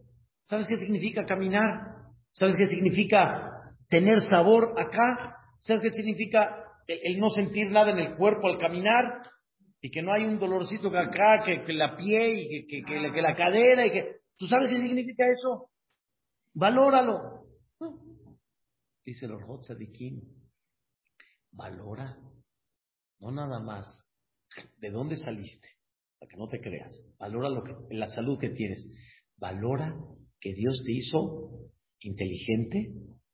¿Sabes 0.50 0.68
qué 0.68 0.78
significa 0.78 1.26
caminar? 1.26 2.08
¿Sabes 2.32 2.56
qué 2.58 2.66
significa 2.66 3.76
tener 3.88 4.20
sabor 4.22 4.74
acá? 4.80 5.38
¿Sabes 5.60 5.82
qué 5.82 5.91
significa 5.91 6.66
el, 6.88 7.20
no 7.20 7.30
sentir 7.30 7.70
nada 7.72 7.91
en 7.91 8.00
el 8.00 8.18
cuerpo 8.18 8.47
al 8.47 8.58
caminar? 8.58 9.22
Y 9.80 9.91
que 9.91 10.02
no 10.02 10.12
hay 10.12 10.24
un 10.24 10.39
dolorcito 10.39 10.89
acá, 10.89 11.43
que, 11.45 11.72
la 11.74 11.95
pie 11.95 12.34
y 12.34 12.68
que, 12.68 12.82
que, 12.82 13.00
la, 13.00 13.36
cadera 13.36 13.86
y 13.86 13.91
que... 13.91 14.16
¿Tú 14.38 14.47
sabes 14.47 14.70
qué 14.70 14.78
significa 14.78 15.26
eso? 15.28 15.70
Valóralo. 16.54 17.45
Dice 19.06 19.26
el 19.26 19.34
Orjot 19.34 19.64
Sadikim. 19.64 20.22
Valora. 21.52 22.18
No 23.20 23.32
nada 23.32 23.60
más 23.60 24.10
¿De 24.78 24.89
dónde 24.89 25.18
saliste? 25.18 25.70
Para 26.20 26.30
que 26.30 26.38
no 26.38 26.47
te 26.47 26.60
creas. 26.60 26.91
Valora 27.20 27.50
lo 27.50 27.64
que, 27.64 27.74
la 27.91 28.08
salud 28.08 28.39
que 28.39 28.50
tienes. 28.50 28.86
Valora 29.38 29.93
que 30.39 30.53
Dios 30.53 30.81
te 30.85 30.91
hizo 30.91 31.49
inteligente, 32.01 32.93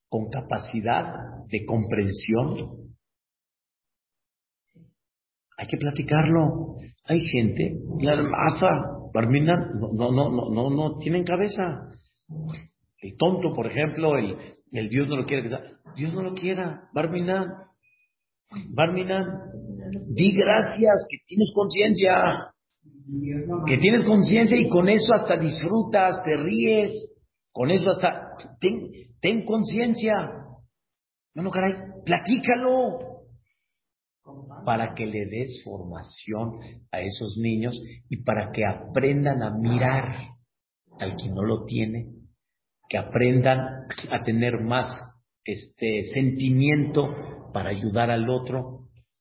con 0.09 0.29
capacidad 0.29 1.13
de 1.47 1.65
comprensión. 1.65 2.95
Hay 5.57 5.67
que 5.67 5.77
platicarlo. 5.77 6.75
Hay 7.05 7.19
gente, 7.19 7.77
la 7.99 8.15
masa, 8.23 8.69
Barmina, 9.13 9.71
no, 9.79 10.11
no, 10.11 10.29
no, 10.29 10.49
no, 10.49 10.69
no, 10.69 10.97
tienen 10.97 11.23
cabeza. 11.23 11.89
El 12.99 13.15
tonto, 13.17 13.53
por 13.53 13.67
ejemplo, 13.67 14.17
el, 14.17 14.35
el 14.71 14.89
Dios 14.89 15.07
no 15.07 15.17
lo 15.17 15.25
quiere 15.25 15.43
que 15.43 15.49
sea. 15.49 15.61
Dios 15.95 16.13
no 16.13 16.23
lo 16.23 16.33
quiera. 16.33 16.89
Barminan. 16.93 17.45
Barminan. 18.69 19.25
Di 20.07 20.31
gracias, 20.35 21.05
que 21.09 21.17
tienes 21.25 21.51
conciencia. 21.53 22.54
Que 23.67 23.77
tienes 23.77 24.03
conciencia 24.03 24.57
y 24.59 24.67
con 24.67 24.89
eso 24.89 25.13
hasta 25.13 25.37
disfrutas, 25.37 26.21
te 26.23 26.37
ríes. 26.37 27.15
Con 27.51 27.69
eso 27.71 27.91
hasta. 27.91 28.31
Ten, 29.21 29.45
conciencia. 29.45 30.13
No, 31.35 31.43
no, 31.43 31.51
caray, 31.51 31.73
platícalo. 32.05 32.99
Para 34.65 34.95
que 34.95 35.05
le 35.05 35.27
des 35.27 35.61
formación 35.63 36.59
a 36.91 37.01
esos 37.01 37.37
niños 37.37 37.79
y 38.09 38.23
para 38.23 38.51
que 38.51 38.65
aprendan 38.65 39.43
a 39.43 39.51
mirar 39.51 40.29
al 40.99 41.15
que 41.15 41.29
no 41.29 41.43
lo 41.43 41.65
tiene, 41.65 42.07
que 42.89 42.97
aprendan 42.97 43.59
a 44.09 44.23
tener 44.23 44.61
más 44.61 44.87
este 45.43 46.05
sentimiento 46.11 47.51
para 47.53 47.69
ayudar 47.69 48.09
al 48.09 48.27
otro 48.29 48.74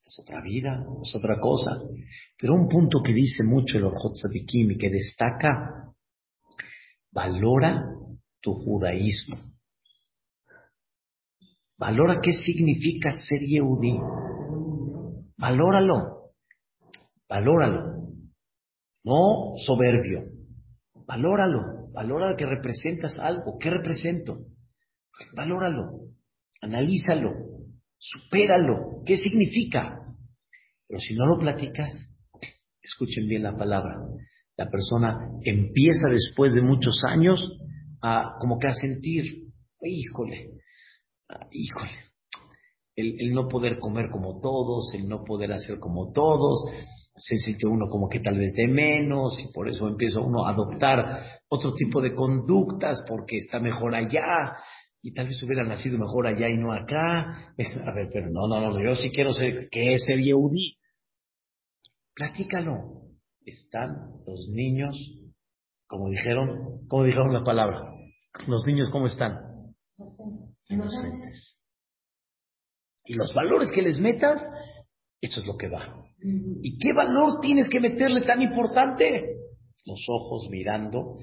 es 0.06 0.18
otra 0.18 0.40
vida, 0.42 0.84
es 1.02 1.14
otra 1.16 1.38
cosa. 1.40 1.80
Pero 2.38 2.54
un 2.54 2.68
punto 2.68 3.00
que 3.02 3.12
dice 3.12 3.42
mucho 3.42 3.78
el 3.78 3.84
Orjot 3.84 4.16
Sadikim 4.16 4.72
y 4.72 4.78
que 4.78 4.90
destaca, 4.90 5.92
valora 7.10 7.84
tu 8.40 8.52
judaísmo. 8.52 9.36
Valora 11.78 12.20
qué 12.22 12.32
significa 12.32 13.10
ser 13.10 13.40
Yehudi. 13.40 13.98
Valóralo. 15.36 16.32
Valóralo. 17.28 18.08
No 19.04 19.54
soberbio. 19.56 20.30
Valóralo. 21.06 21.90
Valora 21.92 22.36
que 22.36 22.46
representas 22.46 23.18
algo. 23.18 23.58
¿Qué 23.58 23.70
represento? 23.70 24.38
Valóralo. 25.34 26.10
Analízalo 26.62 27.43
supéralo. 28.04 29.02
¿Qué 29.06 29.16
significa? 29.16 29.98
Pero 30.86 31.00
si 31.00 31.14
no 31.14 31.26
lo 31.26 31.38
platicas, 31.38 31.90
escuchen 32.82 33.26
bien 33.26 33.42
la 33.42 33.56
palabra. 33.56 33.96
La 34.56 34.70
persona 34.70 35.18
empieza 35.42 36.08
después 36.10 36.54
de 36.54 36.62
muchos 36.62 37.00
años 37.08 37.58
a 38.02 38.34
como 38.38 38.58
que 38.58 38.68
a 38.68 38.72
sentir, 38.72 39.24
híjole, 39.82 40.50
híjole, 41.50 41.90
el, 42.94 43.32
no 43.32 43.48
poder 43.48 43.78
comer 43.78 44.10
como 44.10 44.38
todos, 44.40 44.92
el 44.94 45.08
no 45.08 45.24
poder 45.24 45.52
hacer 45.52 45.78
como 45.80 46.12
todos, 46.12 46.66
se 47.16 47.36
siente 47.38 47.66
uno 47.66 47.88
como 47.88 48.08
que 48.08 48.20
tal 48.20 48.38
vez 48.38 48.52
de 48.52 48.68
menos 48.68 49.38
y 49.40 49.50
por 49.52 49.68
eso 49.68 49.88
empieza 49.88 50.20
uno 50.20 50.46
a 50.46 50.50
adoptar 50.50 51.40
otro 51.48 51.72
tipo 51.72 52.00
de 52.00 52.14
conductas 52.14 53.02
porque 53.08 53.38
está 53.38 53.58
mejor 53.60 53.94
allá 53.94 54.56
y 55.04 55.12
tal 55.12 55.26
vez 55.26 55.40
hubiera 55.42 55.62
nacido 55.64 55.98
mejor 55.98 56.26
allá 56.26 56.48
y 56.48 56.56
no 56.56 56.72
acá. 56.72 57.52
A 57.58 57.92
ver, 57.94 58.08
pero 58.10 58.30
no, 58.30 58.48
no, 58.48 58.58
no, 58.58 58.82
yo 58.82 58.94
sí 58.94 59.10
quiero 59.10 59.34
ser, 59.34 59.68
que 59.68 59.92
es 59.92 60.02
el 60.08 60.24
Yehudi. 60.24 60.78
Platícalo. 62.14 63.02
Están 63.44 63.90
los 64.26 64.48
niños, 64.48 64.96
como 65.86 66.08
dijeron, 66.08 66.86
como 66.88 67.04
dijeron 67.04 67.34
la 67.34 67.44
palabra. 67.44 67.82
Los 68.48 68.64
niños, 68.64 68.88
¿cómo 68.90 69.06
están? 69.06 69.36
Inocentes. 70.70 71.60
Y 73.04 73.12
los 73.12 73.34
valores 73.34 73.70
que 73.74 73.82
les 73.82 73.98
metas, 74.00 74.40
eso 75.20 75.40
es 75.42 75.46
lo 75.46 75.58
que 75.58 75.68
va. 75.68 76.02
¿Y 76.62 76.78
qué 76.78 76.94
valor 76.94 77.40
tienes 77.42 77.68
que 77.68 77.78
meterle 77.78 78.22
tan 78.22 78.40
importante? 78.40 79.36
Los 79.84 80.02
ojos 80.08 80.48
mirando 80.50 81.18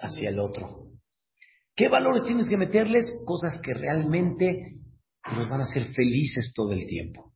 hacia 0.00 0.30
el 0.30 0.40
otro. 0.40 0.89
¿Qué 1.80 1.88
valores 1.88 2.24
tienes 2.24 2.46
que 2.46 2.58
meterles? 2.58 3.10
Cosas 3.24 3.58
que 3.62 3.72
realmente 3.72 4.76
los 5.34 5.48
van 5.48 5.62
a 5.62 5.64
hacer 5.64 5.94
felices 5.94 6.52
todo 6.54 6.72
el 6.72 6.86
tiempo. 6.86 7.32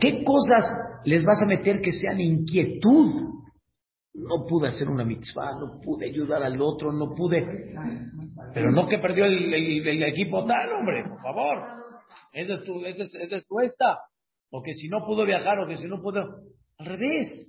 ¿Qué 0.00 0.24
cosas 0.24 0.68
les 1.04 1.24
vas 1.24 1.40
a 1.40 1.46
meter 1.46 1.80
que 1.80 1.92
sean 1.92 2.20
inquietud? 2.20 3.22
No 4.14 4.46
pude 4.48 4.66
hacer 4.66 4.88
una 4.88 5.04
mitzvah, 5.04 5.52
no 5.60 5.80
pude 5.80 6.06
ayudar 6.06 6.42
al 6.42 6.60
otro, 6.60 6.92
no 6.92 7.14
pude. 7.14 7.72
Pero 8.52 8.72
no 8.72 8.88
que 8.88 8.98
perdió 8.98 9.26
el, 9.26 10.02
equipo 10.02 10.44
tal, 10.44 10.72
hombre, 10.72 11.04
por 11.08 11.22
favor. 11.22 11.58
Esa 12.32 12.54
es 12.54 12.64
tu, 12.64 12.84
esa 12.84 13.04
es, 13.04 13.14
esa 13.14 13.36
es 13.36 13.46
tu 13.46 13.60
esta. 13.60 14.00
O 14.50 14.60
que 14.60 14.74
si 14.74 14.88
no 14.88 15.06
pudo 15.06 15.24
viajar, 15.24 15.56
o 15.60 15.68
que 15.68 15.76
si 15.76 15.86
no 15.86 16.02
pudo. 16.02 16.20
Al 16.78 16.84
revés. 16.84 17.48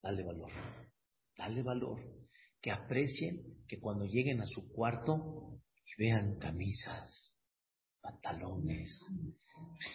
Dale 0.00 0.22
valor. 0.22 0.50
Dale 1.36 1.64
valor 1.64 1.98
que 2.60 2.70
aprecien 2.70 3.51
que 3.68 3.78
cuando 3.78 4.04
lleguen 4.04 4.40
a 4.40 4.46
su 4.46 4.70
cuarto 4.72 5.60
vean 5.98 6.38
camisas, 6.38 7.36
pantalones, 8.00 8.98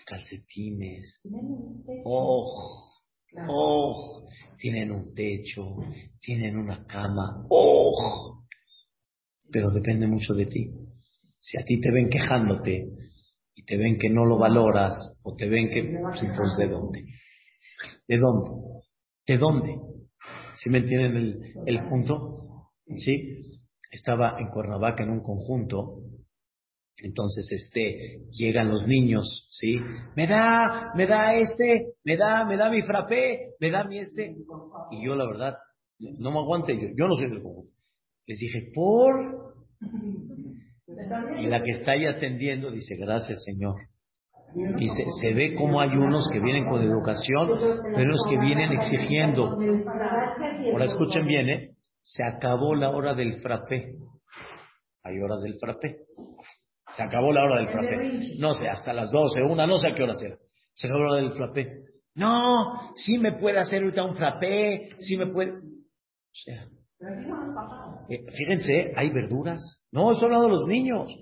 calcetines, 0.05 1.20
oh, 2.05 2.93
oh, 3.49 4.28
tienen 4.57 4.91
un 4.91 5.13
techo, 5.13 5.76
tienen 6.20 6.57
una 6.57 6.86
cama, 6.86 7.45
oh, 7.49 8.43
pero 9.51 9.70
depende 9.72 10.07
mucho 10.07 10.34
de 10.34 10.45
ti. 10.45 10.72
Si 11.39 11.57
a 11.57 11.63
ti 11.63 11.80
te 11.80 11.91
ven 11.91 12.09
quejándote 12.09 12.89
y 13.55 13.63
te 13.63 13.78
ven 13.78 13.97
que 13.97 14.09
no 14.09 14.26
lo 14.26 14.38
valoras 14.38 14.93
o 15.24 15.36
te 15.36 15.47
ven 15.47 15.70
que, 15.70 15.97
pues, 16.01 16.57
¿de 16.57 16.68
dónde? 16.68 17.05
¿De 18.07 18.18
dónde? 18.18 18.49
¿De 19.26 19.38
dónde? 19.38 19.76
¿Sí 20.55 20.70
me 20.70 20.80
entienden 20.80 21.15
el, 21.15 21.53
el 21.65 21.89
punto? 21.89 22.38
¿sí? 22.95 23.57
Estaba 23.91 24.38
en 24.39 24.47
Cuernavaca 24.49 25.03
en 25.03 25.11
un 25.11 25.21
conjunto, 25.21 26.01
entonces 26.99 27.47
este, 27.51 28.21
llegan 28.31 28.69
los 28.69 28.88
niños, 28.88 29.47
¿sí? 29.51 29.79
Me 30.15 30.25
da, 30.25 30.91
me 30.95 31.05
da 31.05 31.35
este, 31.35 31.93
me 32.03 32.17
da, 32.17 32.43
me 32.43 32.57
da 32.57 32.69
mi 32.69 32.81
frappé, 32.81 33.53
me 33.59 33.69
da 33.69 33.83
mi 33.83 33.99
este. 33.99 34.35
Y 34.91 35.05
yo 35.05 35.15
la 35.15 35.25
verdad, 35.27 35.57
no 35.99 36.31
me 36.31 36.39
aguante, 36.39 36.75
yo, 36.75 36.88
yo 36.97 37.07
no 37.07 37.15
soy 37.15 37.29
del 37.29 37.43
conjunto. 37.43 37.71
Les 38.25 38.39
dije, 38.39 38.71
por... 38.73 39.55
Y 41.39 41.47
la 41.47 41.61
que 41.61 41.71
está 41.71 41.91
ahí 41.91 42.05
atendiendo 42.05 42.71
dice, 42.71 42.95
gracias 42.95 43.43
Señor. 43.43 43.75
Y 44.79 44.88
se, 44.89 45.05
se, 45.21 45.33
ve 45.33 45.53
como 45.53 45.81
hay 45.81 45.89
unos 45.89 46.27
que 46.31 46.39
vienen 46.39 46.67
con 46.67 46.81
educación, 46.81 47.49
pero 47.93 48.05
los 48.05 48.25
que 48.27 48.39
vienen 48.39 48.71
exigiendo. 48.71 49.57
Ahora 50.71 50.85
escuchen 50.85 51.27
bien, 51.27 51.49
¿eh? 51.49 51.76
Se 52.08 52.24
acabó 52.24 52.74
la 52.74 52.89
hora 52.89 53.14
del 53.14 53.41
frappé. 53.41 53.97
Hay 55.03 55.20
horas 55.20 55.41
del 55.41 55.60
frappé. 55.60 55.97
Se 56.95 57.03
acabó 57.03 57.34
la 57.34 57.43
hora 57.43 57.58
del 57.58 57.68
frappé. 57.68 58.39
No 58.39 58.53
sé, 58.53 58.70
hasta 58.70 58.93
las 58.93 59.12
12, 59.12 59.41
una, 59.41 59.68
no 59.68 59.78
sé 59.78 59.89
a 59.89 59.93
qué 59.93 60.03
hora 60.03 60.14
será. 60.16 60.38
Se 60.74 60.88
acabó 60.88 61.03
la 61.03 61.12
hora 61.12 61.22
del 61.22 61.34
frappé. 61.34 61.68
No, 62.16 62.93
sí 62.95 63.18
me 63.18 63.34
puede 63.34 63.60
hacer 63.60 63.84
ahorita 63.84 64.03
un 64.03 64.16
frappé, 64.16 64.89
sí 64.99 65.18
me 65.18 65.28
puede. 65.28 65.51
O 65.51 66.32
sea, 66.32 66.66
eh, 68.10 68.26
fíjense, 68.38 68.93
hay 68.95 69.10
verduras. 69.10 69.60
No, 69.91 70.14
estoy 70.14 70.28
hablando 70.28 70.45
de 70.47 70.53
los 70.53 70.68
niños. 70.68 71.14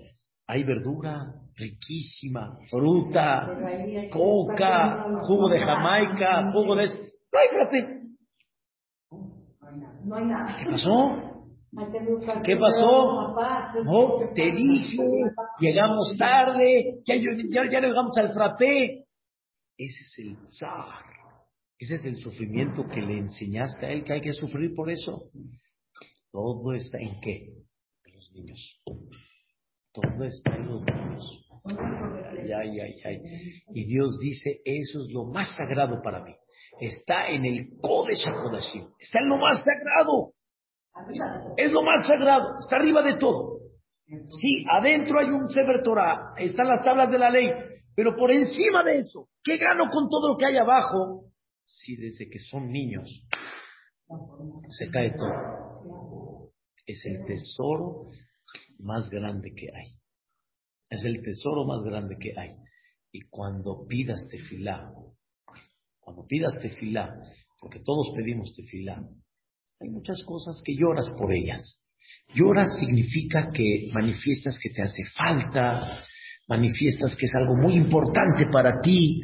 Hay 0.46 0.62
verdura 0.62 1.34
riquísima, 1.56 2.58
fruta, 2.70 3.48
coca, 4.12 5.04
jugo 5.22 5.48
de 5.48 5.58
Jamaica, 5.58 6.52
jugo 6.52 6.76
de... 6.76 6.86
No 6.86 7.38
hay 7.40 7.48
frappé. 7.50 7.95
No 10.06 10.16
hay 10.16 10.24
nada. 10.24 10.56
¿Qué 10.56 10.70
pasó? 10.70 11.36
¿Qué 12.44 12.56
pasó? 12.56 13.34
No, 13.84 14.32
te 14.34 14.52
dije, 14.52 15.02
llegamos 15.58 16.16
tarde, 16.16 17.02
ya, 17.04 17.16
ya, 17.16 17.64
ya 17.70 17.80
llegamos 17.80 18.16
al 18.16 18.32
frappé. 18.32 19.04
Ese 19.76 20.00
es 20.00 20.14
el 20.18 20.36
zar. 20.58 21.04
Ese 21.78 21.94
es 21.96 22.04
el 22.04 22.16
sufrimiento 22.18 22.86
que 22.86 23.02
le 23.02 23.18
enseñaste 23.18 23.84
a 23.84 23.90
él, 23.90 24.04
que 24.04 24.12
hay 24.14 24.20
que 24.20 24.32
sufrir 24.32 24.74
por 24.74 24.90
eso. 24.90 25.30
Todo 26.30 26.72
está 26.72 26.98
en 26.98 27.20
qué? 27.20 27.52
En 28.04 28.14
los 28.14 28.32
niños. 28.32 28.82
Todo 29.92 30.24
está 30.24 30.54
en 30.54 30.66
los 30.68 30.84
niños. 30.84 31.46
Ay, 31.64 32.52
ay, 32.52 32.80
ay, 32.80 33.00
ay. 33.04 33.20
Y 33.74 33.84
Dios 33.86 34.18
dice, 34.20 34.60
eso 34.64 35.00
es 35.00 35.12
lo 35.12 35.24
más 35.24 35.48
sagrado 35.50 36.00
para 36.00 36.22
mí. 36.22 36.32
Está 36.80 37.28
en 37.28 37.44
el 37.44 37.68
Kodesh 37.80 38.26
HaKodashim. 38.26 38.88
Está 38.98 39.20
en 39.20 39.28
lo 39.28 39.38
más 39.38 39.60
sagrado. 39.60 40.32
Es 41.56 41.72
lo 41.72 41.82
más 41.82 42.06
sagrado. 42.06 42.58
Está 42.58 42.76
arriba 42.76 43.02
de 43.02 43.16
todo. 43.18 43.60
Sí, 44.06 44.64
adentro 44.70 45.18
hay 45.18 45.26
un 45.26 45.48
Sefer 45.48 45.82
Torah. 45.82 46.34
Están 46.36 46.68
las 46.68 46.84
tablas 46.84 47.10
de 47.10 47.18
la 47.18 47.30
ley. 47.30 47.50
Pero 47.94 48.14
por 48.16 48.30
encima 48.30 48.82
de 48.84 48.98
eso, 48.98 49.28
¿qué 49.42 49.56
gano 49.56 49.88
con 49.90 50.08
todo 50.08 50.28
lo 50.28 50.36
que 50.36 50.46
hay 50.46 50.58
abajo? 50.58 51.24
Si 51.64 51.96
desde 51.96 52.28
que 52.28 52.38
son 52.38 52.70
niños 52.70 53.26
se 54.70 54.90
cae 54.90 55.12
todo. 55.12 56.50
Es 56.86 57.04
el 57.06 57.24
tesoro 57.26 58.10
más 58.78 59.08
grande 59.10 59.52
que 59.54 59.66
hay. 59.74 59.88
Es 60.88 61.04
el 61.04 61.22
tesoro 61.22 61.64
más 61.64 61.82
grande 61.82 62.16
que 62.20 62.32
hay. 62.38 62.54
Y 63.10 63.22
cuando 63.28 63.86
pidas 63.88 64.28
tefilá, 64.30 64.92
cuando 66.06 66.24
pidas 66.24 66.60
tefilá, 66.60 67.12
porque 67.60 67.80
todos 67.80 68.12
pedimos 68.14 68.54
tefilá, 68.54 69.02
hay 69.80 69.88
muchas 69.90 70.22
cosas 70.22 70.62
que 70.64 70.76
lloras 70.76 71.10
por 71.18 71.32
ellas. 71.34 71.82
Lloras 72.32 72.78
significa 72.78 73.50
que 73.52 73.88
manifiestas 73.92 74.56
que 74.62 74.70
te 74.70 74.82
hace 74.82 75.02
falta, 75.16 76.04
manifiestas 76.46 77.16
que 77.16 77.26
es 77.26 77.34
algo 77.34 77.56
muy 77.56 77.74
importante 77.74 78.46
para 78.52 78.80
ti, 78.80 79.20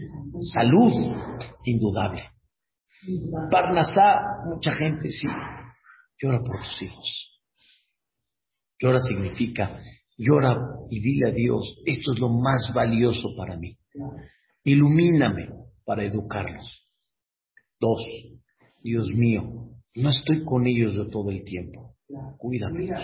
salud, 0.52 1.16
indudable. 1.64 2.24
Parnasá, 3.48 4.20
mucha 4.52 4.72
gente 4.72 5.08
sí, 5.08 5.28
llora 6.20 6.40
por 6.40 6.58
tus 6.58 6.82
hijos. 6.82 7.40
Llora 8.80 8.98
significa, 8.98 9.80
llora 10.18 10.56
y 10.90 11.00
dile 11.00 11.30
a 11.30 11.32
Dios, 11.32 11.76
esto 11.86 12.10
es 12.10 12.18
lo 12.18 12.28
más 12.28 12.72
valioso 12.74 13.28
para 13.36 13.56
mí. 13.56 13.76
Ilumíname 14.64 15.61
para 15.84 16.04
educarlos. 16.04 16.88
Dos, 17.80 18.00
Dios 18.82 19.08
mío, 19.14 19.42
no 19.94 20.08
estoy 20.08 20.44
con 20.44 20.66
ellos 20.66 20.94
de 20.94 21.10
todo 21.10 21.30
el 21.30 21.44
tiempo. 21.44 21.96
Cuídamelos. 22.38 23.00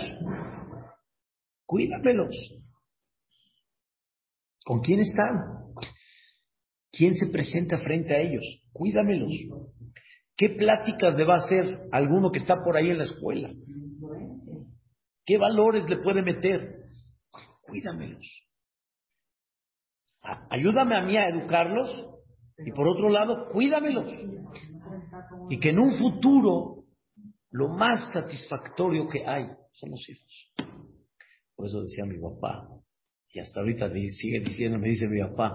Cuídamelos. 1.67 2.37
¿Con 4.65 4.81
quién 4.81 5.01
están? 5.01 5.65
¿Quién 6.91 7.15
se 7.15 7.27
presenta 7.27 7.79
frente 7.79 8.15
a 8.15 8.21
ellos? 8.21 8.45
Cuídamelos. 8.73 9.33
¿Qué 10.37 10.51
pláticas 10.51 11.17
le 11.17 11.25
va 11.25 11.35
a 11.35 11.45
hacer 11.45 11.89
alguno 11.93 12.31
que 12.31 12.39
está 12.39 12.55
por 12.65 12.77
ahí 12.77 12.91
en 12.91 12.99
la 12.99 13.05
escuela? 13.05 13.51
¿Qué 15.25 15.37
valores 15.37 15.89
le 15.89 15.99
puede 15.99 16.23
meter? 16.23 16.77
Cuídamelos. 17.63 18.27
Ayúdame 20.51 20.97
a 20.97 21.03
mí 21.03 21.17
a 21.17 21.29
educarlos 21.29 22.18
y 22.59 22.73
por 22.73 22.89
otro 22.89 23.09
lado, 23.09 23.49
cuídamelos. 23.51 24.13
Y 25.51 25.61
que 25.61 25.71
en 25.71 25.79
un 25.79 25.93
futuro 25.99 26.85
lo 27.51 27.69
más 27.69 28.13
satisfactorio 28.13 29.09
que 29.09 29.27
hay 29.27 29.47
son 29.73 29.91
los 29.91 30.09
hijos. 30.09 30.53
Por 31.55 31.67
eso 31.67 31.83
decía 31.83 32.05
mi 32.05 32.19
papá, 32.19 32.69
y 33.31 33.41
hasta 33.41 33.61
ahorita 33.61 33.91
sigue 33.91 34.41
diciendo, 34.41 34.79
me 34.79 34.89
dice 34.89 35.07
mi 35.07 35.21
papá, 35.21 35.55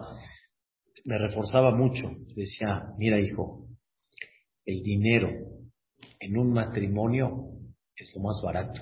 me 1.05 1.17
reforzaba 1.17 1.75
mucho, 1.75 2.09
decía, 2.35 2.83
mira 2.97 3.19
hijo, 3.19 3.67
el 4.65 4.81
dinero 4.83 5.29
en 6.19 6.37
un 6.37 6.53
matrimonio 6.53 7.49
es 7.95 8.11
lo 8.15 8.21
más 8.21 8.41
barato. 8.43 8.81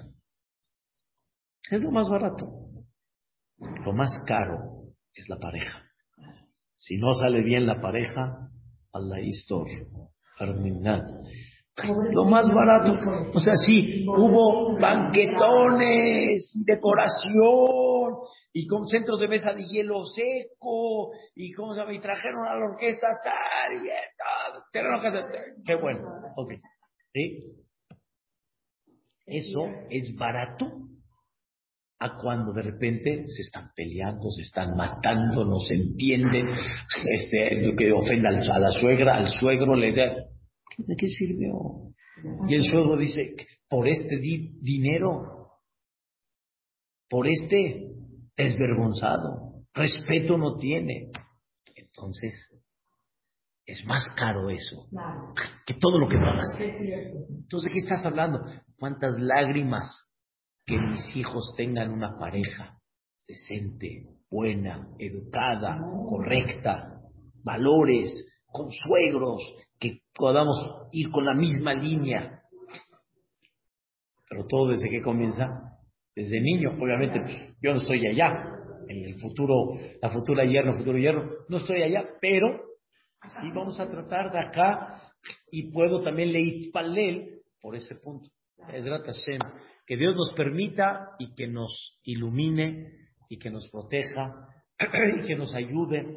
Es 1.70 1.82
lo 1.82 1.92
más 1.92 2.10
barato. 2.10 2.48
Lo 3.86 3.94
más 3.94 4.12
caro 4.28 4.94
es 5.14 5.28
la 5.30 5.38
pareja. 5.38 5.91
Si 6.82 6.96
no 6.98 7.14
sale 7.14 7.44
bien 7.44 7.68
la 7.68 7.80
pareja, 7.80 8.50
Allah 8.92 9.20
historia, 9.22 9.86
lo 12.12 12.26
más 12.26 12.48
barato. 12.48 12.94
O 13.36 13.40
sea, 13.40 13.54
sí, 13.54 14.04
hubo 14.08 14.76
banquetones, 14.80 16.52
decoración, 16.66 18.16
y 18.52 18.66
con 18.66 18.88
centros 18.88 19.20
de 19.20 19.28
mesa 19.28 19.54
de 19.54 19.64
hielo 19.68 20.04
seco, 20.06 21.12
y 21.36 21.52
cómo 21.54 21.76
se 21.76 21.82
llama, 21.82 21.94
y 21.94 22.02
trajeron 22.02 22.48
a 22.48 22.56
la 22.56 22.66
orquesta 22.66 23.10
tal, 23.24 23.74
y 23.74 23.88
tal. 24.18 24.64
Qué 25.64 25.76
bueno. 25.76 26.02
Ok. 26.36 26.54
¿Sí? 27.14 27.58
Eso 29.28 29.68
es 29.92 30.16
barato 30.18 30.66
a 32.02 32.18
cuando 32.18 32.52
de 32.52 32.64
repente 32.64 33.26
se 33.28 33.42
están 33.44 33.70
peleando, 33.76 34.32
se 34.32 34.42
están 34.42 34.76
matando, 34.76 35.46
no 35.46 35.60
se 35.60 35.76
entienden, 35.76 36.48
este, 36.50 37.76
que 37.78 37.92
ofenda 37.92 38.30
a 38.30 38.60
la 38.60 38.72
suegra, 38.72 39.18
al 39.18 39.28
suegro 39.28 39.76
le 39.76 39.94
da, 39.94 40.16
¿de 40.78 40.96
qué 40.98 41.08
sirvió? 41.08 41.54
Y 42.48 42.56
el 42.56 42.64
suegro 42.64 42.98
dice, 42.98 43.36
por 43.70 43.88
este 43.88 44.18
dinero, 44.18 45.52
por 47.08 47.28
este 47.28 47.92
desvergonzado, 48.36 49.66
respeto 49.72 50.40
no 50.40 50.58
tiene. 50.58 51.12
Entonces, 51.76 52.34
es 53.64 53.86
más 53.86 54.08
caro 54.18 54.50
eso 54.50 54.88
que 55.68 55.76
todo 55.76 56.00
lo 56.00 56.08
que 56.08 56.18
pagaste. 56.18 56.78
Entonces, 57.30 57.66
¿de 57.66 57.72
qué 57.72 57.78
estás 57.78 58.04
hablando? 58.04 58.40
¿Cuántas 58.80 59.14
lágrimas 59.20 60.11
que 60.66 60.78
mis 60.78 61.16
hijos 61.16 61.54
tengan 61.58 61.92
una 61.92 62.18
pareja 62.18 62.78
decente, 63.28 64.06
buena, 64.30 64.88
educada, 65.00 65.80
correcta, 66.10 67.02
valores, 67.44 68.28
con 68.46 68.70
suegros, 68.72 69.42
que 69.80 70.02
podamos 70.14 70.58
ir 70.92 71.10
con 71.10 71.26
la 71.26 71.34
misma 71.34 71.74
línea. 71.74 72.42
Pero 74.30 74.46
todo 74.48 74.70
desde 74.70 74.90
que 74.90 75.02
comienza, 75.02 75.48
desde 76.16 76.40
niño, 76.42 76.72
obviamente 76.80 77.20
pues, 77.22 77.58
yo 77.62 77.74
no 77.74 77.82
estoy 77.82 78.06
allá, 78.08 78.52
en 78.88 79.06
el 79.06 79.20
futuro, 79.20 79.78
la 80.02 80.10
futura 80.10 80.44
yerno, 80.46 80.78
futuro 80.78 80.98
yerno, 80.98 81.30
no 81.48 81.58
estoy 81.58 81.82
allá, 81.82 82.06
pero 82.20 82.62
sí 83.24 83.50
vamos 83.54 83.80
a 83.80 83.90
tratar 83.90 84.32
de 84.32 84.40
acá 84.40 85.02
y 85.52 85.72
puedo 85.72 86.02
también 86.02 86.32
leer 86.32 86.72
palel 86.74 87.42
por 87.62 87.76
ese 87.76 87.96
punto. 87.96 88.30
Que 89.92 89.98
Dios 89.98 90.16
nos 90.16 90.32
permita 90.38 91.10
y 91.20 91.34
que 91.34 91.48
nos 91.48 92.00
ilumine 92.04 92.94
y 93.28 93.38
que 93.38 93.50
nos 93.50 93.70
proteja 93.70 94.48
y 95.20 95.28
que 95.28 95.36
nos 95.36 95.54
ayude 95.54 96.16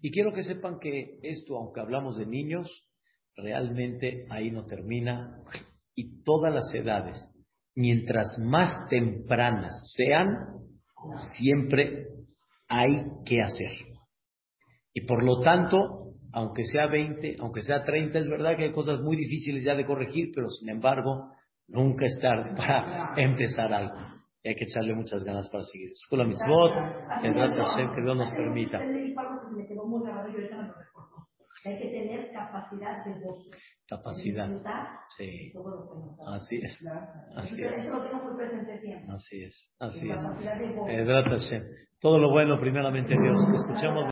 y 0.00 0.12
quiero 0.12 0.32
que 0.32 0.44
sepan 0.44 0.78
que 0.78 1.18
esto, 1.20 1.56
aunque 1.56 1.80
hablamos 1.80 2.16
de 2.16 2.26
niños, 2.26 2.70
realmente 3.34 4.24
ahí 4.30 4.52
no 4.52 4.64
termina. 4.64 5.42
Y 5.96 6.22
todas 6.22 6.54
las 6.54 6.72
edades, 6.72 7.18
mientras 7.74 8.38
más 8.38 8.88
tempranas 8.88 9.74
sean, 9.96 10.28
siempre 11.36 12.06
hay 12.68 13.02
que 13.24 13.42
hacer. 13.42 13.72
Y 14.94 15.00
por 15.06 15.24
lo 15.24 15.40
tanto, 15.40 16.12
aunque 16.32 16.62
sea 16.62 16.86
20, 16.86 17.38
aunque 17.40 17.62
sea 17.62 17.82
30, 17.82 18.16
es 18.16 18.28
verdad 18.28 18.56
que 18.56 18.66
hay 18.66 18.72
cosas 18.72 19.00
muy 19.00 19.16
difíciles 19.16 19.64
ya 19.64 19.74
de 19.74 19.86
corregir, 19.86 20.30
pero 20.32 20.48
sin 20.50 20.68
embargo, 20.68 21.32
nunca 21.68 22.06
es 22.06 22.18
tarde 22.20 22.54
para 22.56 23.14
empezar 23.16 23.72
algo. 23.72 23.96
Y 24.42 24.48
hay 24.48 24.54
que 24.54 24.64
echarle 24.64 24.94
muchas 24.94 25.24
ganas 25.24 25.48
para 25.50 25.64
seguir. 25.64 25.90
Escuela 25.90 26.24
Mitzvot, 26.24 26.72
que 27.22 28.02
Dios 28.02 28.16
nos 28.16 28.30
permita. 28.30 28.78
Hay 31.64 31.78
que 31.78 31.88
tener 31.88 32.32
capacidad 32.32 33.04
de 33.04 33.20
gozo. 33.20 33.50
Capacidad. 33.88 34.48
Sí. 35.16 35.50
todo 35.52 35.70
lo 35.70 35.88
que 35.88 35.98
nos 35.98 36.16
da. 36.16 36.34
Así 36.36 36.56
es. 36.62 36.78
Así 37.36 37.62
es. 37.62 37.86
eso 37.86 37.98
lo 37.98 38.04
tengo 38.04 38.24
muy 38.24 38.36
presente 38.36 38.80
siempre. 38.80 39.14
Así 39.14 39.42
es. 39.42 39.74
Así 39.80 40.10
es. 40.10 40.24
Hashem. 40.24 41.62
Todo 42.00 42.18
lo 42.18 42.30
bueno, 42.30 42.58
primeramente 42.58 43.16
Dios. 43.20 43.46
Que 43.46 43.56
escuchemos. 43.56 44.04